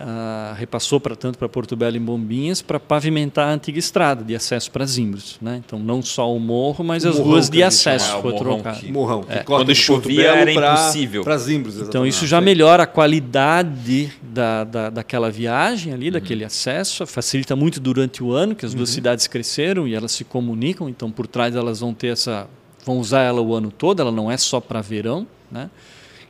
ah, 0.00 0.54
repassou 0.56 1.00
para 1.00 1.16
tanto 1.16 1.38
para 1.38 1.48
Porto 1.48 1.74
Belo 1.74 1.96
e 1.96 1.98
Bombinhas 1.98 2.62
para 2.62 2.78
pavimentar 2.78 3.48
a 3.48 3.52
antiga 3.52 3.80
estrada 3.80 4.22
de 4.22 4.32
acesso 4.32 4.70
para 4.70 4.86
Zimbros, 4.86 5.38
né? 5.42 5.60
Então 5.64 5.76
não 5.76 6.00
só 6.00 6.32
o 6.32 6.38
morro, 6.38 6.84
mas 6.84 7.04
o 7.04 7.08
as 7.08 7.16
morrão 7.16 7.32
ruas 7.32 7.50
de 7.50 7.64
acesso 7.64 8.20
foi 8.22 8.32
trocado. 8.36 8.92
Morrão, 8.92 9.24
que 9.24 9.32
é. 9.32 9.42
quando 9.42 9.74
chovia 9.74 10.28
era 10.28 10.52
impossível 10.52 11.24
para 11.24 11.36
Zimbros. 11.36 11.80
Então 11.80 12.06
isso 12.06 12.28
já 12.28 12.40
melhora 12.40 12.84
a 12.84 12.86
qualidade 12.86 14.12
da, 14.22 14.62
da, 14.62 14.90
daquela 14.90 15.32
viagem 15.32 15.92
ali, 15.92 16.06
uhum. 16.06 16.12
daquele 16.12 16.44
acesso, 16.44 17.04
facilita 17.04 17.56
muito 17.56 17.80
durante 17.80 18.22
o 18.22 18.32
ano 18.32 18.54
que 18.54 18.64
as 18.64 18.74
duas 18.74 18.90
uhum. 18.90 18.94
cidades 18.94 19.26
cresceram 19.26 19.88
e 19.88 19.94
elas 19.94 20.12
se 20.12 20.22
comunicam, 20.22 20.88
então 20.88 21.10
por 21.10 21.26
trás 21.26 21.56
elas 21.56 21.80
vão 21.80 21.92
ter 21.92 22.08
essa, 22.08 22.46
vão 22.86 22.98
usar 22.98 23.22
ela 23.22 23.40
o 23.40 23.52
ano 23.52 23.72
todo, 23.72 24.00
ela 24.00 24.12
não 24.12 24.30
é 24.30 24.36
só 24.36 24.60
para 24.60 24.80
verão, 24.80 25.26
né? 25.50 25.68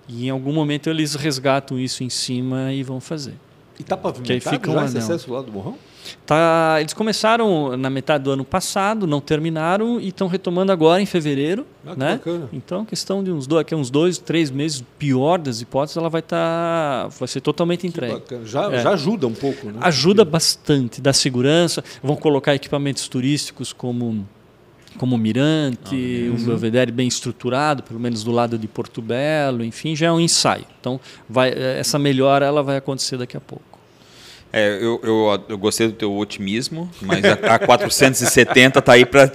E 0.08 0.26
em 0.26 0.30
algum 0.30 0.54
momento 0.54 0.88
eles 0.88 1.14
resgatam 1.14 1.78
isso 1.78 2.02
em 2.02 2.08
cima 2.08 2.72
e 2.72 2.82
vão 2.82 2.98
fazer. 2.98 3.34
E 3.78 3.82
está 3.82 3.96
pavimentado 3.96 4.56
fica 4.56 4.72
já 4.72 4.84
esse 4.84 4.98
acesso 4.98 5.32
lá 5.32 5.42
do 5.42 5.52
Morrão? 5.52 5.76
Tá, 6.26 6.76
eles 6.80 6.92
começaram 6.92 7.76
na 7.76 7.90
metade 7.90 8.24
do 8.24 8.30
ano 8.30 8.44
passado, 8.44 9.06
não 9.06 9.20
terminaram 9.20 10.00
e 10.00 10.08
estão 10.08 10.26
retomando 10.26 10.72
agora 10.72 11.00
em 11.00 11.06
fevereiro. 11.06 11.66
Ah, 11.86 11.94
né? 11.96 12.12
Bacana. 12.12 12.48
Então, 12.52 12.84
questão 12.84 13.22
de 13.22 13.30
uns 13.30 13.46
dois, 13.46 13.60
aqui 13.60 13.74
uns 13.74 13.90
dois, 13.90 14.18
três 14.18 14.50
meses, 14.50 14.82
pior 14.98 15.38
das 15.38 15.60
hipóteses, 15.60 15.96
ela 15.96 16.08
vai 16.08 16.20
estar, 16.20 17.04
tá, 17.04 17.08
vai 17.08 17.28
ser 17.28 17.40
totalmente 17.40 17.86
entregue. 17.86 18.22
Já, 18.44 18.72
é. 18.72 18.82
já 18.82 18.90
ajuda 18.90 19.26
um 19.26 19.34
pouco, 19.34 19.66
né? 19.66 19.78
Ajuda 19.80 20.24
bastante, 20.24 21.00
dá 21.00 21.12
segurança. 21.12 21.82
Vão 22.02 22.16
colocar 22.16 22.54
equipamentos 22.54 23.08
turísticos 23.08 23.72
como 23.72 24.26
como 24.98 25.16
Mirante, 25.16 26.28
ah, 26.28 26.34
um 26.34 26.44
Belvedere 26.44 26.92
bem 26.92 27.08
estruturado, 27.08 27.82
pelo 27.82 27.98
menos 27.98 28.22
do 28.24 28.30
lado 28.30 28.58
de 28.58 28.68
Porto 28.68 29.00
Belo, 29.00 29.64
enfim, 29.64 29.96
já 29.96 30.08
é 30.08 30.12
um 30.12 30.20
ensaio. 30.20 30.64
Então, 30.80 31.00
vai, 31.28 31.50
essa 31.78 31.98
melhora 31.98 32.44
ela 32.44 32.62
vai 32.62 32.76
acontecer 32.76 33.16
daqui 33.16 33.36
a 33.36 33.40
pouco. 33.40 33.78
É, 34.52 34.76
eu, 34.80 35.00
eu, 35.02 35.44
eu, 35.48 35.58
gostei 35.58 35.88
do 35.88 35.92
teu 35.92 36.16
otimismo, 36.16 36.90
mas 37.02 37.22
a, 37.24 37.54
a 37.54 37.58
470 37.58 38.78
está 38.78 38.92
aí 38.92 39.04
para. 39.04 39.30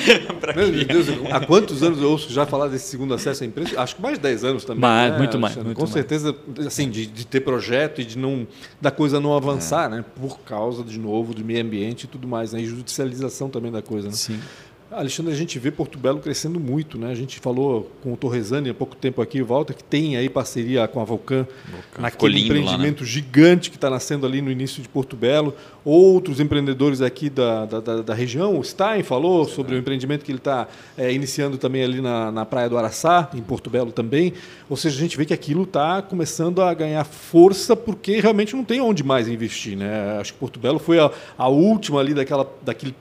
Meu 0.56 0.84
Deus, 0.84 1.06
há 1.30 1.40
quantos 1.46 1.82
anos 1.82 2.00
eu 2.00 2.10
ouço 2.10 2.32
já 2.32 2.46
falar 2.46 2.68
desse 2.68 2.88
segundo 2.88 3.14
acesso 3.14 3.44
à 3.44 3.46
imprensa? 3.46 3.80
Acho 3.80 3.96
que 3.96 4.02
mais 4.02 4.16
de 4.16 4.22
10 4.22 4.44
anos 4.44 4.64
também. 4.64 4.80
Mais, 4.80 5.12
né, 5.12 5.18
muito 5.18 5.38
mais. 5.38 5.56
Muito 5.56 5.74
Com 5.74 5.82
mais. 5.82 5.92
certeza, 5.92 6.34
assim, 6.66 6.88
de, 6.88 7.06
de, 7.06 7.26
ter 7.26 7.40
projeto 7.40 8.00
e 8.00 8.04
de 8.04 8.18
não 8.18 8.46
da 8.80 8.90
coisa 8.90 9.20
não 9.20 9.34
avançar, 9.34 9.86
é. 9.86 9.96
né? 9.96 10.04
Por 10.20 10.40
causa, 10.40 10.82
de 10.82 10.98
novo, 10.98 11.34
do 11.34 11.44
meio 11.44 11.62
ambiente 11.62 12.04
e 12.04 12.06
tudo 12.06 12.26
mais, 12.26 12.52
né? 12.52 12.60
E 12.60 12.66
judicialização 12.66 13.48
também 13.48 13.70
da 13.70 13.82
coisa, 13.82 14.08
né? 14.08 14.14
Sim. 14.14 14.40
Alexandre, 14.90 15.32
a 15.32 15.36
gente 15.36 15.56
vê 15.56 15.70
Porto 15.70 15.96
Belo 15.96 16.18
crescendo 16.18 16.58
muito, 16.58 16.98
né? 16.98 17.12
A 17.12 17.14
gente 17.14 17.38
falou 17.38 17.88
com 18.02 18.12
o 18.12 18.16
Torresani 18.16 18.70
há 18.70 18.74
pouco 18.74 18.96
tempo 18.96 19.22
aqui, 19.22 19.40
Walter, 19.40 19.72
que 19.72 19.84
tem 19.84 20.16
aí 20.16 20.28
parceria 20.28 20.88
com 20.88 21.00
a 21.00 21.04
Vulcan, 21.04 21.46
Vulcan. 21.70 22.02
naquele 22.02 22.40
empreendimento 22.40 23.00
lá, 23.00 23.06
né? 23.06 23.06
gigante 23.06 23.70
que 23.70 23.76
está 23.76 23.88
nascendo 23.88 24.26
ali 24.26 24.42
no 24.42 24.50
início 24.50 24.82
de 24.82 24.88
Porto 24.88 25.14
Belo. 25.14 25.54
Outros 25.84 26.40
empreendedores 26.40 27.00
aqui 27.00 27.30
da, 27.30 27.66
da, 27.66 28.02
da 28.02 28.14
região, 28.14 28.58
o 28.58 28.64
Stein 28.64 29.04
falou 29.04 29.44
sobre 29.44 29.74
é. 29.74 29.76
o 29.76 29.78
empreendimento 29.78 30.24
que 30.24 30.32
ele 30.32 30.38
está 30.38 30.66
é, 30.98 31.12
iniciando 31.12 31.56
também 31.56 31.84
ali 31.84 32.00
na, 32.00 32.32
na 32.32 32.44
Praia 32.44 32.68
do 32.68 32.76
Araçá, 32.76 33.30
em 33.32 33.42
Porto 33.42 33.70
Belo 33.70 33.92
também. 33.92 34.32
Ou 34.68 34.76
seja, 34.76 34.96
a 34.96 35.00
gente 35.00 35.16
vê 35.16 35.24
que 35.24 35.32
aquilo 35.32 35.62
está 35.62 36.02
começando 36.02 36.60
a 36.62 36.74
ganhar 36.74 37.04
força 37.04 37.76
porque 37.76 38.18
realmente 38.18 38.56
não 38.56 38.64
tem 38.64 38.80
onde 38.80 39.04
mais 39.04 39.28
investir, 39.28 39.76
né? 39.76 40.18
Acho 40.20 40.32
que 40.32 40.38
Porto 40.40 40.58
Belo 40.58 40.80
foi 40.80 40.98
a, 40.98 41.12
a 41.38 41.46
última 41.46 42.00
ali 42.00 42.12
daquela, 42.12 42.44
daquele 42.60 42.92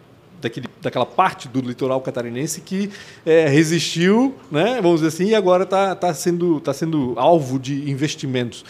daquele, 0.42 0.68
daquela 0.82 1.06
parte 1.06 1.48
do 1.48 1.62
litoral 1.62 2.02
catarinense 2.02 2.62
que 2.62 2.90
é, 3.26 3.48
resistiu, 3.48 4.36
né, 4.52 4.80
vamos 4.82 5.02
dizer 5.02 5.08
assim, 5.08 5.32
e 5.32 5.36
agora 5.36 5.64
está 5.64 5.96
tá 5.96 6.14
sendo, 6.14 6.60
tá 6.60 6.74
sendo 6.74 7.14
alvo 7.18 7.60
de 7.60 7.90
investimentos. 7.90 8.64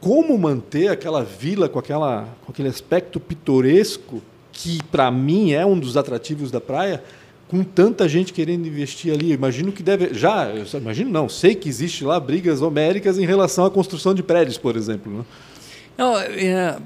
como 0.00 0.36
manter 0.38 0.88
aquela 0.88 1.22
vila 1.22 1.68
com, 1.68 1.78
aquela, 1.78 2.28
com 2.44 2.52
aquele 2.52 2.68
aspecto 2.68 3.20
pitoresco 3.20 4.22
que 4.52 4.82
para 4.84 5.10
mim 5.10 5.52
é 5.52 5.64
um 5.64 5.78
dos 5.78 5.96
atrativos 5.96 6.50
da 6.50 6.60
praia, 6.60 7.02
com 7.48 7.64
tanta 7.64 8.08
gente 8.08 8.32
querendo 8.32 8.66
investir 8.66 9.12
ali. 9.12 9.30
Eu 9.30 9.34
imagino 9.34 9.72
que 9.72 9.82
deve. 9.82 10.14
Já, 10.14 10.50
eu 10.50 10.64
imagino 10.78 11.10
não, 11.10 11.28
sei 11.28 11.54
que 11.54 11.68
existe 11.68 12.04
lá 12.04 12.20
brigas 12.20 12.62
homéricas 12.62 13.18
em 13.18 13.26
relação 13.26 13.64
à 13.64 13.70
construção 13.70 14.14
de 14.14 14.22
prédios, 14.22 14.56
por 14.56 14.76
exemplo. 14.76 15.12
Né? 15.12 15.24
Não, 15.98 16.18
é, 16.18 16.78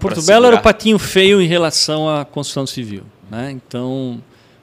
Porto 0.00 0.22
Belo 0.22 0.46
era 0.46 0.56
o 0.56 0.62
patinho 0.62 0.98
feio 0.98 1.40
em 1.40 1.46
relação 1.46 2.08
à 2.08 2.24
construção 2.24 2.66
civil. 2.66 3.02
Né? 3.30 3.50
Então, 3.50 4.22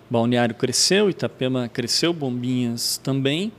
Balneário 0.09 0.55
cresceu, 0.55 1.09
Itapema 1.09 1.69
cresceu, 1.69 2.13
Bombinhas 2.13 2.99
também. 3.03 3.51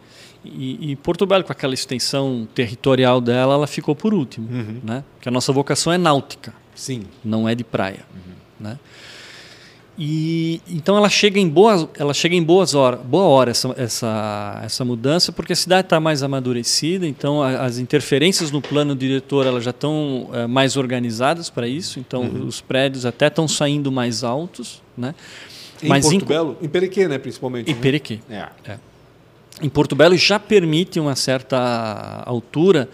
E, 0.44 0.92
e, 0.92 0.96
Porto 0.96 1.26
Belo, 1.26 1.42
com 1.42 1.50
aquela 1.50 1.74
extensão 1.74 2.46
territorial 2.54 3.20
dela, 3.20 3.54
ela 3.54 3.66
ficou 3.66 3.96
por 3.96 4.14
último. 4.14 4.48
Uhum. 4.48 4.80
Né? 4.82 5.02
Porque 5.14 5.28
a 5.28 5.32
nossa 5.32 5.52
vocação 5.52 5.92
é 5.92 5.98
náutica. 5.98 6.54
Sim. 6.74 7.02
Não 7.24 7.48
é 7.48 7.54
de 7.54 7.64
praia. 7.64 8.04
Uhum. 8.14 8.32
Né? 8.60 8.78
E 9.98 10.60
então 10.68 10.94
ela 10.96 11.08
chega 11.08 11.40
em 11.40 11.48
boas, 11.48 11.88
ela 11.98 12.12
chega 12.12 12.34
em 12.34 12.42
boas 12.42 12.74
horas, 12.74 13.00
boa 13.00 13.24
hora 13.24 13.50
essa, 13.50 13.74
essa, 13.78 14.60
essa 14.62 14.84
mudança, 14.84 15.32
porque 15.32 15.54
a 15.54 15.56
cidade 15.56 15.86
está 15.86 15.98
mais 15.98 16.22
amadurecida, 16.22 17.06
então 17.06 17.42
a, 17.42 17.64
as 17.64 17.78
interferências 17.78 18.50
no 18.50 18.60
plano 18.60 18.94
diretor 18.94 19.46
elas 19.46 19.64
já 19.64 19.70
estão 19.70 20.28
é, 20.34 20.46
mais 20.46 20.76
organizadas 20.76 21.48
para 21.48 21.66
isso, 21.66 21.98
então 21.98 22.24
uhum. 22.24 22.46
os 22.46 22.60
prédios 22.60 23.06
até 23.06 23.28
estão 23.28 23.48
saindo 23.48 23.90
mais 23.90 24.22
altos, 24.22 24.82
né? 24.96 25.14
Em 25.82 25.88
Mas 25.88 26.04
Porto 26.04 26.22
em, 26.22 26.26
Belo, 26.26 26.58
em 26.60 26.68
Perequê, 26.68 27.08
né, 27.08 27.18
principalmente. 27.18 27.70
Em 27.70 27.74
né? 27.74 27.80
Perequê. 27.80 28.18
É. 28.28 28.48
é. 28.66 28.78
Em 29.62 29.68
Porto 29.68 29.96
Belo 29.96 30.16
já 30.16 30.38
permite 30.38 31.00
uma 31.00 31.16
certa 31.16 32.22
altura 32.26 32.88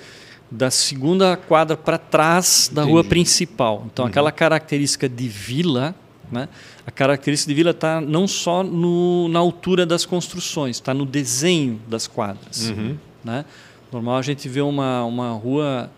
da 0.49 0.71
segunda 0.71 1.37
quadra 1.37 1.77
para 1.77 1.99
trás 1.99 2.71
da 2.73 2.83
Entendi. 2.83 2.93
rua 2.93 3.05
principal. 3.05 3.87
Então, 3.93 4.05
uhum. 4.05 4.11
aquela 4.11 4.31
característica 4.31 5.09
de 5.09 5.27
vila, 5.27 5.95
né? 6.31 6.49
A 6.87 6.91
característica 6.91 7.49
de 7.49 7.55
vila 7.55 7.71
está 7.71 8.01
não 8.01 8.27
só 8.27 8.63
no, 8.63 9.29
na 9.29 9.39
altura 9.39 9.87
das 9.87 10.05
construções, 10.05 10.77
está 10.77 10.93
no 10.93 11.07
desenho 11.07 11.81
das 11.89 12.07
quadras. 12.07 12.71
Uhum. 12.71 12.97
Né? 13.25 13.45
Normal 13.93 14.17
a 14.17 14.23
gente 14.23 14.49
vê 14.49 14.61
uma, 14.61 15.05
uma 15.05 15.31
rua, 15.33 15.91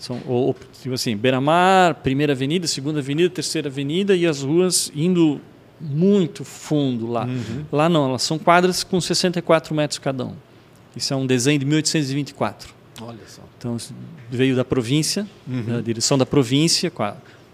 são, 0.00 0.20
ou, 0.26 0.54
tipo 0.80 0.94
assim, 0.94 1.16
beira-mar, 1.16 1.94
primeira 1.96 2.32
avenida, 2.32 2.66
segunda 2.66 2.98
avenida, 2.98 3.30
terceira 3.30 3.68
avenida, 3.68 4.16
e 4.16 4.26
as 4.26 4.42
ruas 4.42 4.90
indo 4.94 5.40
muito 5.80 6.44
fundo 6.44 7.06
lá. 7.06 7.24
Uhum. 7.24 7.64
Lá 7.70 7.88
não, 7.88 8.08
elas 8.08 8.22
são 8.22 8.38
quadras 8.38 8.82
com 8.82 9.00
64 9.00 9.74
metros 9.74 9.98
cada 9.98 10.24
um. 10.24 10.34
Isso 10.96 11.12
é 11.12 11.16
um 11.16 11.26
desenho 11.26 11.58
de 11.58 11.64
1824. 11.64 12.72
Olha 13.02 13.18
só. 13.26 13.42
Então 13.58 13.76
veio 14.30 14.54
da 14.56 14.64
província, 14.64 15.26
uhum. 15.46 15.64
da 15.64 15.80
direção 15.80 16.16
da 16.16 16.26
província, 16.26 16.90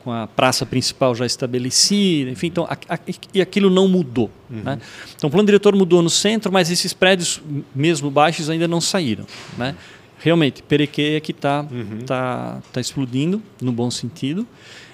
com 0.03 0.13
a, 0.13 0.27
praça 0.27 0.65
principal 0.65 1.15
já 1.15 1.27
estabelecida, 1.27 2.31
enfim, 2.31 2.47
então, 2.49 2.65
a, 2.65 2.77
a, 2.89 2.99
e 3.35 3.41
aquilo 3.41 3.69
não 3.71 3.87
mudou. 3.87 4.31
Uhum. 4.51 4.63
Né? 4.63 4.79
Então 5.17 5.29
o 5.29 5.31
plano 5.31 5.47
diretor 5.47 5.75
mudou 5.77 6.03
no 6.03 6.11
centro, 6.11 6.53
mas 6.53 6.71
esses 6.71 6.93
prédios, 6.93 7.41
mesmo 7.75 8.11
baixos, 8.11 8.49
ainda 8.49 8.67
não 8.67 8.81
saíram. 8.81 9.27
Né? 9.59 9.75
Realmente, 10.19 10.63
Perequê 10.63 11.15
é 11.17 11.21
que 11.21 11.33
está 11.33 11.67
uhum. 11.71 12.01
tá, 12.07 12.61
tá 12.73 12.81
explodindo, 12.81 13.43
no 13.61 13.73
bom 13.73 13.91
sentido. 13.91 14.47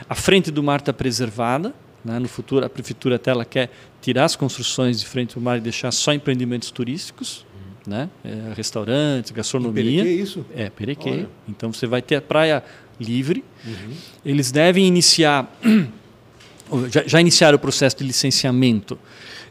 A 0.08 0.14
frente 0.14 0.50
do 0.50 0.62
mar 0.62 0.78
está 0.78 0.92
preservada, 0.92 1.74
né? 2.04 2.20
No 2.20 2.28
futuro, 2.28 2.64
a 2.64 2.70
prefeitura 2.70 3.16
até 3.16 3.32
ela 3.32 3.44
quer 3.44 3.70
tirar 4.00 4.24
as 4.24 4.36
construções 4.36 5.00
de 5.00 5.06
frente 5.06 5.36
ao 5.36 5.42
mar 5.42 5.58
e 5.58 5.60
deixar 5.60 5.90
só 5.90 6.12
empreendimentos 6.12 6.70
turísticos, 6.70 7.44
uhum. 7.54 7.92
né? 7.92 8.08
É, 8.24 8.52
restaurantes, 8.54 9.32
gastronomia. 9.32 10.04
Perequê, 10.04 10.22
isso? 10.22 10.46
É, 10.54 10.70
Perequê. 10.70 11.10
Olha. 11.10 11.28
Então 11.48 11.72
você 11.72 11.86
vai 11.88 12.00
ter 12.00 12.14
a 12.14 12.22
praia 12.22 12.62
livre. 13.00 13.44
Uhum. 13.64 13.92
Eles 14.24 14.50
devem 14.50 14.86
iniciar, 14.86 15.50
já, 16.90 17.02
já, 17.06 17.20
iniciaram 17.20 17.56
o 17.56 17.58
processo 17.58 17.98
de 17.98 18.04
licenciamento 18.04 18.98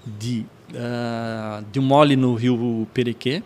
de, 0.06 0.46
uh, 0.72 1.66
de 1.72 1.80
um 1.80 1.84
mole 1.84 2.16
no 2.16 2.36
rio 2.36 2.88
Perequê 2.93 3.41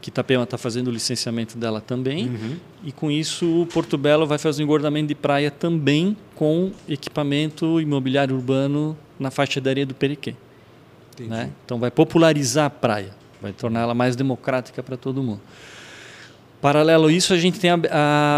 que 0.00 0.10
Itapema 0.10 0.44
está 0.44 0.56
fazendo 0.56 0.88
o 0.88 0.90
licenciamento 0.90 1.58
dela 1.58 1.80
também. 1.80 2.28
Uhum. 2.28 2.56
E 2.84 2.92
com 2.92 3.10
isso, 3.10 3.62
o 3.62 3.66
Porto 3.66 3.98
Belo 3.98 4.26
vai 4.26 4.38
fazer 4.38 4.62
o 4.62 4.64
engordamento 4.64 5.08
de 5.08 5.14
praia 5.14 5.50
também 5.50 6.16
com 6.34 6.72
equipamento 6.88 7.80
imobiliário 7.80 8.34
urbano 8.34 8.96
na 9.18 9.30
faixa 9.30 9.60
da 9.60 9.70
areia 9.70 9.86
do 9.86 9.94
Periquê. 9.94 10.34
Né? 11.20 11.50
Então, 11.64 11.78
vai 11.78 11.90
popularizar 11.90 12.66
a 12.66 12.70
praia, 12.70 13.10
vai 13.42 13.52
torná-la 13.52 13.92
mais 13.92 14.14
democrática 14.14 14.82
para 14.82 14.96
todo 14.96 15.22
mundo. 15.22 15.40
Paralelo 16.60 17.06
a 17.06 17.12
isso, 17.12 17.32
a 17.32 17.38
gente 17.38 17.60
tem 17.60 17.70
a, 17.70 17.78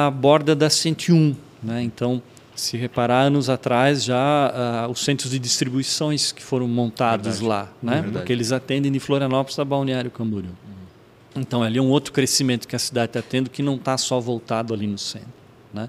a 0.07 0.11
borda 0.11 0.55
da 0.55 0.69
101. 0.69 1.35
Né? 1.63 1.83
Então, 1.83 2.23
se 2.55 2.77
reparar, 2.77 3.23
anos 3.23 3.49
atrás 3.49 4.05
já 4.05 4.87
uh, 4.87 4.91
os 4.91 5.01
centros 5.01 5.31
de 5.31 5.39
distribuições 5.39 6.33
que 6.33 6.43
foram 6.43 6.69
montados 6.69 7.39
Verdade. 7.39 7.49
lá, 7.49 7.73
né? 7.83 8.09
porque 8.13 8.33
eles 8.33 8.53
atendem 8.53 8.93
de 8.93 9.01
Florianópolis 9.01 9.59
a 9.59 9.65
Balneário 9.65 10.11
Camboriú. 10.11 10.51
Então, 11.35 11.63
ali 11.63 11.79
é 11.79 11.83
um 11.83 11.89
outro 11.89 12.13
crescimento 12.13 12.67
que 12.67 12.75
a 12.75 12.79
cidade 12.79 13.11
está 13.11 13.23
tendo 13.23 13.49
que 13.49 13.63
não 13.63 13.77
está 13.77 13.97
só 13.97 14.21
voltado 14.21 14.75
ali 14.75 14.87
no 14.87 14.99
centro. 14.99 15.29
Né? 15.73 15.89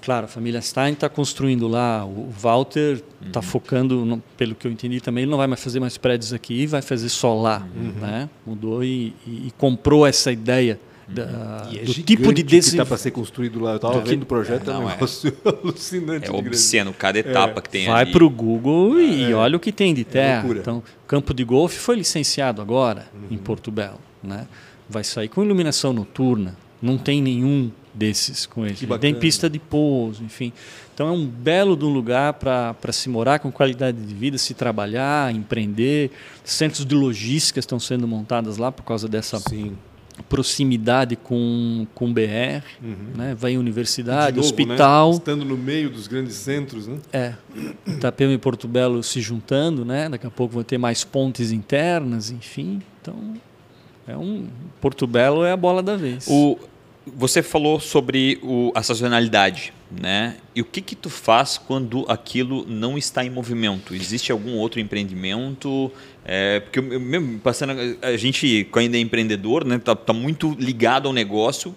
Claro, 0.00 0.26
a 0.26 0.28
família 0.28 0.60
Stein 0.60 0.92
está 0.92 1.08
construindo 1.08 1.66
lá, 1.66 2.04
o 2.04 2.30
Walter 2.30 3.02
está 3.26 3.40
uhum. 3.40 3.42
focando, 3.42 4.04
no, 4.04 4.22
pelo 4.36 4.54
que 4.54 4.66
eu 4.66 4.70
entendi 4.70 5.00
também, 5.00 5.22
ele 5.22 5.30
não 5.30 5.38
vai 5.38 5.46
mais 5.46 5.64
fazer 5.64 5.80
mais 5.80 5.96
prédios 5.96 6.32
aqui, 6.32 6.66
vai 6.66 6.82
fazer 6.82 7.08
só 7.08 7.34
lá. 7.34 7.66
Uhum. 7.74 7.92
Né? 8.00 8.28
Mudou 8.46 8.84
e, 8.84 9.14
e, 9.26 9.48
e, 9.48 9.52
comprou 9.56 10.06
essa 10.06 10.30
ideia 10.30 10.78
da, 11.06 11.68
é 11.72 11.84
do 11.84 11.92
tipo 11.92 12.32
de 12.32 12.42
desenvolvimento. 12.42 12.48
que 12.48 12.56
está 12.56 12.86
para 12.86 12.96
ser 12.96 13.10
construído 13.10 13.60
lá. 13.60 13.72
Eu 13.72 13.76
estava 13.76 14.00
vendo 14.00 14.22
o 14.22 14.26
projeto, 14.26 14.70
é, 14.70 14.72
não, 14.72 14.82
é 14.82 14.84
um 14.84 14.88
negócio 14.88 15.36
é, 15.44 15.48
alucinante. 15.62 16.26
É 16.28 16.32
obsceno, 16.32 16.92
cada 16.92 17.18
etapa 17.18 17.60
que 17.60 17.68
tem 17.68 17.86
Vai 17.86 18.06
para 18.06 18.24
o 18.24 18.30
Google 18.30 19.00
e 19.00 19.30
é. 19.30 19.34
olha 19.34 19.56
o 19.56 19.60
que 19.60 19.72
tem 19.72 19.94
de 19.94 20.04
terra. 20.04 20.46
então, 20.48 20.82
campo 21.06 21.34
de 21.34 21.44
golfe 21.44 21.78
foi 21.78 21.96
licenciado 21.96 22.62
agora 22.62 23.06
uhum. 23.14 23.28
em 23.30 23.38
Porto 23.38 23.70
Belo 23.70 24.00
né? 24.24 24.46
Vai 24.88 25.04
sair 25.04 25.28
com 25.28 25.44
iluminação 25.44 25.92
noturna. 25.92 26.56
Não 26.80 26.98
tem 26.98 27.22
nenhum 27.22 27.70
desses 27.92 28.44
com 28.44 28.66
ele. 28.66 28.76
Tem 29.00 29.14
pista 29.14 29.48
de 29.48 29.58
pouso, 29.58 30.22
enfim. 30.24 30.52
Então 30.92 31.08
é 31.08 31.12
um 31.12 31.26
belo 31.26 31.76
de 31.76 31.84
um 31.84 31.92
lugar 31.92 32.34
para 32.34 32.92
se 32.92 33.08
morar 33.08 33.38
com 33.38 33.50
qualidade 33.50 33.98
de 33.98 34.14
vida, 34.14 34.36
se 34.36 34.52
trabalhar, 34.54 35.32
empreender. 35.34 36.10
Centros 36.42 36.84
de 36.84 36.94
logística 36.94 37.60
estão 37.60 37.78
sendo 37.78 38.06
montados 38.06 38.58
lá 38.58 38.70
por 38.72 38.82
causa 38.82 39.08
dessa 39.08 39.38
Sim. 39.38 39.76
Proximidade 40.28 41.16
com 41.16 41.86
com 41.94 42.12
BR, 42.12 42.62
uhum. 42.82 42.94
né? 43.16 43.34
Vai 43.34 43.52
em 43.52 43.58
universidade, 43.58 44.36
novo, 44.36 44.48
né? 44.48 44.62
hospital, 44.62 45.10
né? 45.10 45.16
estando 45.16 45.44
no 45.44 45.56
meio 45.56 45.90
dos 45.90 46.06
grandes 46.06 46.34
centros, 46.34 46.86
né? 46.86 46.98
É. 47.12 47.34
Itapema 47.86 48.32
e 48.32 48.38
Porto 48.38 48.68
Belo 48.68 49.02
se 49.02 49.20
juntando, 49.20 49.84
né? 49.84 50.08
Daqui 50.08 50.26
a 50.26 50.30
pouco 50.30 50.54
vão 50.54 50.62
ter 50.62 50.78
mais 50.78 51.04
pontes 51.04 51.50
internas, 51.50 52.30
enfim. 52.30 52.80
Então 53.00 53.34
é 54.06 54.16
um 54.16 54.46
Porto 54.80 55.06
Belo 55.06 55.44
é 55.44 55.52
a 55.52 55.56
bola 55.56 55.82
da 55.82 55.96
vez. 55.96 56.26
O, 56.28 56.58
você 57.06 57.42
falou 57.42 57.80
sobre 57.80 58.38
o, 58.42 58.72
a 58.74 58.82
sazonalidade, 58.82 59.72
né? 59.90 60.36
E 60.54 60.60
o 60.60 60.64
que 60.64 60.80
que 60.80 60.94
tu 60.94 61.10
faz 61.10 61.58
quando 61.58 62.04
aquilo 62.08 62.64
não 62.66 62.96
está 62.96 63.24
em 63.24 63.30
movimento? 63.30 63.94
Existe 63.94 64.32
algum 64.32 64.56
outro 64.56 64.80
empreendimento? 64.80 65.90
É, 66.24 66.60
porque 66.60 66.78
eu, 66.78 67.00
mesmo 67.00 67.38
passando 67.40 67.72
a 68.00 68.16
gente 68.16 68.66
ainda 68.74 68.96
é 68.96 69.00
empreendedor, 69.00 69.64
né? 69.64 69.78
Tá, 69.78 69.94
tá 69.94 70.12
muito 70.12 70.56
ligado 70.58 71.06
ao 71.06 71.12
negócio 71.12 71.74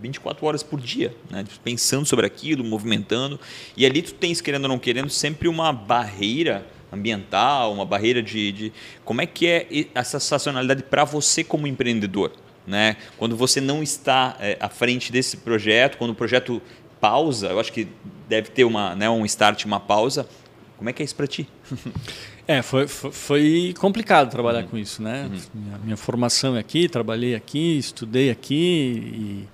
24 0.00 0.46
horas 0.46 0.62
por 0.62 0.80
dia, 0.80 1.14
né? 1.30 1.44
pensando 1.62 2.06
sobre 2.06 2.26
aquilo, 2.26 2.64
movimentando. 2.64 3.38
E 3.76 3.84
ali 3.84 4.02
tu 4.02 4.14
tens, 4.14 4.40
querendo 4.40 4.64
ou 4.64 4.68
não 4.68 4.78
querendo, 4.78 5.10
sempre 5.10 5.48
uma 5.48 5.72
barreira 5.72 6.66
ambiental, 6.92 7.72
uma 7.72 7.84
barreira 7.84 8.22
de, 8.22 8.52
de 8.52 8.72
como 9.04 9.20
é 9.20 9.26
que 9.26 9.46
é 9.46 9.66
essa 9.94 10.18
sazonalidade 10.18 10.82
para 10.84 11.04
você 11.04 11.44
como 11.44 11.66
empreendedor, 11.66 12.32
né? 12.66 12.96
Quando 13.18 13.36
você 13.36 13.60
não 13.60 13.82
está 13.82 14.36
é, 14.40 14.56
à 14.60 14.68
frente 14.68 15.12
desse 15.12 15.38
projeto, 15.38 15.98
quando 15.98 16.12
o 16.12 16.14
projeto 16.14 16.62
pausa, 17.00 17.48
eu 17.48 17.60
acho 17.60 17.72
que 17.72 17.88
deve 18.28 18.50
ter 18.50 18.64
uma, 18.64 18.94
né, 18.94 19.08
um 19.08 19.24
start, 19.26 19.64
uma 19.64 19.80
pausa. 19.80 20.28
Como 20.76 20.88
é 20.88 20.92
que 20.92 21.02
é 21.02 21.04
isso 21.04 21.14
para 21.14 21.26
ti? 21.26 21.48
É, 22.48 22.62
foi, 22.62 22.88
foi 22.88 23.74
complicado 23.78 24.30
trabalhar 24.30 24.62
uhum. 24.62 24.68
com 24.68 24.78
isso, 24.78 25.02
né? 25.02 25.28
Uhum. 25.30 25.40
Minha, 25.52 25.78
minha, 25.84 25.96
formação 25.98 26.56
é 26.56 26.58
aqui, 26.58 26.88
trabalhei 26.88 27.34
aqui, 27.34 27.76
estudei 27.76 28.30
aqui 28.30 29.46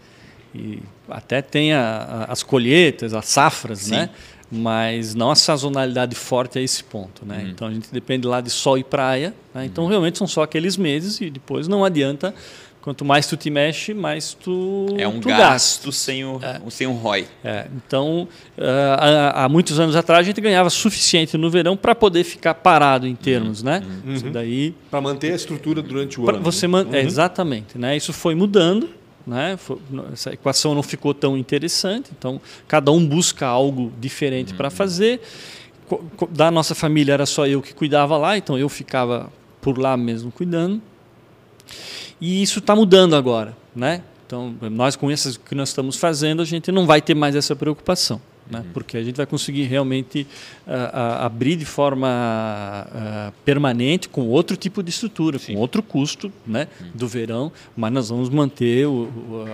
e, 0.54 0.58
e 0.58 0.82
até 1.08 1.42
tem 1.42 1.72
a, 1.72 2.26
a, 2.28 2.32
as 2.32 2.44
colheitas, 2.44 3.12
as 3.12 3.26
safras, 3.26 3.80
Sim. 3.80 3.90
né? 3.96 4.10
mas 4.50 5.14
não 5.14 5.32
a 5.32 5.34
sazonalidade 5.34 6.14
forte 6.14 6.58
a 6.60 6.62
esse 6.62 6.84
ponto. 6.84 7.26
Né? 7.26 7.38
Uhum. 7.38 7.48
Então 7.48 7.66
a 7.66 7.72
gente 7.72 7.92
depende 7.92 8.28
lá 8.28 8.40
de 8.40 8.50
sol 8.50 8.78
e 8.78 8.84
praia. 8.84 9.34
Né? 9.52 9.64
Então 9.66 9.84
uhum. 9.84 9.90
realmente 9.90 10.16
são 10.16 10.26
só 10.28 10.42
aqueles 10.42 10.76
meses 10.76 11.20
e 11.20 11.28
depois 11.30 11.66
não 11.66 11.84
adianta. 11.84 12.32
Quanto 12.84 13.02
mais 13.02 13.26
tu 13.26 13.34
te 13.34 13.48
mexe, 13.48 13.94
mais 13.94 14.34
tu 14.34 14.88
É 14.98 15.08
um 15.08 15.18
tu 15.18 15.28
gasto 15.28 15.90
sem 15.90 16.22
o, 16.22 16.38
é. 16.42 16.60
sem 16.68 16.86
o 16.86 16.92
ROI. 16.92 17.26
É. 17.42 17.66
Então, 17.74 18.28
uh, 18.58 18.62
há, 18.98 19.44
há, 19.44 19.48
muitos 19.48 19.80
anos 19.80 19.96
atrás, 19.96 20.20
a 20.20 20.22
gente 20.22 20.38
ganhava 20.38 20.68
suficiente 20.68 21.38
no 21.38 21.48
verão 21.48 21.78
para 21.78 21.94
poder 21.94 22.24
ficar 22.24 22.52
parado 22.52 23.06
em 23.06 23.14
termos. 23.14 23.60
Uhum. 23.60 23.64
Né? 23.64 23.82
Uhum. 24.04 24.32
daí 24.32 24.74
Para 24.90 25.00
manter 25.00 25.32
a 25.32 25.34
estrutura 25.34 25.80
durante 25.80 26.20
o 26.20 26.28
ano. 26.28 26.42
Você 26.42 26.66
man... 26.66 26.86
é, 26.92 27.00
uhum. 27.00 27.06
exatamente. 27.06 27.78
Né? 27.78 27.96
Isso 27.96 28.12
foi 28.12 28.34
mudando 28.34 28.90
né? 29.26 29.58
Essa 30.12 30.34
equação 30.34 30.74
não 30.74 30.82
ficou 30.82 31.14
tão 31.14 31.38
interessante, 31.38 32.10
então 32.18 32.38
cada 32.68 32.92
um 32.92 33.02
busca 33.06 33.46
algo 33.46 33.90
diferente 33.98 34.50
uhum. 34.50 34.58
para 34.58 34.68
fazer. 34.68 35.22
Da 36.28 36.50
nossa 36.50 36.74
família 36.74 37.14
era 37.14 37.24
só 37.24 37.46
eu 37.46 37.62
que 37.62 37.72
cuidava 37.72 38.18
lá, 38.18 38.36
então 38.36 38.58
eu 38.58 38.68
ficava 38.68 39.32
por 39.62 39.78
lá 39.78 39.96
mesmo 39.96 40.30
cuidando. 40.30 40.82
E 42.20 42.42
isso 42.42 42.58
está 42.58 42.74
mudando 42.74 43.16
agora, 43.16 43.56
né? 43.74 44.02
Então 44.26 44.54
nós 44.70 44.96
com 44.96 45.10
isso 45.10 45.38
que 45.40 45.54
nós 45.54 45.68
estamos 45.68 45.96
fazendo 45.96 46.42
a 46.42 46.44
gente 46.44 46.72
não 46.72 46.86
vai 46.86 47.00
ter 47.02 47.14
mais 47.14 47.36
essa 47.36 47.54
preocupação 47.54 48.20
né? 48.50 48.60
Uhum. 48.60 48.72
porque 48.72 48.96
a 48.96 49.02
gente 49.02 49.16
vai 49.16 49.26
conseguir 49.26 49.64
realmente 49.64 50.26
uh, 50.66 50.70
uh, 50.70 51.24
abrir 51.24 51.56
de 51.56 51.64
forma 51.64 52.86
uh, 52.88 53.32
permanente 53.44 54.08
com 54.08 54.28
outro 54.28 54.56
tipo 54.56 54.82
de 54.82 54.90
estrutura, 54.90 55.38
Sim. 55.38 55.54
com 55.54 55.60
outro 55.60 55.82
custo 55.82 56.32
né, 56.46 56.68
uhum. 56.80 56.90
do 56.94 57.08
verão, 57.08 57.52
mas 57.76 57.92
nós 57.92 58.08
vamos 58.08 58.28
manter 58.28 58.86
o, 58.86 59.08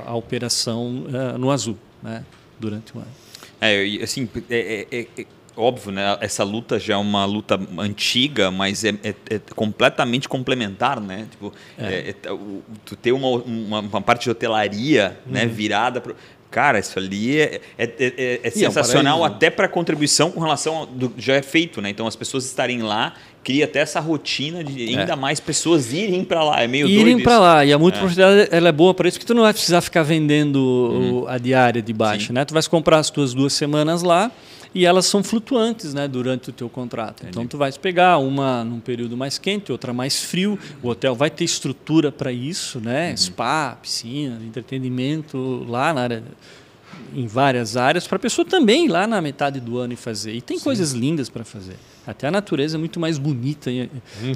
a 0.05 0.15
operação 0.15 1.05
no 1.39 1.51
azul 1.51 1.77
né, 2.03 2.25
durante 2.59 2.97
o 2.97 2.99
ano. 2.99 3.09
É, 3.61 4.03
assim, 4.03 4.29
é, 4.49 4.87
é, 4.91 5.07
é, 5.19 5.27
óbvio, 5.61 5.93
né? 5.93 6.17
Essa 6.21 6.43
luta 6.43 6.79
já 6.79 6.95
é 6.95 6.97
uma 6.97 7.25
luta 7.25 7.61
antiga, 7.79 8.51
mas 8.51 8.85
é, 8.85 8.95
é, 9.03 9.15
é 9.31 9.41
completamente 9.55 10.29
complementar, 10.29 11.01
né? 11.01 11.27
Tipo, 11.31 11.53
é. 11.79 11.85
é, 11.85 12.11
é 12.11 12.15
tu 12.85 12.97
ter 12.97 13.13
uma, 13.13 13.29
uma, 13.29 13.81
uma, 13.81 14.03
parte 14.03 14.25
de 14.25 14.31
hotelaria, 14.31 15.19
né, 15.27 15.43
uhum. 15.43 15.47
né, 15.47 15.47
virada 15.47 16.01
pro, 16.01 16.17
Cara, 16.51 16.81
isso 16.81 16.99
ali 16.99 17.39
é, 17.39 17.61
é, 17.79 17.85
é, 17.99 18.41
é 18.43 18.51
sensacional, 18.51 19.25
até 19.25 19.51
para 19.51 19.67
a 19.67 19.69
contribuição 19.69 20.33
com 20.33 20.41
relação 20.41 20.79
ao, 20.79 20.87
do, 20.87 21.13
já 21.17 21.35
é 21.35 21.43
feito, 21.43 21.81
né? 21.81 21.91
Então 21.91 22.09
as 22.09 22.17
pessoas 22.17 22.45
estarem 22.45 22.83
lá 22.83 23.15
cria 23.43 23.65
até 23.65 23.79
essa 23.79 24.01
rotina 24.01 24.63
de 24.63 24.97
ainda 24.97 25.17
mais 25.17 25.39
pessoas 25.39 25.93
irem 25.93 26.25
para 26.25 26.43
lá. 26.43 26.61
É 26.61 26.67
meio 26.67 26.89
irem 26.89 27.23
para 27.23 27.39
lá 27.39 27.65
e 27.65 27.73
a 27.73 27.79
multipropriedade 27.79 28.49
ela 28.51 28.69
é 28.69 28.73
boa 28.73 28.93
para 28.93 29.09
isso 29.09 29.19
que 29.19 29.25
tu 29.25 29.33
não 29.33 29.45
vai 29.45 29.53
precisar 29.53 29.81
ficar 29.81 30.03
vendendo 30.03 30.59
uhum. 30.59 31.29
a 31.29 31.39
diária 31.39 31.81
de 31.81 31.93
baixo, 31.93 32.27
Sim. 32.29 32.33
né? 32.33 32.45
Tu 32.45 32.53
vais 32.53 32.67
comprar 32.67 32.99
as 32.99 33.11
tuas 33.11 33.33
duas 33.33 33.53
semanas 33.53 34.03
lá 34.03 34.31
e 34.75 34.87
elas 34.87 35.07
são 35.07 35.23
flutuantes 35.23 35.93
né, 35.95 36.07
durante 36.07 36.51
o 36.51 36.53
teu 36.53 36.69
contrato. 36.69 37.21
Entendi. 37.21 37.31
Então 37.31 37.47
tu 37.47 37.59
vais 37.59 37.77
pegar 37.77 38.19
uma 38.19 38.65
num 38.65 38.81
período 38.81 39.17
mais 39.17 39.39
quente, 39.39 39.73
outra 39.73 39.93
mais 39.93 40.23
frio. 40.23 40.59
O 40.83 40.89
hotel 40.89 41.15
vai 41.15 41.31
ter 41.31 41.45
estrutura 41.45 42.13
para 42.13 42.33
isso, 42.33 42.81
né? 42.81 43.11
Uhum. 43.11 43.17
Spa, 43.17 43.79
piscina, 43.81 44.41
entretenimento 44.45 45.67
lá 45.69 45.93
na 45.93 46.03
área 46.03 46.23
em 47.15 47.27
várias 47.27 47.77
áreas 47.77 48.07
para 48.07 48.17
a 48.17 48.19
pessoa 48.19 48.45
também 48.45 48.87
ir 48.87 48.89
lá 48.89 49.07
na 49.07 49.21
metade 49.21 49.61
do 49.61 49.79
ano 49.79 49.93
e 49.93 49.97
fazer. 49.97 50.33
E 50.33 50.41
tem 50.41 50.59
Sim. 50.59 50.65
coisas 50.65 50.93
lindas 50.93 51.29
para 51.29 51.45
fazer. 51.45 51.77
Até 52.07 52.29
a 52.29 52.31
natureza 52.31 52.77
é 52.77 52.79
muito 52.79 52.99
mais 52.99 53.19
bonita, 53.19 53.71
uhum. 53.71 53.89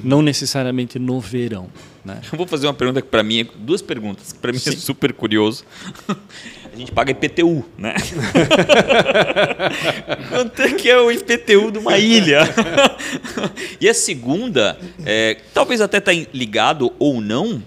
não 0.02 0.22
necessariamente 0.22 0.98
no 0.98 1.20
verão. 1.20 1.68
Né? 2.04 2.20
Eu 2.30 2.36
vou 2.36 2.46
fazer 2.46 2.66
uma 2.66 2.74
pergunta 2.74 3.00
que 3.00 3.08
para 3.08 3.22
mim 3.22 3.40
é 3.40 3.44
duas 3.56 3.80
perguntas 3.80 4.32
para 4.32 4.52
mim 4.52 4.58
é 4.58 4.60
Sim. 4.60 4.70
é 4.70 4.76
super 4.76 5.12
curioso. 5.12 5.64
A 6.74 6.76
gente 6.76 6.90
paga 6.90 7.12
IPTU, 7.12 7.64
né? 7.78 7.94
Quanto 10.28 10.60
é 10.60 10.72
que 10.72 10.90
é 10.90 10.98
o 10.98 11.08
IPTU 11.08 11.70
de 11.70 11.78
uma 11.78 11.96
ilha? 11.96 12.40
e 13.80 13.88
a 13.88 13.94
segunda, 13.94 14.76
é, 15.06 15.36
talvez 15.54 15.80
até 15.80 15.98
está 15.98 16.10
ligado 16.32 16.92
ou 16.98 17.20
não, 17.20 17.62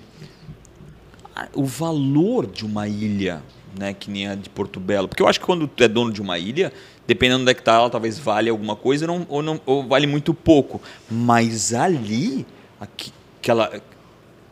o 1.53 1.63
valor 1.63 2.47
de 2.47 2.65
uma 2.65 2.85
ilha, 2.85 3.41
né? 3.79 3.93
Que 3.93 4.11
nem 4.11 4.27
a 4.27 4.35
de 4.35 4.49
Porto 4.49 4.77
Belo. 4.77 5.07
Porque 5.07 5.23
eu 5.23 5.27
acho 5.29 5.39
que 5.39 5.45
quando 5.45 5.69
tu 5.69 5.81
é 5.81 5.87
dono 5.87 6.11
de 6.11 6.21
uma 6.21 6.37
ilha, 6.37 6.73
dependendo 7.07 7.43
onde 7.43 7.51
é 7.51 7.53
que 7.53 7.63
tá, 7.63 7.75
ela 7.75 7.89
talvez 7.89 8.19
vale 8.19 8.49
alguma 8.49 8.75
coisa 8.75 9.07
não, 9.07 9.25
ou, 9.29 9.41
não, 9.41 9.61
ou 9.65 9.87
vale 9.87 10.05
muito 10.05 10.33
pouco. 10.33 10.81
Mas 11.09 11.73
ali, 11.73 12.45
aquela, 12.77 13.71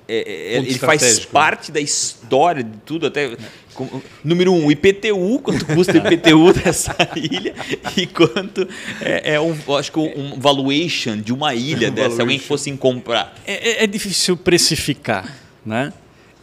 é, 0.07 0.55
é, 0.55 0.57
ele 0.57 0.77
faz 0.77 1.19
né? 1.19 1.25
parte 1.31 1.71
da 1.71 1.79
história 1.79 2.63
de 2.63 2.77
tudo, 2.85 3.07
até 3.07 3.35
com, 3.73 4.01
número 4.23 4.53
um, 4.53 4.71
IPTU, 4.71 5.39
quanto 5.39 5.65
custa 5.65 5.93
o 5.93 5.97
IPTU 5.97 6.53
dessa 6.63 6.95
ilha 7.15 7.53
e 7.97 8.07
quanto 8.07 8.67
é, 9.01 9.33
é, 9.33 9.41
um, 9.41 9.53
acho 9.77 9.91
que 9.91 9.99
um 9.99 10.39
valuation 10.39 11.17
de 11.17 11.33
uma 11.33 11.53
ilha 11.53 11.89
dessa, 11.91 12.15
se 12.15 12.21
alguém 12.21 12.39
fosse 12.39 12.71
comprar. 12.77 13.35
É, 13.45 13.81
é, 13.81 13.83
é, 13.83 13.87
difícil 13.87 14.37
precificar, 14.37 15.35
né? 15.65 15.91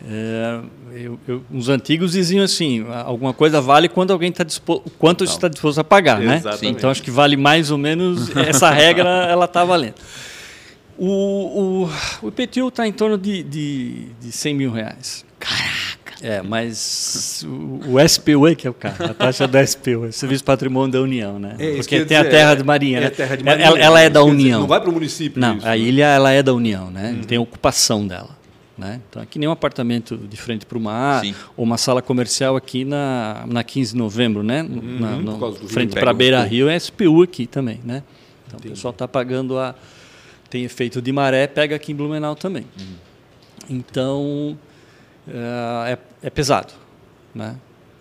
É, 0.05 0.61
eu, 0.95 1.19
eu, 1.29 1.45
os 1.51 1.69
antigos 1.69 2.13
diziam 2.13 2.45
assim, 2.45 2.85
alguma 3.05 3.33
coisa 3.33 3.61
vale 3.61 3.89
quando 3.89 4.13
alguém 4.13 4.31
está 4.31 4.43
disposto, 4.43 4.91
quanto 4.99 5.23
está 5.23 5.47
disposto 5.47 5.79
a 5.79 5.85
pagar, 5.85 6.19
né? 6.19 6.43
Então 6.63 6.91
acho 6.91 7.03
que 7.03 7.11
vale 7.11 7.37
mais 7.37 7.71
ou 7.71 7.79
menos 7.79 8.35
essa 8.37 8.71
regra, 8.71 9.09
ela 9.31 9.45
está 9.45 9.65
valendo. 9.65 9.95
O, 10.99 11.07
o, 11.07 11.91
o 12.23 12.29
IPTU 12.29 12.69
está 12.69 12.87
em 12.87 12.93
torno 12.93 13.17
de, 13.17 13.43
de, 13.43 14.07
de 14.21 14.33
100 14.33 14.55
mil 14.55 14.71
reais. 14.71 15.25
Caraca! 15.39 16.03
É, 16.23 16.41
mas 16.41 17.45
o, 17.45 17.95
o 17.95 18.09
SPU, 18.09 18.55
que 18.57 18.67
é 18.67 18.71
o 18.71 18.75
cara, 18.75 19.07
a 19.07 19.15
taxa 19.15 19.49
do 19.49 19.59
SPU, 19.67 20.07
é 20.07 20.13
Serviço 20.13 20.45
Patrimônio 20.45 20.93
da 20.93 21.01
União, 21.01 21.37
né? 21.39 21.57
É, 21.59 21.75
Porque 21.77 21.97
tem 21.97 22.05
dizer, 22.05 22.17
a 22.17 22.25
terra 22.25 22.55
de 22.55 22.63
Marinha, 22.63 22.99
é, 22.99 23.01
né? 23.03 23.11
Terra 23.11 23.37
de 23.37 23.43
Marinha, 23.43 23.67
ela, 23.67 23.79
ela 23.79 24.01
é 24.01 24.09
da 24.09 24.23
União. 24.23 24.37
Dizer, 24.37 24.53
não 24.53 24.67
vai 24.69 24.81
para 24.81 24.91
o 24.91 24.93
município. 24.93 25.41
Não, 25.41 25.57
isso, 25.57 25.67
a 25.67 25.71
né? 25.71 25.79
ilha 25.79 26.05
ela 26.05 26.31
é 26.31 26.41
da 26.41 26.55
União, 26.55 26.91
né? 26.91 27.11
Uhum. 27.11 27.23
Tem 27.23 27.39
ocupação 27.39 28.07
dela. 28.07 28.43
Né? 28.79 29.01
Então, 29.09 29.21
aqui 29.21 29.39
nem 29.39 29.49
um 29.49 29.53
apartamento 29.53 30.17
de 30.17 30.37
frente 30.37 30.65
para 30.65 30.79
o 30.79 30.81
mar, 30.81 31.21
Sim. 31.21 31.35
ou 31.57 31.65
uma 31.65 31.77
sala 31.77 32.01
comercial 32.01 32.57
aqui 32.57 32.85
na, 32.85 33.45
na 33.47 33.63
15 33.63 33.93
de 33.93 33.99
novembro, 33.99 34.43
né? 34.43 34.63
Uhum, 34.63 34.99
na, 34.99 35.17
no, 35.17 35.55
frente 35.69 35.95
para 35.95 36.13
Beira 36.13 36.43
Rio, 36.43 36.69
é 36.69 36.79
SPU 36.79 37.23
aqui 37.23 37.47
também, 37.47 37.81
né? 37.85 38.03
Então, 38.47 38.59
Entendi. 38.59 38.69
o 38.69 38.71
pessoal 38.77 38.93
está 38.93 39.07
pagando 39.07 39.59
a, 39.59 39.75
tem 40.53 40.65
efeito 40.65 41.01
de 41.01 41.11
maré, 41.11 41.47
pega 41.47 41.75
aqui 41.75 41.93
em 41.93 41.95
Blumenau 41.95 42.37
também. 42.37 42.67
Uhum. 42.79 42.97
Então, 43.71 44.59
é, 45.27 45.97
é, 46.23 46.29
pesado. 46.29 46.75
Né? 47.35 47.57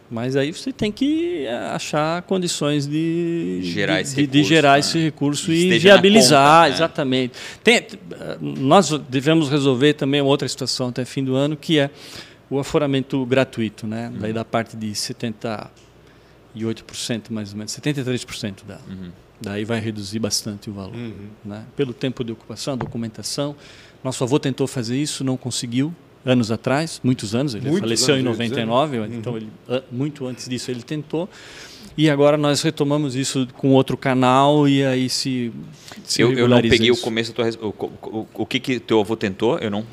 Mas 0.09 0.35
aí 0.35 0.51
você 0.51 0.73
tem 0.73 0.91
que 0.91 1.45
é, 1.45 1.55
achar 1.67 2.21
condições 2.23 2.85
de 2.85 3.61
gerar 3.63 4.01
esse 4.01 4.15
de, 4.15 4.21
recurso, 4.23 4.41
de 4.41 4.43
gerar 4.43 4.73
né? 4.73 4.79
esse 4.79 4.99
recurso 4.99 5.53
e 5.53 5.79
viabilizar, 5.79 6.63
conta, 6.63 6.67
né? 6.67 6.75
exatamente. 6.75 7.33
Tem, 7.63 7.87
nós 8.41 8.89
devemos 9.07 9.49
resolver 9.49 9.93
também 9.93 10.19
outra 10.19 10.45
situação 10.45 10.89
até 10.89 11.05
fim 11.05 11.23
do 11.23 11.35
ano, 11.35 11.55
que 11.55 11.79
é 11.79 11.89
o 12.49 12.59
aforamento 12.59 13.25
gratuito, 13.25 13.87
né? 13.87 14.09
Uhum. 14.09 14.19
Daí 14.19 14.33
da 14.33 14.43
parte 14.43 14.75
de 14.75 14.91
78% 14.91 15.69
mais 17.29 17.53
ou 17.53 17.57
menos, 17.57 17.71
73% 17.71 18.65
da. 18.67 18.77
Uhum. 18.89 19.09
Daí 19.41 19.65
vai 19.65 19.79
reduzir 19.79 20.19
bastante 20.19 20.69
o 20.69 20.73
valor. 20.73 20.95
Uhum. 20.95 21.27
Né? 21.43 21.65
Pelo 21.75 21.93
tempo 21.93 22.23
de 22.23 22.31
ocupação, 22.31 22.77
documentação. 22.77 23.55
Nosso 24.03 24.23
avô 24.23 24.39
tentou 24.39 24.67
fazer 24.67 24.97
isso, 24.97 25.23
não 25.23 25.35
conseguiu, 25.35 25.93
anos 26.25 26.51
atrás, 26.51 27.01
muitos 27.03 27.33
anos. 27.33 27.55
Ele 27.55 27.65
muitos 27.65 27.81
faleceu 27.81 28.15
anos, 28.15 28.25
em 28.25 28.29
99, 28.29 28.99
uhum. 28.99 29.05
então 29.05 29.37
ele, 29.37 29.49
muito 29.91 30.27
antes 30.27 30.47
disso 30.47 30.69
ele 30.69 30.83
tentou. 30.83 31.27
E 31.97 32.09
agora 32.09 32.37
nós 32.37 32.61
retomamos 32.61 33.15
isso 33.15 33.47
com 33.57 33.71
outro 33.71 33.97
canal 33.97 34.67
e 34.67 34.83
aí 34.85 35.09
se, 35.09 35.51
se 36.05 36.21
eu, 36.21 36.31
eu 36.33 36.47
não 36.47 36.61
peguei 36.61 36.89
isso. 36.89 37.01
o 37.01 37.03
começo, 37.03 37.33
tua, 37.33 37.49
o, 37.61 37.67
o, 37.67 38.27
o, 38.33 38.45
que 38.45 38.59
que 38.59 38.79
teu 38.79 38.99
avô 38.99 39.15
tentou? 39.15 39.57
Eu 39.59 39.69
não... 39.69 39.85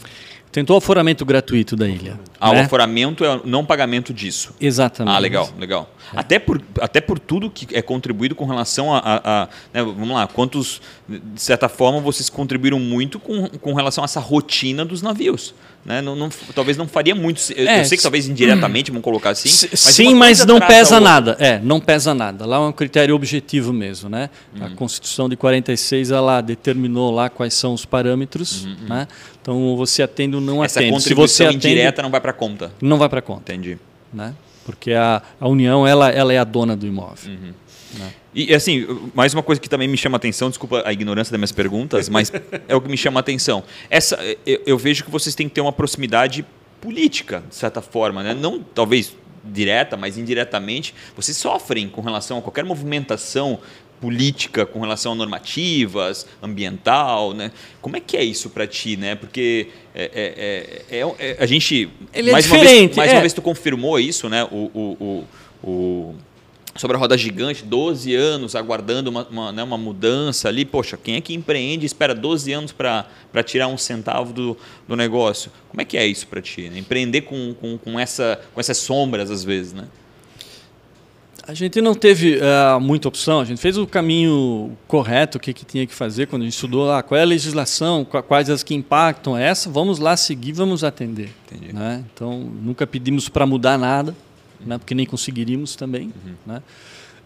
Tentou 0.51 0.74
o 0.74 0.78
aforamento 0.78 1.24
gratuito 1.24 1.76
da 1.76 1.86
ilha. 1.86 2.18
Ah, 2.40 2.53
né? 2.53 2.61
o 2.61 2.64
aforamento 2.64 3.24
é 3.24 3.36
o 3.36 3.46
não 3.46 3.64
pagamento 3.64 4.14
disso. 4.14 4.55
Exatamente. 4.61 5.14
Ah, 5.14 5.18
legal, 5.18 5.51
legal. 5.59 5.90
É. 6.14 6.20
Até, 6.20 6.38
por, 6.38 6.62
até 6.80 7.01
por 7.01 7.18
tudo 7.18 7.51
que 7.51 7.76
é 7.76 7.82
contribuído 7.82 8.34
com 8.34 8.46
relação 8.46 8.94
a. 8.94 8.99
a, 8.99 9.42
a 9.42 9.49
né, 9.72 9.82
vamos 9.82 10.11
lá, 10.11 10.26
quantos, 10.26 10.80
de 11.09 11.40
certa 11.40 11.68
forma, 11.68 12.01
vocês 12.01 12.30
contribuíram 12.30 12.80
muito 12.80 13.18
com, 13.18 13.49
com 13.49 13.74
relação 13.74 14.03
a 14.03 14.07
essa 14.07 14.20
rotina 14.20 14.84
dos 14.84 15.03
navios. 15.03 15.55
Né? 15.84 16.03
Não, 16.03 16.14
não, 16.14 16.28
talvez 16.55 16.76
não 16.76 16.86
faria 16.86 17.14
muito. 17.14 17.40
Eu, 17.53 17.66
é, 17.66 17.80
eu 17.80 17.84
sei 17.84 17.96
que 17.96 18.03
talvez 18.03 18.28
indiretamente 18.28 18.90
vamos 18.90 19.03
colocar 19.05 19.30
assim. 19.30 19.49
Mas 19.49 19.80
sim, 19.80 20.14
mas 20.14 20.44
não 20.44 20.61
pesa 20.61 21.01
nada. 21.01 21.36
É, 21.38 21.59
não 21.61 21.80
pesa 21.80 22.14
nada. 22.14 22.44
Lá 22.44 22.57
é 22.57 22.61
um 22.61 22.72
critério 22.72 23.14
objetivo 23.14 23.72
mesmo, 23.72 24.09
né? 24.09 24.28
Uhum. 24.55 24.66
A 24.66 24.70
Constituição 24.70 25.28
de 25.28 25.36
46 25.36 26.11
ela 26.11 26.40
determinou 26.40 27.11
lá 27.11 27.30
quais 27.30 27.55
são 27.55 27.72
os 27.72 27.84
parâmetros, 27.84 28.64
uhum. 28.64 28.76
uhum. 28.90 29.07
Então 29.49 29.74
você 29.76 30.03
atende 30.03 30.36
ou 30.36 30.42
não 30.42 30.62
Essa 30.62 30.78
atende. 30.78 30.92
contribuição 30.92 31.36
Se 31.36 31.42
você 31.42 31.44
atende, 31.46 31.68
indireta 31.68 32.03
não 32.03 32.11
vai 32.11 32.20
para 32.20 32.34
conta. 32.34 32.70
Não 32.82 32.99
vai 32.99 33.09
para 33.09 33.22
conta. 33.22 33.51
Entendi. 33.51 33.78
Né? 34.12 34.34
Porque 34.66 34.92
a, 34.92 35.22
a 35.40 35.49
União 35.49 35.86
ela, 35.86 36.11
ela 36.11 36.34
é 36.34 36.38
a 36.38 36.44
dona 36.44 36.76
do 36.76 36.86
imóvel. 36.86 37.32
Uhum. 37.32 37.55
Né? 37.99 38.12
E 38.34 38.55
assim, 38.55 38.86
mais 39.14 39.32
uma 39.32 39.42
coisa 39.42 39.59
que 39.59 39.66
também 39.66 39.88
me 39.88 39.96
chama 39.96 40.16
a 40.16 40.18
atenção, 40.18 40.51
desculpa 40.51 40.82
a 40.84 40.92
ignorância 40.92 41.32
das 41.32 41.38
minhas 41.38 41.53
perguntas, 41.53 42.11
mas 42.11 42.30
é 42.68 42.76
o 42.76 42.80
que 42.82 42.90
me 42.90 42.96
chama 42.99 43.20
a 43.20 43.22
atenção. 43.22 43.64
Essa, 43.88 44.22
eu, 44.44 44.61
eu, 44.66 44.76
vejo 44.76 45.03
que 45.03 45.11
vocês 45.11 45.34
têm 45.34 45.49
que 45.49 45.55
ter 45.55 45.62
uma 45.62 45.72
proximidade 45.72 46.44
política, 46.78 47.42
de 47.49 47.55
certa 47.55 47.80
forma, 47.80 48.22
né? 48.22 48.34
não 48.34 48.62
talvez 48.62 49.16
direta, 49.42 49.96
mas 49.96 50.18
indiretamente, 50.18 50.94
vocês 51.16 51.38
sofrem 51.38 51.88
com 51.88 52.03
relação 52.03 52.36
a 52.36 52.42
qualquer 52.42 52.66
movimentação 52.66 53.59
política 54.01 54.64
com 54.64 54.80
relação 54.80 55.12
a 55.12 55.14
normativas, 55.14 56.26
ambiental, 56.42 57.34
né? 57.34 57.51
Como 57.80 57.96
é 57.96 58.01
que 58.01 58.16
é 58.16 58.24
isso 58.24 58.51
para 58.51 58.66
ti, 58.66 58.96
né? 58.96 59.14
Porque 59.14 59.68
é, 59.94 60.84
é, 60.90 60.99
é, 60.99 61.14
é 61.18 61.36
a 61.38 61.46
gente 61.46 61.88
Ele 62.12 62.32
mais 62.32 62.44
é 62.44 62.49
diferente. 62.49 62.72
Uma 62.74 62.80
vez, 62.80 62.96
mais 62.96 63.12
uma 63.12 63.20
vez 63.20 63.32
tu 63.32 63.42
confirmou 63.42 63.99
isso, 63.99 64.28
né? 64.28 64.44
o, 64.44 64.70
o, 64.74 65.24
o, 65.62 65.68
o 65.68 66.14
sobre 66.78 66.96
a 66.96 67.01
roda 67.01 67.18
gigante, 67.18 67.64
12 67.64 68.14
anos 68.14 68.55
aguardando 68.55 69.11
uma, 69.11 69.26
uma, 69.26 69.53
né, 69.53 69.62
uma, 69.62 69.76
mudança 69.76 70.49
ali. 70.49 70.64
Poxa, 70.64 70.96
quem 70.96 71.16
é 71.16 71.20
que 71.20 71.34
empreende 71.34 71.84
e 71.84 71.86
espera 71.86 72.14
12 72.14 72.53
anos 72.53 72.72
para 72.72 73.05
tirar 73.44 73.66
um 73.66 73.76
centavo 73.76 74.32
do, 74.32 74.57
do 74.86 74.96
negócio? 74.96 75.51
Como 75.68 75.80
é 75.80 75.84
que 75.84 75.96
é 75.96 76.07
isso 76.07 76.26
para 76.26 76.40
ti? 76.40 76.68
Né? 76.70 76.78
Empreender 76.78 77.22
com, 77.22 77.55
com, 77.55 77.76
com, 77.76 77.99
essa, 77.99 78.40
com 78.55 78.61
essas 78.61 78.78
sombras, 78.78 79.30
às 79.30 79.42
vezes, 79.42 79.72
né? 79.72 79.84
A 81.49 81.55
gente 81.55 81.80
não 81.80 81.94
teve 81.94 82.36
uh, 82.36 82.78
muita 82.78 83.09
opção, 83.09 83.40
a 83.40 83.44
gente 83.46 83.59
fez 83.59 83.78
o 83.78 83.86
caminho 83.86 84.76
correto, 84.86 85.38
o 85.38 85.40
que, 85.40 85.55
que 85.55 85.64
tinha 85.64 85.86
que 85.86 85.94
fazer 85.94 86.26
quando 86.26 86.42
a 86.42 86.44
gente 86.44 86.53
estudou 86.53 86.84
lá, 86.84 87.03
qual 87.03 87.18
é 87.18 87.22
a 87.22 87.24
legislação, 87.24 88.05
quais 88.05 88.51
as 88.51 88.62
que 88.62 88.74
impactam 88.74 89.34
essa, 89.34 89.70
vamos 89.70 89.99
lá 89.99 90.14
seguir, 90.14 90.53
vamos 90.53 90.84
atender. 90.84 91.30
Né? 91.72 92.05
Então, 92.12 92.38
nunca 92.38 92.86
pedimos 92.86 93.30
para 93.30 93.46
mudar 93.46 93.78
nada, 93.78 94.14
né, 94.61 94.76
porque 94.76 94.94
nem 94.94 95.07
conseguiríamos 95.07 95.74
também. 95.74 96.12
Uhum. 96.26 96.34
Né? 96.44 96.62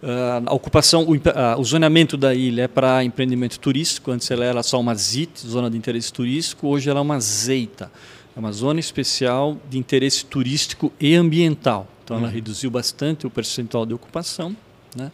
Uh, 0.00 0.42
a 0.46 0.54
ocupação, 0.54 1.02
o, 1.02 1.16
uh, 1.16 1.58
o, 1.58 1.64
zoneamento 1.64 2.16
da 2.16 2.32
ilha 2.32 2.62
é 2.62 2.68
para 2.68 3.02
empreendimento 3.02 3.58
turístico. 3.58 4.12
Antes 4.12 4.30
ela 4.30 4.44
era 4.44 4.62
só 4.62 4.78
uma 4.78 4.94
ZIT, 4.94 5.44
zona 5.44 5.68
de 5.68 5.76
interesse 5.76 6.12
turístico. 6.12 6.68
Hoje 6.68 6.88
ela 6.88 7.00
é 7.00 7.02
uma 7.02 7.18
ZEITA, 7.18 7.90
é 8.36 8.38
uma 8.38 8.52
zona 8.52 8.80
especial 8.80 9.56
de 9.68 9.78
interesse 9.78 10.24
turístico 10.24 10.92
e 11.00 11.14
ambiental. 11.14 11.86
Então 12.04 12.16
ela 12.16 12.26
uhum. 12.26 12.32
reduziu 12.32 12.70
bastante 12.70 13.26
o 13.26 13.30
percentual 13.30 13.86
de 13.86 13.94
ocupação. 13.94 14.56
Né? 14.96 15.10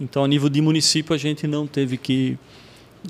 Então, 0.00 0.24
a 0.24 0.28
nível 0.28 0.48
de 0.48 0.60
município, 0.60 1.14
a 1.14 1.18
gente 1.18 1.46
não 1.46 1.66
teve 1.66 1.96
que 1.96 2.36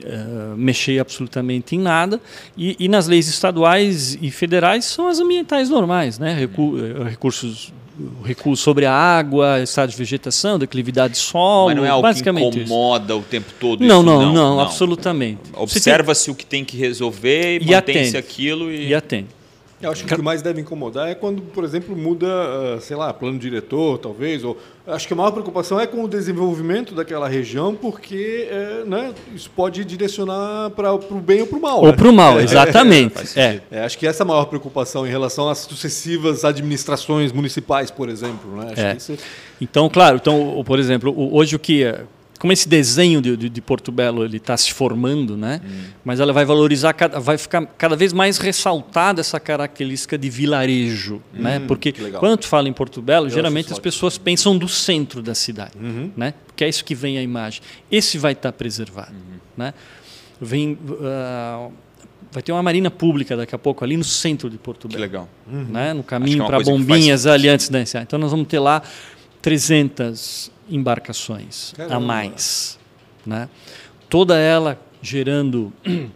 uh, 0.04 0.56
mexer 0.56 1.00
absolutamente 1.00 1.74
em 1.74 1.80
nada. 1.80 2.20
E, 2.56 2.76
e, 2.78 2.88
nas 2.88 3.08
leis 3.08 3.28
estaduais 3.28 4.16
e 4.20 4.30
federais 4.30 4.84
são 4.84 5.08
as 5.08 5.18
ambientais 5.18 5.68
normais, 5.68 6.18
né? 6.18 6.34
Recu 6.34 6.76
recursos 7.04 7.72
o 7.98 8.22
recuo 8.22 8.54
sobre 8.54 8.84
a 8.84 8.92
água, 8.92 9.60
estado 9.62 9.90
de 9.90 9.96
vegetação, 9.96 10.58
declividade 10.58 11.14
de 11.14 11.18
solo. 11.18 11.68
Mas 11.68 11.76
não 11.76 11.84
é 11.84 11.88
algo 11.88 12.02
basicamente 12.02 12.52
que 12.52 12.60
incomoda 12.60 13.14
isso. 13.14 13.22
o 13.22 13.24
tempo 13.24 13.50
todo? 13.58 13.82
Não, 13.82 14.02
não, 14.02 14.20
não, 14.20 14.34
não, 14.34 14.60
absolutamente. 14.60 15.40
Observa-se 15.54 16.26
tem... 16.26 16.32
o 16.32 16.36
que 16.36 16.44
tem 16.44 16.64
que 16.64 16.76
resolver 16.76 17.62
e, 17.62 17.64
e 17.64 17.70
mantém-se 17.70 18.16
aquilo. 18.16 18.70
E... 18.70 18.88
e 18.88 18.94
atende. 18.94 19.28
Eu 19.80 19.90
acho 19.90 20.04
que 20.04 20.12
o 20.12 20.16
que 20.16 20.22
mais 20.22 20.40
deve 20.40 20.60
incomodar 20.60 21.08
é 21.08 21.14
quando, 21.14 21.42
por 21.42 21.62
exemplo, 21.62 21.94
muda, 21.94 22.26
ah, 22.26 22.80
sei 22.80 22.96
lá, 22.96 23.12
plano 23.12 23.38
diretor, 23.38 23.98
talvez. 23.98 24.42
Ou 24.42 24.56
acho 24.86 25.06
que 25.06 25.12
a 25.12 25.16
maior 25.16 25.30
preocupação 25.32 25.78
é 25.78 25.86
com 25.86 26.02
o 26.02 26.08
desenvolvimento 26.08 26.94
daquela 26.94 27.28
região, 27.28 27.74
porque 27.74 28.48
é, 28.50 28.84
né, 28.86 29.12
isso 29.34 29.50
pode 29.50 29.84
direcionar 29.84 30.70
para 30.70 30.94
o 30.94 31.20
bem 31.20 31.42
ou 31.42 31.46
para 31.46 31.58
o 31.58 31.60
mal. 31.60 31.80
Ou 31.80 31.86
né? 31.88 31.92
para 31.92 32.08
o 32.08 32.12
mal, 32.12 32.40
é, 32.40 32.44
exatamente. 32.44 33.38
É, 33.38 33.60
é, 33.70 33.84
acho 33.84 33.98
que 33.98 34.06
essa 34.06 34.22
é 34.22 34.24
a 34.24 34.26
maior 34.26 34.46
preocupação 34.46 35.06
em 35.06 35.10
relação 35.10 35.46
às 35.46 35.58
sucessivas 35.58 36.42
administrações 36.42 37.30
municipais, 37.30 37.90
por 37.90 38.08
exemplo. 38.08 38.56
Né? 38.56 38.72
É. 38.76 38.96
Isso... 38.96 39.14
Então, 39.60 39.90
claro, 39.90 40.16
então, 40.16 40.62
por 40.64 40.78
exemplo, 40.78 41.14
hoje 41.34 41.54
o 41.54 41.58
que 41.58 41.84
como 42.46 42.52
esse 42.52 42.68
desenho 42.68 43.20
de, 43.20 43.36
de, 43.36 43.48
de 43.48 43.60
Porto 43.60 43.90
Belo 43.90 44.24
ele 44.24 44.36
está 44.36 44.56
se 44.56 44.72
formando, 44.72 45.36
né? 45.36 45.60
Hum. 45.64 45.80
Mas 46.04 46.20
ela 46.20 46.32
vai 46.32 46.44
valorizar, 46.44 46.94
vai 47.20 47.36
ficar 47.36 47.66
cada 47.76 47.96
vez 47.96 48.12
mais 48.12 48.38
ressaltada 48.38 49.20
essa 49.20 49.40
característica 49.40 50.16
de 50.16 50.30
vilarejo, 50.30 51.16
hum, 51.16 51.42
né? 51.42 51.60
Porque 51.66 51.92
quando 52.20 52.44
fala 52.44 52.68
em 52.68 52.72
Porto 52.72 53.02
Belo, 53.02 53.26
Eu 53.26 53.30
geralmente 53.30 53.72
as 53.72 53.80
pessoas 53.80 54.16
pensam 54.16 54.56
do 54.56 54.68
centro 54.68 55.20
da 55.22 55.34
cidade, 55.34 55.72
uhum. 55.76 56.12
né? 56.16 56.34
Porque 56.46 56.62
é 56.62 56.68
isso 56.68 56.84
que 56.84 56.94
vem 56.94 57.18
a 57.18 57.22
imagem. 57.22 57.62
Esse 57.90 58.16
vai 58.16 58.30
estar 58.30 58.52
tá 58.52 58.56
preservado, 58.56 59.12
uhum. 59.12 59.40
né? 59.56 59.74
Vem 60.40 60.78
uh, 60.88 61.72
vai 62.30 62.42
ter 62.44 62.52
uma 62.52 62.62
marina 62.62 62.92
pública 62.92 63.36
daqui 63.36 63.56
a 63.56 63.58
pouco 63.58 63.82
ali 63.82 63.96
no 63.96 64.04
centro 64.04 64.48
de 64.48 64.56
Porto 64.56 64.86
Belo. 64.86 64.98
Que 64.98 65.00
legal. 65.00 65.28
Uhum. 65.50 65.64
Né? 65.64 65.92
No 65.92 66.04
caminho 66.04 66.44
é 66.44 66.46
para 66.46 66.60
Bombinhas 66.60 67.24
faz... 67.24 67.34
ali 67.34 67.48
antes 67.48 67.68
da 67.68 67.80
Então 67.80 68.20
nós 68.20 68.30
vamos 68.30 68.46
ter 68.46 68.60
lá 68.60 68.82
300 69.42 70.54
embarcações 70.68 71.72
Caramba. 71.76 71.96
a 71.96 72.00
mais. 72.00 72.78
Né? 73.24 73.48
Toda 74.08 74.38
ela 74.38 74.80
gerando 75.02 75.72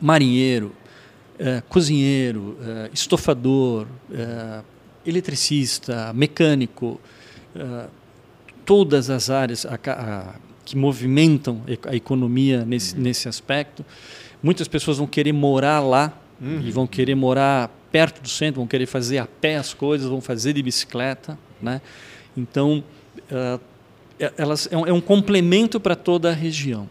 marinheiro, 0.00 0.72
eh, 1.38 1.62
cozinheiro, 1.68 2.56
eh, 2.60 2.90
estofador, 2.92 3.86
eh, 4.12 4.60
eletricista, 5.06 6.12
mecânico, 6.12 7.00
todas 8.64 9.08
as 9.08 9.30
áreas 9.30 9.64
a, 9.64 9.74
a, 9.74 10.34
que 10.64 10.76
movimentam 10.76 11.62
a 11.86 11.96
economia 11.96 12.64
nesse, 12.64 12.94
uhum. 12.94 13.02
nesse 13.02 13.28
aspecto. 13.28 13.84
Muitas 14.42 14.68
pessoas 14.68 14.98
vão 14.98 15.06
querer 15.06 15.32
morar 15.32 15.80
lá 15.80 16.12
uhum. 16.40 16.60
e 16.60 16.70
vão 16.70 16.86
querer 16.86 17.14
morar 17.14 17.70
perto 17.90 18.20
do 18.20 18.28
centro, 18.28 18.60
vão 18.60 18.66
querer 18.66 18.86
fazer 18.86 19.18
a 19.18 19.26
pé 19.26 19.56
as 19.56 19.72
coisas, 19.72 20.08
vão 20.08 20.20
fazer 20.20 20.52
de 20.52 20.62
bicicleta. 20.62 21.38
Né? 21.60 21.80
Então, 22.36 22.84
uh, 23.30 23.60
elas, 24.36 24.68
é, 24.70 24.76
um, 24.76 24.86
é 24.86 24.92
um 24.92 25.00
complemento 25.00 25.78
para 25.78 25.94
toda 25.94 26.30
a 26.30 26.32
região. 26.32 26.88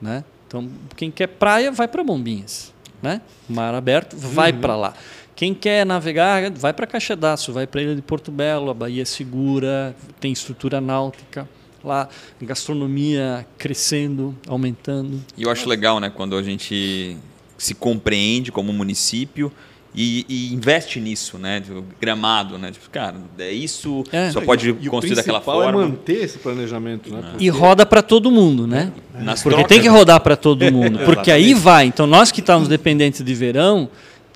Né? 0.00 0.24
Então, 0.46 0.68
quem 0.96 1.10
quer 1.10 1.26
praia, 1.26 1.72
vai 1.72 1.88
para 1.88 2.02
Bombinhas. 2.04 2.72
Né? 3.02 3.20
Mar 3.48 3.74
aberto, 3.74 4.16
vai 4.16 4.52
uhum. 4.52 4.60
para 4.60 4.76
lá. 4.76 4.94
Quem 5.36 5.54
quer 5.54 5.86
navegar, 5.86 6.50
vai 6.50 6.72
para 6.72 6.86
Caixadaço, 6.86 7.52
vai 7.52 7.66
para 7.66 7.80
a 7.80 7.84
Ilha 7.84 7.94
de 7.94 8.02
Porto 8.02 8.32
Belo, 8.32 8.70
a 8.70 8.74
Bahia 8.74 9.02
é 9.02 9.04
segura, 9.04 9.94
tem 10.18 10.32
estrutura 10.32 10.80
náutica 10.80 11.48
lá, 11.82 12.08
gastronomia 12.42 13.46
crescendo, 13.56 14.36
aumentando. 14.48 15.24
E 15.36 15.44
eu 15.44 15.50
acho 15.50 15.68
legal, 15.68 16.00
né, 16.00 16.10
quando 16.10 16.36
a 16.36 16.42
gente 16.42 17.16
se 17.56 17.74
compreende 17.74 18.52
como 18.52 18.72
município 18.72 19.52
e, 19.94 20.24
e, 20.28 20.54
investe 20.54 21.00
nisso, 21.00 21.38
né? 21.38 21.60
Tipo, 21.60 21.82
gramado, 22.00 22.58
né? 22.58 22.70
Tipo, 22.70 22.88
cara, 22.90 23.16
é 23.38 23.50
isso, 23.50 24.04
é. 24.12 24.30
só 24.30 24.40
pode 24.40 24.70
e, 24.70 24.88
construir 24.88 25.16
daquela 25.16 25.40
forma. 25.40 25.82
é 25.82 25.86
manter 25.86 26.24
esse 26.24 26.38
planejamento, 26.38 27.12
né? 27.12 27.22
Porque... 27.30 27.44
E 27.44 27.48
roda 27.48 27.84
para 27.84 28.02
todo 28.02 28.30
mundo, 28.30 28.66
né? 28.66 28.92
Nas 29.14 29.42
porque 29.42 29.56
trocas, 29.56 29.68
tem 29.68 29.82
que 29.82 29.88
rodar 29.88 30.20
para 30.20 30.36
todo 30.36 30.64
mundo, 30.70 31.00
porque 31.00 31.30
aí 31.30 31.54
vai. 31.54 31.86
Então 31.86 32.06
nós 32.06 32.30
que 32.30 32.40
estávamos 32.40 32.68
dependentes 32.68 33.24
de 33.24 33.34
verão, 33.34 33.88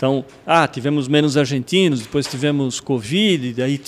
então, 0.02 0.24
ah, 0.44 0.66
tivemos 0.66 1.06
menos 1.06 1.36
argentinos, 1.36 2.00
depois 2.00 2.26
tivemos 2.26 2.80
Covid, 2.80 3.52
daí 3.52 3.80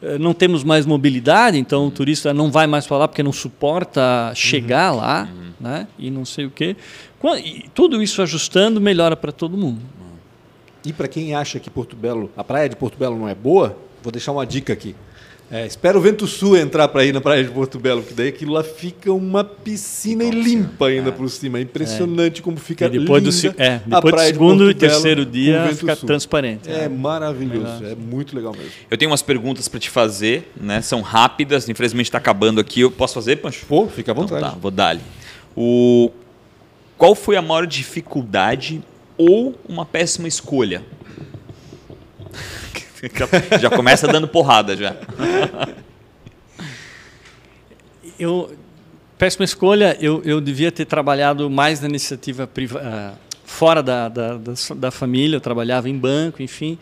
eh, 0.00 0.16
não 0.16 0.32
temos 0.32 0.64
mais 0.64 0.86
mobilidade, 0.86 1.58
então 1.58 1.88
o 1.88 1.90
turista 1.90 2.32
não 2.32 2.50
vai 2.50 2.66
mais 2.66 2.86
para 2.86 2.96
lá 2.96 3.06
porque 3.06 3.22
não 3.22 3.34
suporta 3.34 4.32
chegar 4.34 4.92
uhum. 4.92 4.98
lá, 4.98 5.28
uhum. 5.30 5.50
né? 5.60 5.86
E 5.98 6.10
não 6.10 6.24
sei 6.24 6.46
o 6.46 6.50
quê. 6.50 6.74
E 7.44 7.66
tudo 7.74 8.02
isso 8.02 8.22
ajustando 8.22 8.80
melhora 8.80 9.14
para 9.14 9.30
todo 9.30 9.54
mundo. 9.54 9.82
E 10.84 10.92
para 10.92 11.08
quem 11.08 11.34
acha 11.34 11.60
que 11.60 11.70
Porto 11.70 11.94
Belo, 11.94 12.30
a 12.36 12.42
praia 12.42 12.68
de 12.68 12.76
Porto 12.76 12.98
Belo 12.98 13.18
não 13.18 13.28
é 13.28 13.34
boa, 13.34 13.76
vou 14.02 14.10
deixar 14.10 14.32
uma 14.32 14.46
dica 14.46 14.72
aqui. 14.72 14.94
É, 15.54 15.66
espera 15.66 15.98
o 15.98 16.00
vento 16.00 16.26
sul 16.26 16.56
entrar 16.56 16.88
para 16.88 17.04
ir 17.04 17.12
na 17.12 17.20
praia 17.20 17.44
de 17.44 17.50
Porto 17.50 17.78
Belo, 17.78 18.00
porque 18.00 18.14
daí 18.14 18.28
aquilo 18.28 18.54
lá 18.54 18.64
fica 18.64 19.12
uma 19.12 19.44
piscina 19.44 20.24
Nossa, 20.24 20.86
ainda 20.86 21.10
é. 21.10 21.12
por 21.12 21.28
cima. 21.28 21.58
É 21.58 21.60
impressionante 21.60 22.40
é. 22.40 22.42
como 22.42 22.56
fica 22.56 22.86
e 22.86 22.88
depois 22.88 23.22
linda 23.22 23.52
do, 23.52 23.62
é, 23.62 23.82
depois 23.84 24.14
do 24.14 24.20
segundo 24.20 24.70
e 24.70 24.74
terceiro 24.74 25.26
dia 25.26 25.68
fica 25.74 25.94
sul. 25.94 26.06
transparente. 26.06 26.70
É, 26.70 26.88
maravilhoso, 26.88 27.84
é 27.84 27.94
muito 27.94 28.34
legal 28.34 28.54
mesmo. 28.56 28.72
Eu 28.90 28.96
tenho 28.96 29.10
umas 29.10 29.20
perguntas 29.20 29.68
para 29.68 29.78
te 29.78 29.90
fazer, 29.90 30.50
né? 30.58 30.80
São 30.80 31.02
rápidas, 31.02 31.68
infelizmente 31.68 32.06
está 32.06 32.16
acabando 32.16 32.58
aqui. 32.58 32.80
Eu 32.80 32.90
posso 32.90 33.12
fazer, 33.12 33.36
Pancho? 33.36 33.66
Pô, 33.66 33.86
fica 33.88 34.10
à 34.12 34.14
vontade. 34.14 34.40
Então, 34.40 34.52
tá, 34.52 34.58
vou 34.58 34.70
dar-lhe. 34.70 35.02
O... 35.54 36.10
Qual 36.96 37.14
foi 37.14 37.36
a 37.36 37.42
maior 37.42 37.66
dificuldade 37.66 38.80
ou 39.22 39.54
uma 39.68 39.84
péssima 39.84 40.28
escolha? 40.28 40.82
já 43.60 43.70
começa 43.70 44.06
dando 44.06 44.28
porrada 44.28 44.76
já. 44.76 44.96
Eu 48.18 48.56
péssima 49.18 49.44
escolha. 49.44 49.96
Eu, 50.00 50.22
eu 50.24 50.40
devia 50.40 50.72
ter 50.72 50.84
trabalhado 50.84 51.48
mais 51.48 51.80
na 51.80 51.88
iniciativa 51.88 52.46
privada, 52.46 53.14
uh, 53.14 53.18
fora 53.44 53.82
da, 53.82 54.08
da, 54.08 54.36
da, 54.36 54.52
da, 54.76 54.90
família. 54.90 55.36
Eu 55.36 55.40
trabalhava 55.40 55.88
em 55.88 55.96
banco, 55.96 56.42
enfim. 56.42 56.78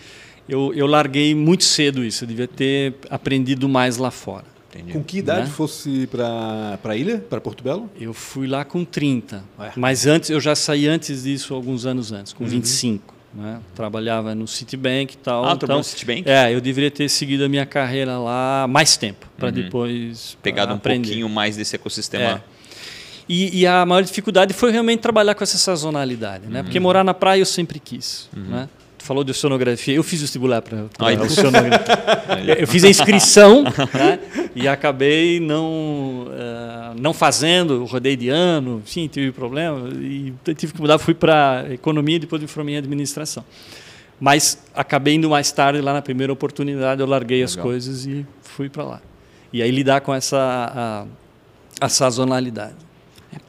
Eu, 0.48 0.72
eu 0.74 0.86
larguei 0.86 1.34
muito 1.34 1.64
cedo 1.64 2.04
isso. 2.04 2.24
Eu 2.24 2.28
devia 2.28 2.48
ter 2.48 2.94
aprendido 3.08 3.68
mais 3.68 3.96
lá 3.96 4.10
fora. 4.10 4.46
Entendi. 4.70 4.92
Com 4.92 5.02
que 5.02 5.18
idade 5.18 5.48
né? 5.48 5.54
fosse 5.54 6.06
para 6.06 6.78
a 6.82 6.96
ilha, 6.96 7.18
para 7.18 7.40
Porto 7.40 7.64
Belo? 7.64 7.90
Eu 8.00 8.14
fui 8.14 8.46
lá 8.46 8.64
com 8.64 8.84
30. 8.84 9.42
Ué. 9.58 9.72
Mas 9.76 10.06
antes, 10.06 10.30
eu 10.30 10.40
já 10.40 10.54
saí 10.54 10.86
antes 10.86 11.24
disso, 11.24 11.54
alguns 11.54 11.84
anos 11.84 12.12
antes, 12.12 12.32
com 12.32 12.44
uhum. 12.44 12.50
25. 12.50 13.14
Né? 13.34 13.60
Trabalhava 13.74 14.34
no 14.34 14.46
Citibank 14.46 15.14
e 15.14 15.16
tal. 15.18 15.44
Ah, 15.44 15.52
então, 15.54 15.76
no 15.78 15.84
Citibank? 15.84 16.28
É, 16.28 16.54
eu 16.54 16.60
deveria 16.60 16.90
ter 16.90 17.08
seguido 17.08 17.44
a 17.44 17.48
minha 17.48 17.66
carreira 17.66 18.18
lá 18.18 18.66
mais 18.68 18.96
tempo, 18.96 19.26
para 19.36 19.48
uhum. 19.48 19.54
depois 19.54 20.38
Pegado 20.42 20.72
aprender. 20.72 21.00
um 21.00 21.02
pouquinho 21.02 21.28
mais 21.28 21.56
desse 21.56 21.74
ecossistema. 21.74 22.42
É. 22.46 22.60
E, 23.28 23.60
e, 23.60 23.66
a 23.66 23.86
maior 23.86 24.02
dificuldade 24.02 24.52
foi 24.52 24.72
realmente 24.72 24.98
trabalhar 25.00 25.36
com 25.36 25.44
essa 25.44 25.56
sazonalidade, 25.56 26.48
né? 26.48 26.58
Uhum. 26.58 26.64
Porque 26.64 26.80
morar 26.80 27.04
na 27.04 27.14
praia 27.14 27.40
eu 27.40 27.46
sempre 27.46 27.78
quis, 27.78 28.28
uhum. 28.36 28.42
né? 28.42 28.68
Tu 29.00 29.04
falou 29.06 29.24
de 29.24 29.30
oceanografia. 29.30 29.94
Eu 29.94 30.02
fiz 30.02 30.20
vestibular 30.20 30.60
para 30.60 30.84
oceanografia. 31.24 32.54
eu 32.58 32.66
fiz 32.68 32.84
a 32.84 32.88
inscrição 32.90 33.64
né? 33.64 34.20
e 34.54 34.68
acabei 34.68 35.40
não, 35.40 36.26
uh, 36.26 37.00
não 37.00 37.14
fazendo, 37.14 37.82
rodei 37.86 38.14
de 38.14 38.28
ano, 38.28 38.82
sim, 38.84 39.08
tive 39.08 39.32
problema 39.32 39.88
e 39.88 40.34
tive 40.54 40.74
que 40.74 40.80
mudar. 40.82 40.98
Fui 40.98 41.14
para 41.14 41.64
economia 41.70 42.16
e 42.16 42.18
depois 42.18 42.42
me 42.42 42.46
formei 42.46 42.74
em 42.74 42.78
administração. 42.78 43.42
Mas 44.20 44.62
acabei 44.74 45.14
indo 45.14 45.30
mais 45.30 45.50
tarde, 45.50 45.80
lá 45.80 45.94
na 45.94 46.02
primeira 46.02 46.30
oportunidade, 46.30 47.00
eu 47.00 47.06
larguei 47.06 47.38
Legal. 47.38 47.46
as 47.48 47.56
coisas 47.56 48.04
e 48.04 48.26
fui 48.42 48.68
para 48.68 48.84
lá. 48.84 49.00
E 49.50 49.62
aí 49.62 49.70
lidar 49.70 50.02
com 50.02 50.14
essa 50.14 51.06
a, 51.80 51.86
a 51.86 51.88
sazonalidade. 51.88 52.89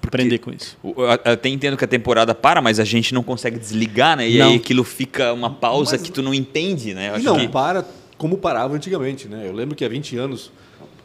Aprender 0.06 0.40
com 0.40 0.52
isso. 0.52 0.78
Eu 0.84 1.10
até 1.10 1.48
entendo 1.50 1.78
que 1.78 1.86
a 1.86 1.88
temporada 1.88 2.36
para, 2.36 2.62
mas 2.62 2.80
a 2.80 2.84
gente 2.84 3.14
não 3.14 3.24
consegue 3.24 3.58
desligar, 3.58 4.18
né? 4.18 4.30
E 4.30 4.38
Não. 4.38 4.50
aí 4.50 4.56
aquilo 4.58 4.84
fica 4.84 5.32
uma 5.34 5.50
pausa 5.50 5.94
Mas- 5.94 6.02
que 6.02 6.12
tu 6.12 6.22
não 6.22 6.34
entende, 6.34 6.94
né? 6.94 7.10
Eu 7.10 7.14
E 7.14 7.16
acho 7.16 7.26
não 7.26 7.40
que- 7.40 7.48
para 7.48 7.86
como 8.18 8.38
parava 8.38 8.76
antigamente, 8.76 9.28
né? 9.28 9.48
Eu 9.48 9.54
lembro 9.54 9.76
que 9.76 9.84
há 9.86 9.90
20 9.90 10.16
anos, 10.18 10.52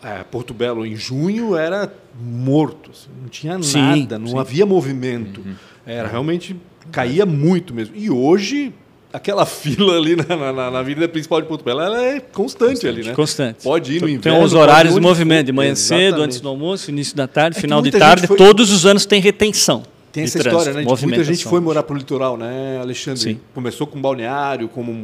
é, 0.03 0.23
Porto 0.25 0.53
Belo 0.53 0.85
em 0.85 0.95
junho 0.97 1.57
era 1.57 1.93
morto, 2.21 2.91
assim, 2.91 3.09
não 3.23 3.29
tinha 3.29 3.63
Sim, 3.63 3.79
nada, 4.01 4.19
não 4.19 4.29
sim. 4.29 4.39
havia 4.39 4.67
movimento. 4.67 5.41
Era 5.87 6.09
realmente 6.09 6.57
caía 6.91 7.25
muito 7.25 7.73
mesmo. 7.73 7.95
E 7.97 8.11
hoje 8.11 8.75
aquela 9.17 9.45
fila 9.47 9.97
ali 9.97 10.15
na, 10.17 10.25
na, 10.37 10.53
na- 10.53 10.71
na 10.71 10.79
avenida 10.79 11.09
principal 11.09 11.41
de 11.41 11.49
Porto 11.49 11.65
Belo, 11.65 11.81
ela 11.81 12.03
é 12.05 12.21
constante, 12.21 12.87
ali, 12.87 13.03
né? 13.05 13.13
Constante. 13.15 13.63
Pode 13.63 13.93
ir 13.93 14.01
no 14.01 14.07
Tem 14.07 14.15
inverno. 14.17 14.43
os 14.45 14.53
pode 14.53 14.63
horários 14.63 14.95
de 14.95 15.01
movimento, 15.01 15.47
de 15.47 15.53
manhã 15.53 15.75
cedo, 15.75 16.23
antes 16.23 16.41
do 16.41 16.49
almoço, 16.49 16.91
início 16.91 17.17
da 17.17 17.27
tarde, 17.27 17.59
É 17.59 17.61
final 17.61 17.81
de 17.83 17.91
tarde. 17.91 18.27
foi- 18.27 18.37
Todos 18.37 18.71
os 18.71 18.85
anos 18.87 19.07
tem 19.07 19.21
retenção. 19.21 19.83
Tem 20.13 20.25
de 20.25 20.31
essa 20.31 20.39
trânsito, 20.39 20.71
história, 20.71 20.83
né? 20.87 20.97
Muita 21.03 21.25
gente 21.25 21.45
foi 21.45 21.61
morar 21.61 21.83
para 21.83 21.95
o 21.95 21.99
litoral, 21.99 22.39
né, 22.39 22.79
Alexandre? 22.81 23.21
Sim. 23.21 23.41
Começou 23.55 23.87
com 23.87 24.01
balneário, 24.01 24.67
como 24.67 24.91
um, 24.91 24.97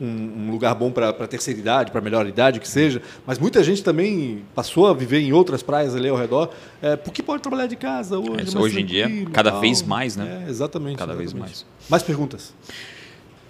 um- 0.00 0.06
um 0.46 0.50
lugar 0.50 0.74
bom 0.74 0.90
para 0.90 1.10
a 1.10 1.26
terceira 1.28 1.60
idade, 1.60 1.92
para 1.92 2.00
melhor 2.00 2.26
idade 2.26 2.58
que 2.58 2.66
seja. 2.68 3.00
Mas 3.24 3.38
muita 3.38 3.62
gente 3.62 3.84
também 3.84 4.42
passou 4.52 4.88
a 4.88 4.94
viver 4.94 5.20
em 5.20 5.32
outras 5.32 5.62
praias 5.62 5.94
ali 5.94 6.08
ao 6.08 6.16
redor, 6.16 6.50
é, 6.82 6.96
porque 6.96 7.22
pode 7.22 7.40
trabalhar 7.40 7.66
de 7.68 7.76
casa 7.76 8.18
hoje. 8.18 8.56
É, 8.56 8.58
hoje 8.58 8.80
em 8.80 8.84
dia, 8.84 9.08
cada 9.32 9.52
tal. 9.52 9.60
vez 9.60 9.80
mais, 9.80 10.16
né? 10.16 10.42
É, 10.44 10.50
exatamente. 10.50 10.96
Cada 10.98 11.14
vez 11.14 11.30
exatamente. 11.30 11.48
mais. 11.48 11.66
Mais 11.88 12.02
perguntas? 12.02 12.52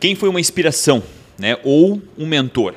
Quem 0.01 0.14
foi 0.14 0.28
uma 0.28 0.40
inspiração, 0.40 1.03
né? 1.38 1.59
Ou 1.62 2.01
um 2.18 2.26
mentor? 2.26 2.74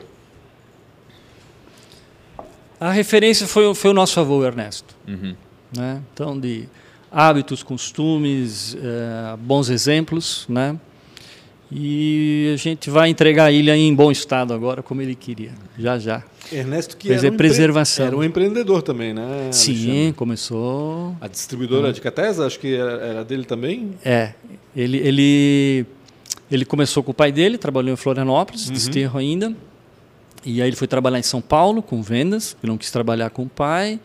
A 2.80 2.92
referência 2.92 3.48
foi, 3.48 3.66
o- 3.66 3.74
foi 3.74 3.92
o 3.92 3.94
nosso 3.94 4.20
avô 4.20 4.44
Ernesto. 4.46 4.94
Uhum. 5.08 5.36
Né? 5.76 6.02
Então, 6.14 6.38
de 6.38 6.66
hábitos, 7.12 7.64
costumes, 7.64 8.76
eh, 8.76 9.38
bons 9.40 9.70
exemplos. 9.70 10.46
Né? 10.50 10.78
E 11.72 12.52
a 12.54 12.58
gente 12.58 12.90
vai 12.90 13.10
entregar 13.10 13.46
a 13.46 13.52
ilha 13.52 13.76
em 13.76 13.96
bom 13.96 14.12
estado 14.12 14.54
agora, 14.54 14.84
como 14.84 15.02
ele 15.02 15.16
queria, 15.16 15.52
já 15.80 15.98
já. 15.98 16.22
Ernesto, 16.52 16.96
que 16.98 17.08
era 17.12 17.16
um 17.22 17.26
empre- 17.26 17.38
preservação. 17.38 18.06
Era 18.06 18.18
um 18.18 18.24
empreendedor 18.24 18.82
também, 18.84 19.14
né? 19.14 19.50
Sim, 19.52 19.72
Alexandre? 19.72 20.14
começou. 20.14 21.16
A 21.22 21.28
distribuidora 21.28 21.92
de 21.94 22.02
Catesa, 22.02 22.46
acho 22.46 22.60
que 22.60 22.76
era, 22.76 22.92
era 22.92 23.24
dele 23.24 23.46
também. 23.46 23.92
É, 24.06 24.34
ele, 24.76 24.98
ele, 24.98 25.86
ele 26.54 26.66
começou 26.66 27.02
com 27.02 27.12
o 27.12 27.14
pai 27.14 27.32
dele, 27.32 27.58
trabalhou 27.58 27.94
em 27.94 27.98
Florianópolis, 27.98 28.70
desterro 28.70 29.18
ainda. 29.18 29.54
E 30.46 30.62
aí 30.62 30.68
ele 30.70 30.76
foi 30.76 30.88
trabalhar 30.88 31.18
em 31.20 31.24
São 31.24 31.42
Paulo 31.42 31.82
com 31.82 32.02
vendas, 32.02 32.56
ele 32.62 32.70
não 32.72 32.78
quis 32.78 32.92
trabalhar 32.92 33.30
com 33.30 33.44
o 33.44 33.50
pai. 33.50 34.00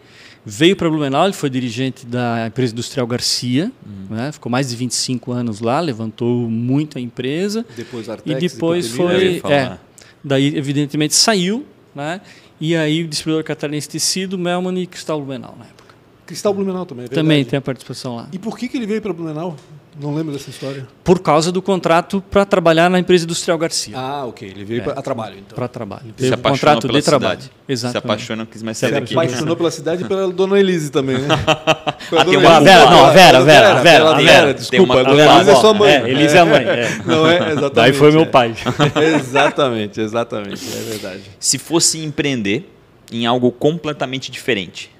Veio 0.47 0.75
para 0.77 0.89
Blumenau, 0.89 1.25
ele 1.25 1.35
foi 1.35 1.51
dirigente 1.51 2.07
da 2.07 2.47
empresa 2.47 2.73
industrial 2.73 3.07
Garcia, 3.07 3.71
né? 4.09 4.33
ficou 4.33 4.51
mais 4.51 4.71
de 4.71 4.77
25 4.77 5.31
anos 5.33 5.61
lá, 5.61 5.79
levantou 5.81 6.49
muito 6.49 6.97
a 6.97 7.01
empresa. 7.01 7.67
Depois 7.77 8.07
E 8.07 8.11
Artex, 8.13 8.53
depois 8.55 8.89
Cotelina. 8.93 9.15
Eu 9.15 9.31
foi. 9.31 9.41
falar. 9.41 9.55
É, 9.55 9.79
daí, 10.25 10.57
evidentemente, 10.57 11.15
saiu, 11.15 11.67
né? 11.95 12.21
E 12.61 12.75
aí 12.75 13.05
o 13.05 13.09
distribuidor 13.09 13.45
catarinense 13.45 13.89
tecido, 13.89 14.39
Melman 14.39 14.81
e 14.81 14.87
Cristal 14.87 15.19
Blumenau 15.21 15.55
na 15.59 15.67
época. 15.67 15.95
Cristal 16.25 16.55
Blumenau 16.55 16.87
também, 16.87 17.05
é 17.05 17.09
Também 17.09 17.39
verdade. 17.39 17.51
tem 17.51 17.59
a 17.59 17.63
participação 17.63 18.17
lá. 18.17 18.29
E 18.33 18.39
por 18.39 18.57
que, 18.57 18.69
que 18.69 18.77
ele 18.77 18.87
veio 18.87 19.03
para 19.03 19.13
Blumenau? 19.13 19.57
Não 20.01 20.15
lembro 20.15 20.33
dessa 20.33 20.49
história. 20.49 20.87
Por 21.03 21.19
causa 21.21 21.51
do 21.51 21.61
contrato 21.61 22.23
para 22.31 22.45
trabalhar 22.45 22.89
na 22.89 23.01
empresa 23.01 23.25
industrial 23.25 23.59
Garcia. 23.59 23.99
Ah, 23.99 24.25
ok. 24.27 24.49
Ele 24.49 24.65
veio 24.65 24.81
É. 24.81 24.85
pra- 24.85 24.93
a 24.93 25.03
trabalho, 25.03 25.37
então. 25.39 25.57
Para 25.57 25.67
trabalho. 25.67 26.05
Se 26.07 26.13
Teve 26.13 26.31
um 26.31 26.35
apaixonou 26.35 26.53
contrato 26.53 26.87
pela 26.87 26.99
de 27.01 27.05
trabalho. 27.05 27.41
cidade. 27.41 27.53
Exatamente. 27.69 27.93
Se 27.93 27.99
apaixona, 28.07 28.37
não 28.37 28.47
quis 28.47 28.63
mais 28.63 28.77
Se 28.77 28.81
sair 28.83 28.93
daqui. 28.93 29.13
apaixonou 29.15 29.57
pela 29.57 29.71
cidade 29.73 30.05
e 30.05 30.07
pela 30.07 30.29
Dona 30.33 30.59
Elise 30.61 30.91
também, 30.91 31.19
né? 31.19 31.27
Ah, 32.11 32.25
tem 32.25 32.35
Dona 32.35 32.39
uma-. 32.49 32.61
Vera, 32.61 32.91
não, 32.91 33.05
a 33.05 33.11
Vera, 33.11 33.39
a 33.39 33.41
Vera, 33.43 33.71
a 33.71 33.83
Vera, 33.83 33.99
pela 33.99 34.11
a 34.13 34.17
Vera, 34.17 34.31
Vera. 34.47 34.55
desculpa, 34.55 34.71
Tem 34.71 34.81
uma- 34.81 34.95
a 34.95 35.03
Dona 35.03 35.17
Vera, 35.17 35.35
Elise 35.35 35.51
é 35.51 35.55
sua 35.57 35.75
mãe. 35.75 35.91
É, 35.93 36.09
Elise 36.11 36.37
é 36.37 36.41
a 36.41 36.45
mãe. 36.47 36.65
é. 36.65 36.99
Não 37.05 37.27
é? 37.29 37.37
Exatamente. 37.51 37.75
Daí 37.75 37.93
foi 37.93 38.13
meu 38.13 38.23
é. 38.23 38.25
pai. 38.27 38.55
exatamente, 39.19 40.01
exatamente. 40.01 40.65
É 40.65 40.81
verdade. 40.91 41.23
Se 41.41 41.59
fosse 41.59 41.99
empreender 42.05 42.73
em 43.13 43.27
algo 43.27 43.51
completamente 43.51 44.31
diferente, 44.31 44.91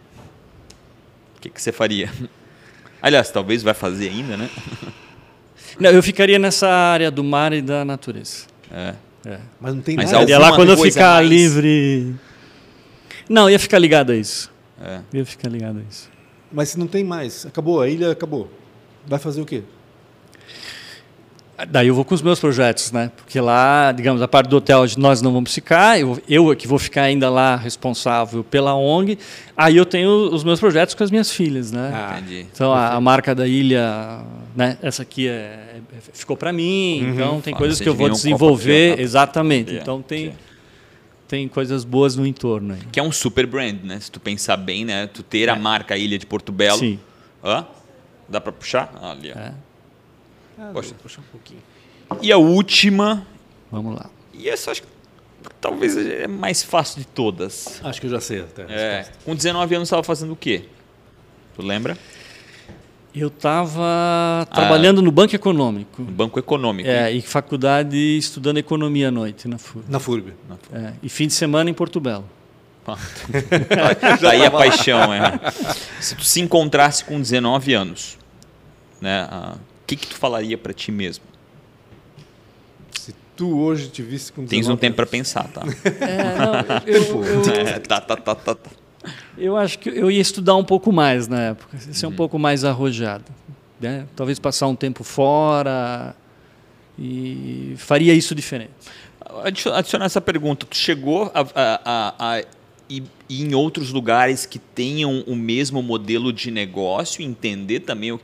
o 1.37 1.41
que, 1.41 1.49
que 1.51 1.63
você 1.63 1.71
faria? 1.73 2.11
Aliás, 3.01 3.31
talvez 3.31 3.63
vai 3.63 3.75
fazer 3.75 4.09
ainda, 4.09 4.37
né? 4.37 4.51
Não, 5.79 5.91
eu 5.91 6.03
ficaria 6.03 6.39
nessa 6.39 6.69
área 6.69 7.11
do 7.11 7.23
mar 7.23 7.53
e 7.53 7.63
da 7.63 7.85
natureza. 7.85 8.47
É. 8.71 8.95
É. 9.25 9.39
Mas 9.61 9.75
não 9.75 9.83
tem 9.83 9.97
Mas 9.97 10.11
nada. 10.11 10.25
Ficaria 10.27 10.39
lá 10.39 10.57
quando 10.57 10.71
eu 10.71 10.77
ficar 10.79 11.15
mais- 11.17 11.29
livre. 11.29 12.15
Não, 13.29 13.49
ia 13.49 13.59
ficar 13.59 13.79
ligado 13.79 14.11
a 14.11 14.17
isso. 14.17 14.51
É. 14.83 15.01
Ia 15.13 15.25
ficar 15.27 15.49
ligado 15.51 15.79
a 15.79 15.83
isso. 15.89 16.09
Mas 16.53 16.75
não 16.77 16.87
tem 16.87 17.05
mais. 17.05 17.45
Acabou, 17.47 17.81
a 17.81 17.89
ilha 17.89 18.11
acabou. 18.11 18.51
Vai 19.07 19.19
fazer 19.19 19.41
o 19.41 19.45
quê? 19.47 19.63
Daí 21.69 21.89
eu 21.89 21.95
vou 21.95 22.05
com 22.05 22.15
os 22.15 22.23
meus 22.23 22.39
projetos, 22.39 22.93
né? 22.93 23.11
Porque 23.17 23.41
lá, 23.41 23.91
digamos, 23.91 24.23
a 24.23 24.29
parte 24.29 24.49
do 24.49 24.57
hotel 24.57 24.85
nós 24.97 25.21
não 25.21 25.33
vamos 25.33 25.53
ficar, 25.53 25.99
eu, 25.99 26.17
eu 26.29 26.53
é 26.53 26.57
que 26.57 26.69
vou 26.69 26.79
ficar 26.79 27.03
ainda 27.03 27.29
lá 27.29 27.57
responsável 27.57 28.45
pela 28.45 28.75
ONG. 28.77 29.19
Aí 29.57 29.77
eu 29.77 29.85
tenho 29.85 30.09
os 30.33 30.45
meus 30.45 30.61
projetos 30.61 30.95
com 30.95 31.03
as 31.03 31.11
minhas 31.11 31.33
filhas, 31.33 31.73
né? 31.73 31.91
Ah, 31.93 32.19
Entendi. 32.21 32.47
Então 32.53 32.73
a, 32.73 32.91
a 32.95 33.01
marca 33.01 33.35
da 33.35 33.47
ilha, 33.47 34.21
né? 34.55 34.79
Essa 34.81 35.03
aqui 35.03 35.27
é, 35.27 35.33
é- 35.33 35.81
ficou 36.13 36.37
para 36.37 36.53
mim. 36.53 37.01
Então 37.13 37.41
tem 37.41 37.53
Ah, 37.53 37.57
coisas 37.57 37.81
que 37.81 37.89
eu 37.89 37.95
vou 37.95 38.07
um 38.07 38.11
desenvolver, 38.13 38.91
copo 38.91 38.97
de- 38.99 39.03
exatamente. 39.03 39.69
Yeah, 39.71 39.83
Então 39.83 40.01
tem 40.01 40.19
yeah. 40.27 40.41
tem 41.27 41.49
coisas 41.49 41.83
boas 41.85 42.15
no 42.15 42.25
entorno. 42.25 42.75
Aí. 42.75 42.81
Que 42.93 43.01
é 43.01 43.03
um 43.03 43.11
super 43.11 43.47
brand, 43.47 43.79
né? 43.83 43.99
Se 43.99 44.11
tu 44.13 44.21
pensar 44.21 44.57
bem, 44.57 44.85
né? 44.85 45.09
Tu 45.09 45.25
ter 45.25 45.49
a 45.51 45.57
marca 45.57 45.97
Ilha 45.97 46.17
de 46.19 46.25
Porto 46.25 46.53
Belo. 46.53 46.79
Sim. 46.79 47.01
Hã? 47.45 47.67
Dá 48.29 48.41
pra 48.41 48.53
puxar? 48.53 48.93
Ali, 49.03 49.33
ó. 49.35 49.39
É. 49.41 49.53
Poxa. 50.73 50.95
Um 51.21 51.31
pouquinho. 51.33 51.61
E 52.23 52.33
a 52.33 52.39
última, 52.39 53.27
Vamos 53.71 53.95
lá. 53.95 54.09
e 54.33 54.49
essa 54.49 54.71
acho 54.71 54.83
que 54.83 54.89
talvez 55.61 55.97
é 55.97 56.27
mais 56.27 56.63
fácil 56.63 57.01
de 57.01 57.07
todas. 57.07 57.81
Acho 57.85 58.01
que 58.01 58.07
eu 58.07 58.11
já 58.11 58.21
sei 58.21 58.41
até. 58.41 58.63
É, 58.63 59.07
com 59.25 59.35
19 59.35 59.75
anos 59.75 59.89
estava 59.89 60.03
fazendo 60.03 60.33
o 60.33 60.37
quê? 60.37 60.65
Tu 61.55 61.63
lembra? 61.63 61.97
Eu 63.15 63.29
estava 63.29 64.47
trabalhando 64.55 65.03
no 65.03 65.11
Banco 65.11 65.35
Econômico. 65.35 66.03
No 66.03 66.11
Banco 66.13 66.39
Econômico. 66.39 66.89
É, 66.89 67.11
e 67.11 67.21
faculdade 67.21 67.97
estudando 67.97 68.59
economia 68.59 69.09
à 69.09 69.11
noite 69.11 69.49
na 69.49 69.59
FURB. 69.59 69.85
Na 69.91 69.99
FURB. 69.99 70.33
É, 70.73 70.93
e 71.03 71.09
fim 71.09 71.27
de 71.27 71.33
semana 71.33 71.69
em 71.69 71.75
Porto 71.75 71.99
Belo. 72.01 72.25
Daí 74.21 74.45
a 74.47 74.51
paixão, 74.51 75.13
é. 75.13 75.33
Se 76.01 76.15
tu 76.15 76.25
se 76.25 76.41
encontrasse 76.41 77.05
com 77.05 77.21
19 77.21 77.75
anos, 77.75 78.17
né? 79.01 79.29
O 79.89 79.91
que, 79.91 79.97
que 79.97 80.07
tu 80.07 80.17
falaria 80.17 80.59
para 80.59 80.75
ti 80.75 80.93
mesmo? 80.93 81.25
Se 82.93 83.15
tu 83.35 83.59
hoje 83.59 83.89
te 83.89 84.03
visse 84.03 84.31
com 84.31 84.45
19 84.45 84.49
Tens 84.51 84.69
um 84.69 84.77
tempo 84.77 84.97
para 84.97 85.07
pensar, 85.07 85.49
tá? 85.49 85.63
É, 86.03 86.37
não, 86.39 86.87
eu, 86.87 87.25
eu, 87.25 87.43
É, 87.67 87.79
tá, 87.79 87.99
tá, 87.99 88.15
tá, 88.17 88.35
tá, 88.35 88.55
tá. 88.55 88.71
eu 89.39 89.57
acho 89.57 89.79
que 89.79 89.89
eu 89.89 90.11
ia 90.11 90.21
estudar 90.21 90.57
um 90.57 90.65
pouco 90.65 90.93
mais 90.93 91.27
na 91.27 91.41
época, 91.41 91.79
ser 91.79 92.05
um 92.07 92.13
pouco 92.13 92.39
mais 92.39 92.65
arrojado. 92.65 93.25
Né? 93.81 94.07
Talvez 94.15 94.39
passar 94.39 94.67
um 94.67 94.77
tempo 94.77 95.03
fora 95.03 96.15
e 96.99 97.73
faria 97.79 98.13
isso 98.13 98.35
diferente. 98.35 98.73
Adi- 99.43 99.71
Adicionar 99.73 100.05
essa 100.05 100.21
pergunta, 100.21 100.67
tu 100.67 100.77
chegou 100.77 101.31
a, 101.35 101.41
a- 101.41 101.81
a- 101.85 102.15
a 102.37 102.41
ir 102.91 103.05
ir 103.31 103.45
em 103.45 103.55
outros 103.55 103.91
lugares 103.93 104.47
que 104.47 104.59
tenham 104.59 105.21
o 105.27 105.37
mesmo 105.37 105.83
modelo 105.83 106.33
de 106.33 106.51
negócio, 106.51 107.23
entender 107.23 107.81
também 107.81 108.11
o 108.11 108.19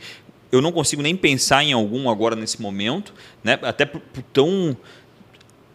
eu 0.54 0.62
não 0.62 0.72
consigo 0.72 1.02
nem 1.02 1.16
pensar 1.16 1.64
em 1.64 1.72
algum 1.72 2.08
agora 2.08 2.36
nesse 2.36 2.60
momento, 2.62 3.12
né? 3.42 3.58
Até 3.62 3.84
por, 3.84 4.00
por 4.00 4.22
tão 4.22 4.76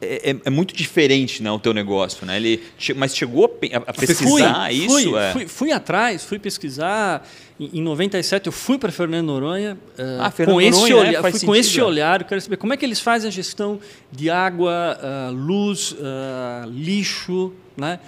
é, 0.01 0.31
é- 0.31 0.35
é 0.45 0.49
muito 0.49 0.73
diferente, 0.73 1.43
né, 1.43 1.51
o 1.51 1.59
teu 1.59 1.73
negócio, 1.73 2.25
né? 2.25 2.37
Ele 2.37 2.63
mas 2.95 3.15
chegou 3.15 3.45
a, 3.45 3.77
a 3.89 3.93
pesquisar 3.93 4.65
fui, 4.67 4.73
isso, 4.73 5.09
fui, 5.09 5.19
é. 5.19 5.31
fui, 5.33 5.47
fui 5.47 5.71
atrás, 5.71 6.23
fui 6.23 6.39
pesquisar. 6.39 7.27
Em, 7.59 7.79
em 7.79 7.81
97 7.81 8.47
eu 8.47 8.53
fui 8.53 8.77
para 8.77 8.91
Fernando 8.91 9.27
Noronha 9.27 9.77
eh, 9.97 10.17
Ah, 10.21 10.31
Fernando 10.31 10.55
com 10.55 10.61
esse 10.61 10.79
Noronha, 10.79 10.93
é, 10.93 11.09
olhar, 11.09 11.21
faz 11.21 11.35
fui 11.37 11.47
com 11.47 11.53
sentido, 11.53 11.55
esse 11.55 11.79
é. 11.81 11.83
olhar. 11.83 12.21
Eu 12.21 12.27
quero 12.27 12.39
saber 12.39 12.55
como 12.55 12.71
é 12.73 12.77
que 12.77 12.85
eles 12.85 13.01
fazem 13.01 13.27
a 13.27 13.31
gestão 13.31 13.77
de 14.09 14.29
água, 14.29 14.97
ah, 15.01 15.29
luz, 15.33 15.93
ah, 16.01 16.65
lixo, 16.67 17.51
né? 17.75 17.99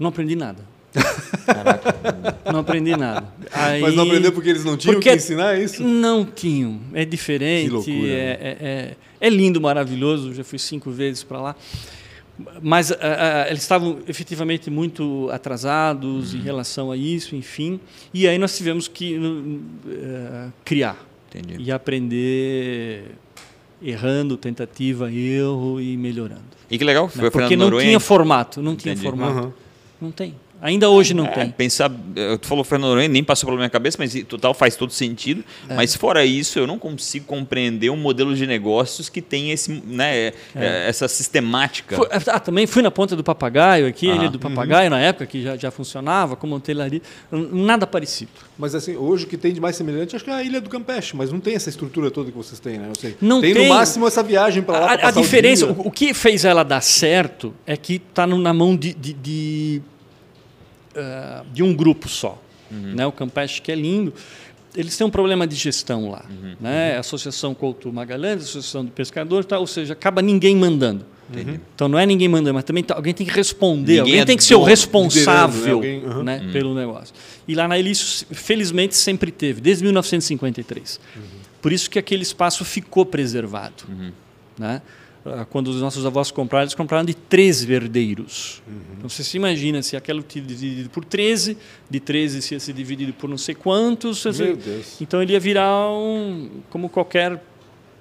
Não 0.00 0.08
aprendi 0.08 0.34
nada. 0.34 0.69
Não 2.52 2.60
aprendi 2.60 2.96
nada. 2.96 3.26
Aí- 3.52 3.80
Mas 3.80 3.94
não 3.94 4.04
aprendeu 4.04 4.32
porque 4.32 4.48
eles 4.50 4.64
não 4.64 4.76
tinham 4.76 4.94
Porque 4.94 5.10
que 5.10 5.16
ensinar 5.16 5.58
isso? 5.60 5.82
Não 5.82 6.24
tinham. 6.24 6.80
É 6.92 7.04
diferente. 7.04 7.66
Que 7.66 7.70
loucura, 7.72 7.96
né? 7.96 8.08
é, 8.08 8.38
é, 8.40 8.56
é- 8.60 8.96
é 9.20 9.30
lindo, 9.30 9.60
maravilhoso. 9.60 10.32
Já 10.34 10.42
fui 10.44 10.58
cinco 10.58 10.90
vezes 10.90 11.22
para 11.22 11.40
lá. 11.40 11.56
Mas 12.62 12.90
ah, 12.90 12.96
ah, 13.00 13.46
eles 13.50 13.60
estavam 13.62 13.98
efetivamente 14.08 14.70
muito 14.70 15.28
atrasados 15.30 16.32
Uhum. 16.32 16.40
em 16.40 16.42
relação 16.42 16.90
a 16.90 16.96
isso, 16.96 17.36
enfim. 17.36 17.78
E 18.14 18.26
aí 18.26 18.38
nós 18.38 18.56
tivemos 18.56 18.88
que 18.88 19.20
eh, 19.86 20.48
criar 20.64 20.96
Entendi. 21.28 21.62
e 21.62 21.70
aprender 21.70 23.04
errando, 23.82 24.36
tentativa, 24.38 25.12
erro 25.12 25.78
e 25.80 25.96
melhorando. 25.98 26.42
E 26.70 26.78
que 26.78 26.84
legal, 26.84 27.08
foi 27.10 27.28
a 27.28 27.30
Porque 27.30 27.56
não 27.56 27.66
Noronha. 27.66 27.84
tinha 27.86 28.00
formato, 28.00 28.62
não 28.62 28.74
tinha 28.74 28.92
Entendi. 28.94 29.06
formato. 29.06 29.38
Aham. 29.38 29.52
Não 30.00 30.10
tem. 30.10 30.34
Ainda 30.62 30.88
hoje 30.90 31.14
não 31.14 31.24
É, 31.26 31.28
tem. 31.28 31.50
pensar, 31.50 31.90
eh, 32.16 32.36
tu 32.36 32.46
falou 32.46 32.62
Fernando 32.62 32.90
Noronha, 32.90 33.08
nem 33.08 33.24
passou 33.24 33.46
pela 33.46 33.56
minha 33.56 33.70
cabeça, 33.70 33.96
mas 33.98 34.12
total 34.28 34.52
faz 34.52 34.76
todo 34.76 34.92
sentido. 34.92 35.42
É. 35.68 35.74
Mas 35.74 35.94
fora 35.96 36.24
isso, 36.24 36.58
eu 36.58 36.66
não 36.66 36.78
consigo 36.78 37.24
compreender 37.24 37.88
um 37.90 37.96
modelo 37.96 38.34
de 38.34 38.46
negócios 38.46 39.08
que 39.08 39.22
tem 39.22 39.50
esse, 39.52 39.70
né, 39.86 40.32
eh, 40.54 40.84
essa 40.88 41.08
sistemática. 41.08 41.96
Fui- 41.96 42.08
ah, 42.10 42.38
também 42.40 42.66
fui 42.66 42.82
na 42.82 42.90
Ponta 42.90 43.16
do 43.16 43.24
Papagaio 43.24 43.86
aqui, 43.86 44.10
a 44.10 44.12
Ah. 44.12 44.16
Ilha 44.16 44.28
do 44.30 44.38
Papagaio, 44.38 44.90
na 44.90 45.00
época 45.00 45.26
que 45.26 45.42
já, 45.42 45.56
já 45.56 45.70
funcionava 45.70 46.36
como 46.36 46.54
hotelaria. 46.56 47.00
Nada 47.30 47.86
parecido. 47.86 48.30
Mas 48.58 48.74
assim, 48.74 48.96
hoje 48.96 49.24
o 49.24 49.26
que 49.28 49.36
tem 49.36 49.52
de 49.54 49.60
mais 49.60 49.76
semelhante 49.76 50.14
acho 50.14 50.24
que 50.24 50.30
é 50.30 50.34
a 50.34 50.42
Ilha 50.42 50.60
do 50.60 50.68
Campeche, 50.68 51.16
mas 51.16 51.32
não 51.32 51.40
tem 51.40 51.54
essa 51.54 51.70
estrutura 51.70 52.10
toda 52.10 52.30
que 52.30 52.36
vocês 52.36 52.60
têm, 52.60 52.78
né? 52.78 52.88
Eu 52.90 53.00
sei. 53.00 53.16
Não 53.20 53.40
tem, 53.40 53.54
tem. 53.54 53.68
no 53.68 53.74
máximo 53.74 54.06
essa 54.06 54.22
viagem 54.22 54.62
para 54.62 54.78
lá. 54.78 54.86
pra 54.86 54.92
A, 54.92 54.94
a 54.94 54.98
passar 54.98 55.20
o 55.20 55.22
diferença, 55.22 55.66
dia. 55.66 55.74
o, 55.78 55.88
o 55.88 55.90
que 55.90 56.12
fez 56.12 56.44
ela 56.44 56.62
dar 56.62 56.80
certo 56.82 57.54
é 57.66 57.76
que 57.76 57.94
está 57.94 58.26
na 58.26 58.52
mão 58.52 58.76
de, 58.76 58.92
de, 58.92 59.12
de, 59.14 59.82
ah, 60.96 61.44
de 61.52 61.62
um 61.62 61.74
grupo 61.74 62.08
só. 62.08 62.40
Né? 62.70 63.04
O 63.06 63.12
Campeche, 63.12 63.60
que 63.60 63.72
é 63.72 63.74
lindo, 63.74 64.14
eles 64.76 64.96
têm 64.96 65.04
um 65.06 65.10
problema 65.10 65.46
de 65.46 65.56
gestão 65.56 66.10
lá. 66.10 66.24
Né? 66.60 66.96
A 66.96 67.00
Associação 67.00 67.52
Couto 67.54 67.92
Magalhães, 67.92 68.40
a 68.40 68.44
Associação 68.44 68.84
de 68.84 68.90
Pescadores, 68.92 69.44
tá? 69.46 69.58
ou 69.58 69.66
seja, 69.66 69.92
acaba 69.92 70.22
ninguém 70.22 70.54
mandando. 70.56 71.04
Então 71.74 71.86
não 71.88 71.96
é 71.98 72.04
ninguém 72.04 72.26
mandando, 72.28 72.54
mas 72.54 72.64
também 72.64 72.82
tá- 72.82 72.94
alguém 72.96 73.14
tem 73.14 73.24
que 73.24 73.32
responder, 73.32 73.80
Ninguém 73.92 74.00
alguém 74.00 74.20
é 74.20 74.24
tem 74.24 74.36
que 74.36 74.42
ser 74.42 74.56
o 74.56 74.62
responsável 74.64 75.80
né? 75.80 75.94
Alguém- 76.02 76.24
né, 76.24 76.50
pelo 76.52 76.74
negócio. 76.74 77.14
E 77.46 77.54
lá 77.54 77.68
na 77.68 77.78
isso, 77.78 78.26
felizmente, 78.32 78.96
sempre 78.96 79.30
teve, 79.30 79.60
desde 79.60 79.84
1953. 79.84 80.98
Por 81.62 81.72
isso 81.72 81.88
que 81.88 81.98
aquele 82.00 82.22
espaço 82.22 82.64
ficou 82.64 83.06
preservado. 83.06 83.84
Né? 84.58 84.82
Ah, 85.24 85.44
Quando 85.44 85.68
os 85.68 85.80
nossos 85.80 86.06
avós 86.06 86.30
compraram, 86.30 86.64
eles 86.64 86.74
compraram 86.74 87.04
de 87.04 87.14
três 87.14 87.62
verdeiros. 87.62 88.62
Então 88.96 89.08
você 89.08 89.22
se 89.22 89.36
imagina 89.36 89.82
se 89.82 89.96
tinha 90.00 90.42
dividido 90.42 90.88
por 90.88 91.04
13, 91.04 91.56
de 91.88 92.00
13 92.00 92.42
se 92.42 92.54
ia 92.54 92.60
ser 92.60 92.72
dividido 92.72 93.12
por 93.12 93.28
não 93.28 93.38
sei 93.38 93.54
quantos. 93.54 94.24
Meu 94.24 94.56
Deus. 94.56 95.00
Então 95.00 95.22
ele 95.22 95.32
ia 95.32 95.40
virar 95.40 95.90
um, 95.90 96.48
como 96.70 96.88
qualquer 96.88 97.42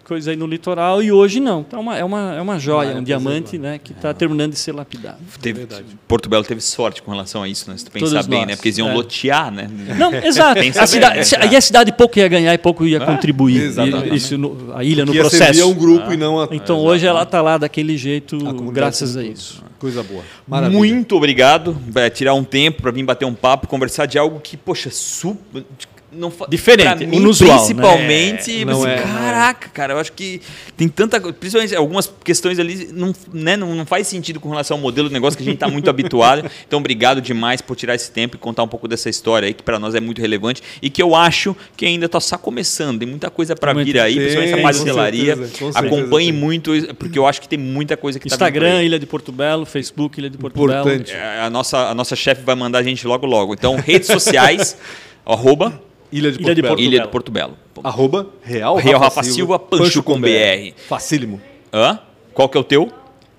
coisa 0.10 0.32
aí 0.32 0.36
no 0.36 0.48
litoral 0.48 1.04
e 1.04 1.12
hoje 1.12 1.40
não. 1.40 1.62
Então 1.62 1.80
é 1.80 1.82
uma, 1.82 1.98
é 2.00 2.04
uma, 2.04 2.34
é 2.36 2.42
uma 2.42 2.58
joia, 2.60 2.90
área 2.90 3.00
um 3.02 3.04
diamante 3.04 3.58
né, 3.60 3.80
que 3.82 3.92
está 3.92 4.12
terminando 4.14 4.52
de 4.54 4.58
ser 4.60 4.72
lapidado. 4.74 5.20
Teve. 5.40 5.68
Porto 6.08 6.28
Belo 6.28 6.44
teve 6.44 6.60
sorte 6.62 7.02
com 7.04 7.12
relação 7.12 7.44
a 7.44 7.48
isso, 7.48 7.70
né? 7.70 7.78
Se 7.78 7.86
tu 7.86 7.92
pensar 7.92 8.10
Todos 8.10 8.28
bem, 8.28 8.40
nós, 8.40 8.48
né? 8.48 8.56
Porque 8.56 8.70
eles 8.70 8.78
iam 8.80 8.90
é. 8.90 8.94
lotear, 8.94 9.52
né? 9.52 9.70
Não, 9.98 10.12
exato. 10.26 10.60
A 10.80 10.88
cidade, 10.88 11.18
né? 11.18 11.24
se- 11.24 11.36
aí 11.36 11.56
a 11.56 11.62
cidade 11.62 11.92
pouco 11.94 12.18
ia 12.18 12.28
ganhar 12.28 12.54
e 12.54 12.58
pouco 12.58 12.86
ia 12.86 12.98
Ah, 13.02 13.06
contribuir. 13.06 13.62
exatamente. 13.62 14.12
E- 14.14 14.16
Isso, 14.18 14.38
no- 14.38 14.74
a 14.76 14.84
ilha 14.84 15.06
no 15.06 15.14
ia 15.14 15.22
processo. 15.22 15.68
um 15.70 15.74
grupo 15.76 16.12
e 16.12 16.18
não 16.18 16.40
a 16.42 16.48
Então 16.52 16.80
hoje 16.80 17.06
ela 17.06 17.22
está 17.22 17.42
lá 17.42 17.58
daquele 17.60 17.96
jeito, 17.96 18.38
graças 18.72 19.16
a 19.16 19.24
isso. 19.24 19.64
Coisa 19.78 20.02
boa. 20.04 20.24
Maravilha. 20.48 20.78
Muito 20.78 21.16
obrigado. 21.16 21.78
Vai 21.88 22.10
tirar 22.10 22.34
um 22.34 22.44
tempo 22.44 22.82
para 22.82 22.92
vir 22.92 23.04
bater 23.04 23.26
um 23.26 23.34
papo, 23.36 23.68
conversar 23.68 24.08
de 24.08 24.18
algo 24.18 24.40
que, 24.40 24.58
poxa, 24.58 24.90
super. 24.92 25.64
Não 26.12 26.34
Diferente, 26.50 26.98
pra 26.98 27.08
mim, 27.08 27.18
inusual, 27.18 27.58
Principalmente, 27.58 28.66
né? 28.66 28.72
Não 28.72 28.82
assim, 28.82 28.92
é, 28.92 28.96
não 28.96 29.02
é. 29.02 29.04
caraca, 29.04 29.70
cara, 29.70 29.94
eu 29.94 30.00
acho 30.00 30.12
que 30.14 30.42
tem 30.76 30.88
tanta 30.88 31.20
principalmente 31.20 31.76
algumas 31.76 32.12
questões 32.24 32.58
ali, 32.58 32.90
não, 32.92 33.14
né, 33.32 33.56
não, 33.56 33.76
não 33.76 33.86
faz 33.86 34.08
sentido 34.08 34.40
com 34.40 34.50
relação 34.50 34.78
ao 34.78 34.82
modelo 34.82 35.08
de 35.08 35.14
negócio 35.14 35.38
que 35.38 35.44
a 35.44 35.46
gente 35.46 35.56
está 35.56 35.68
muito 35.68 35.88
habituado. 35.90 36.50
Então, 36.68 36.80
obrigado 36.80 37.22
demais 37.22 37.62
por 37.62 37.76
tirar 37.76 37.94
esse 37.94 38.12
tempo 38.12 38.36
e 38.36 38.40
contar 38.40 38.64
um 38.64 38.68
pouco 38.68 38.88
dessa 38.88 39.10
história 39.10 39.48
aí, 39.48 39.54
que 39.54 39.62
para 39.62 39.78
nós 39.78 39.94
é 39.94 40.00
muito 40.00 40.20
relevante 40.20 40.64
e 40.82 40.90
que 40.90 41.02
eu 41.02 41.14
acho 41.16 41.56
que 41.78 41.86
ainda 41.86 42.08
está 42.08 42.20
só 42.20 42.38
começando. 42.38 43.00
Tem 43.00 43.08
muita 43.08 43.30
coisa 43.30 43.56
para 43.56 43.74
vir 43.74 44.00
aí, 44.00 44.16
Tem, 44.16 44.24
principalmente 44.24 44.54
essa 44.54 44.58
com 44.58 44.64
parcelaria. 44.64 45.38
Acompanhe 45.76 46.32
muito, 46.32 46.72
porque 46.96 47.20
eu 47.20 47.28
acho 47.28 47.40
que 47.40 47.48
tem 47.48 47.60
muita 47.60 47.96
coisa 47.96 48.20
que 48.20 48.28
tá 48.28 48.34
Instagram, 48.34 48.78
aí. 48.78 48.86
Ilha 48.88 48.98
de 48.98 49.06
Porto 49.06 49.32
Belo, 49.32 49.66
Facebook, 49.66 50.20
Ilha 50.20 50.30
de 50.30 50.38
Porto 50.38 50.56
Importante. 50.56 51.12
Belo. 51.12 51.24
É, 51.24 51.42
A 51.42 51.50
nossa, 51.50 51.90
a 51.90 51.94
nossa 51.94 52.16
chefe 52.16 52.42
vai 52.44 52.56
mandar 52.56 52.80
a 52.80 52.84
gente 52.84 53.06
logo 53.06 53.28
logo. 53.28 53.54
Então, 53.54 53.76
redes 53.76 54.08
sociais, 54.08 54.76
arroba 55.26 55.89
Ilha 56.12 56.32
de 56.32 56.40
Ilha 56.40 56.46
Porto 56.46 56.56
de 56.56 56.62
Belo. 56.62 56.68
Porto 56.76 56.82
Ilha 56.82 56.92
Belo. 56.92 57.08
do 57.08 57.12
Porto 57.12 57.32
Belo. 57.32 57.58
Arroba 57.84 58.28
Real, 58.42 58.76
Real 58.76 59.00
Rafa 59.00 59.24
Silva, 59.24 59.58
Pancho 59.60 60.04
com 60.04 60.20
BR. 60.20 60.74
Facílimo. 60.88 61.42
Hã? 61.74 62.00
Qual 62.34 62.50
que 62.50 62.58
é 62.58 62.62
o 62.62 62.64
teu? 62.64 62.92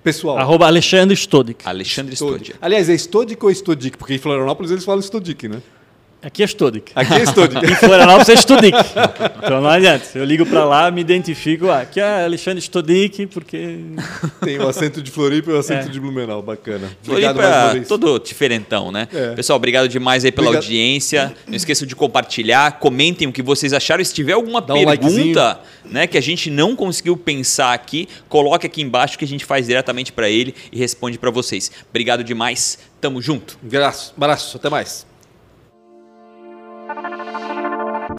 Pessoal. 0.02 0.38
Arroba 0.38 0.66
Alexandre 0.66 1.14
Stodik. 1.14 1.66
Alexandre 1.66 2.14
Stodic. 2.14 2.54
Aliás, 2.60 2.88
é 2.88 2.94
Stodic 2.94 3.44
ou 3.44 3.50
Stodic? 3.50 3.98
Porque 3.98 4.14
em 4.14 4.18
Florianópolis 4.18 4.70
eles 4.70 4.84
falam 4.84 5.00
Stodic, 5.00 5.46
né? 5.46 5.60
Aqui 6.22 6.42
é 6.42 6.46
Stodik. 6.46 6.92
Aqui 6.94 7.14
é 7.14 7.22
Stodic. 7.22 7.64
Em 7.64 7.74
Florianópolis 7.76 8.28
é 8.28 8.34
Stodik. 8.34 8.76
Então 9.42 9.60
não 9.62 9.70
adianta. 9.70 10.06
Eu 10.14 10.24
ligo 10.24 10.44
para 10.44 10.64
lá, 10.64 10.90
me 10.90 11.00
identifico. 11.00 11.68
Ah, 11.70 11.80
aqui 11.80 11.98
é 11.98 12.24
Alexandre 12.24 12.60
Stodik, 12.60 13.26
porque... 13.28 13.78
Tem 14.44 14.58
o 14.58 14.68
acento 14.68 15.00
de 15.00 15.10
Floripa 15.10 15.50
e 15.50 15.54
o 15.54 15.58
acento 15.58 15.88
É. 15.88 15.90
de 15.90 15.98
Blumenau. 15.98 16.42
Bacana. 16.42 16.90
Obrigado 17.06 17.34
Floripa, 17.36 17.50
mais 17.50 17.64
uma 17.64 17.72
vez. 17.72 17.88
todo 17.88 18.18
diferentão, 18.18 18.92
né? 18.92 19.08
É. 19.12 19.34
Pessoal, 19.34 19.56
obrigado 19.56 19.88
demais 19.88 20.24
aí 20.24 20.30
pela 20.30 20.48
Obrigado. 20.48 20.64
audiência. 20.64 21.34
Não 21.46 21.54
esqueçam 21.56 21.86
de 21.88 21.96
compartilhar, 21.96 22.78
comentem 22.78 23.26
o 23.26 23.32
que 23.32 23.42
vocês 23.42 23.72
acharam. 23.72 24.04
Se 24.04 24.12
tiver 24.12 24.32
alguma 24.34 24.60
Dá 24.60 24.74
um 24.74 24.84
pergunta 24.84 25.58
né, 25.86 26.06
que 26.06 26.18
a 26.18 26.22
gente 26.22 26.50
não 26.50 26.76
conseguiu 26.76 27.16
pensar 27.16 27.72
aqui, 27.72 28.06
coloque 28.28 28.66
aqui 28.66 28.82
embaixo 28.82 29.18
que 29.18 29.24
a 29.24 29.28
gente 29.28 29.44
faz 29.46 29.66
diretamente 29.66 30.12
para 30.12 30.28
ele 30.28 30.54
e 30.70 30.78
responde 30.78 31.18
para 31.18 31.30
vocês. 31.30 31.70
Obrigado 31.88 32.22
demais. 32.22 32.78
Tamo 33.00 33.22
junto. 33.22 33.58
Um 33.62 33.66
abraço. 33.68 34.12
abraço. 34.14 34.56
Até 34.58 34.68
mais. 34.68 35.09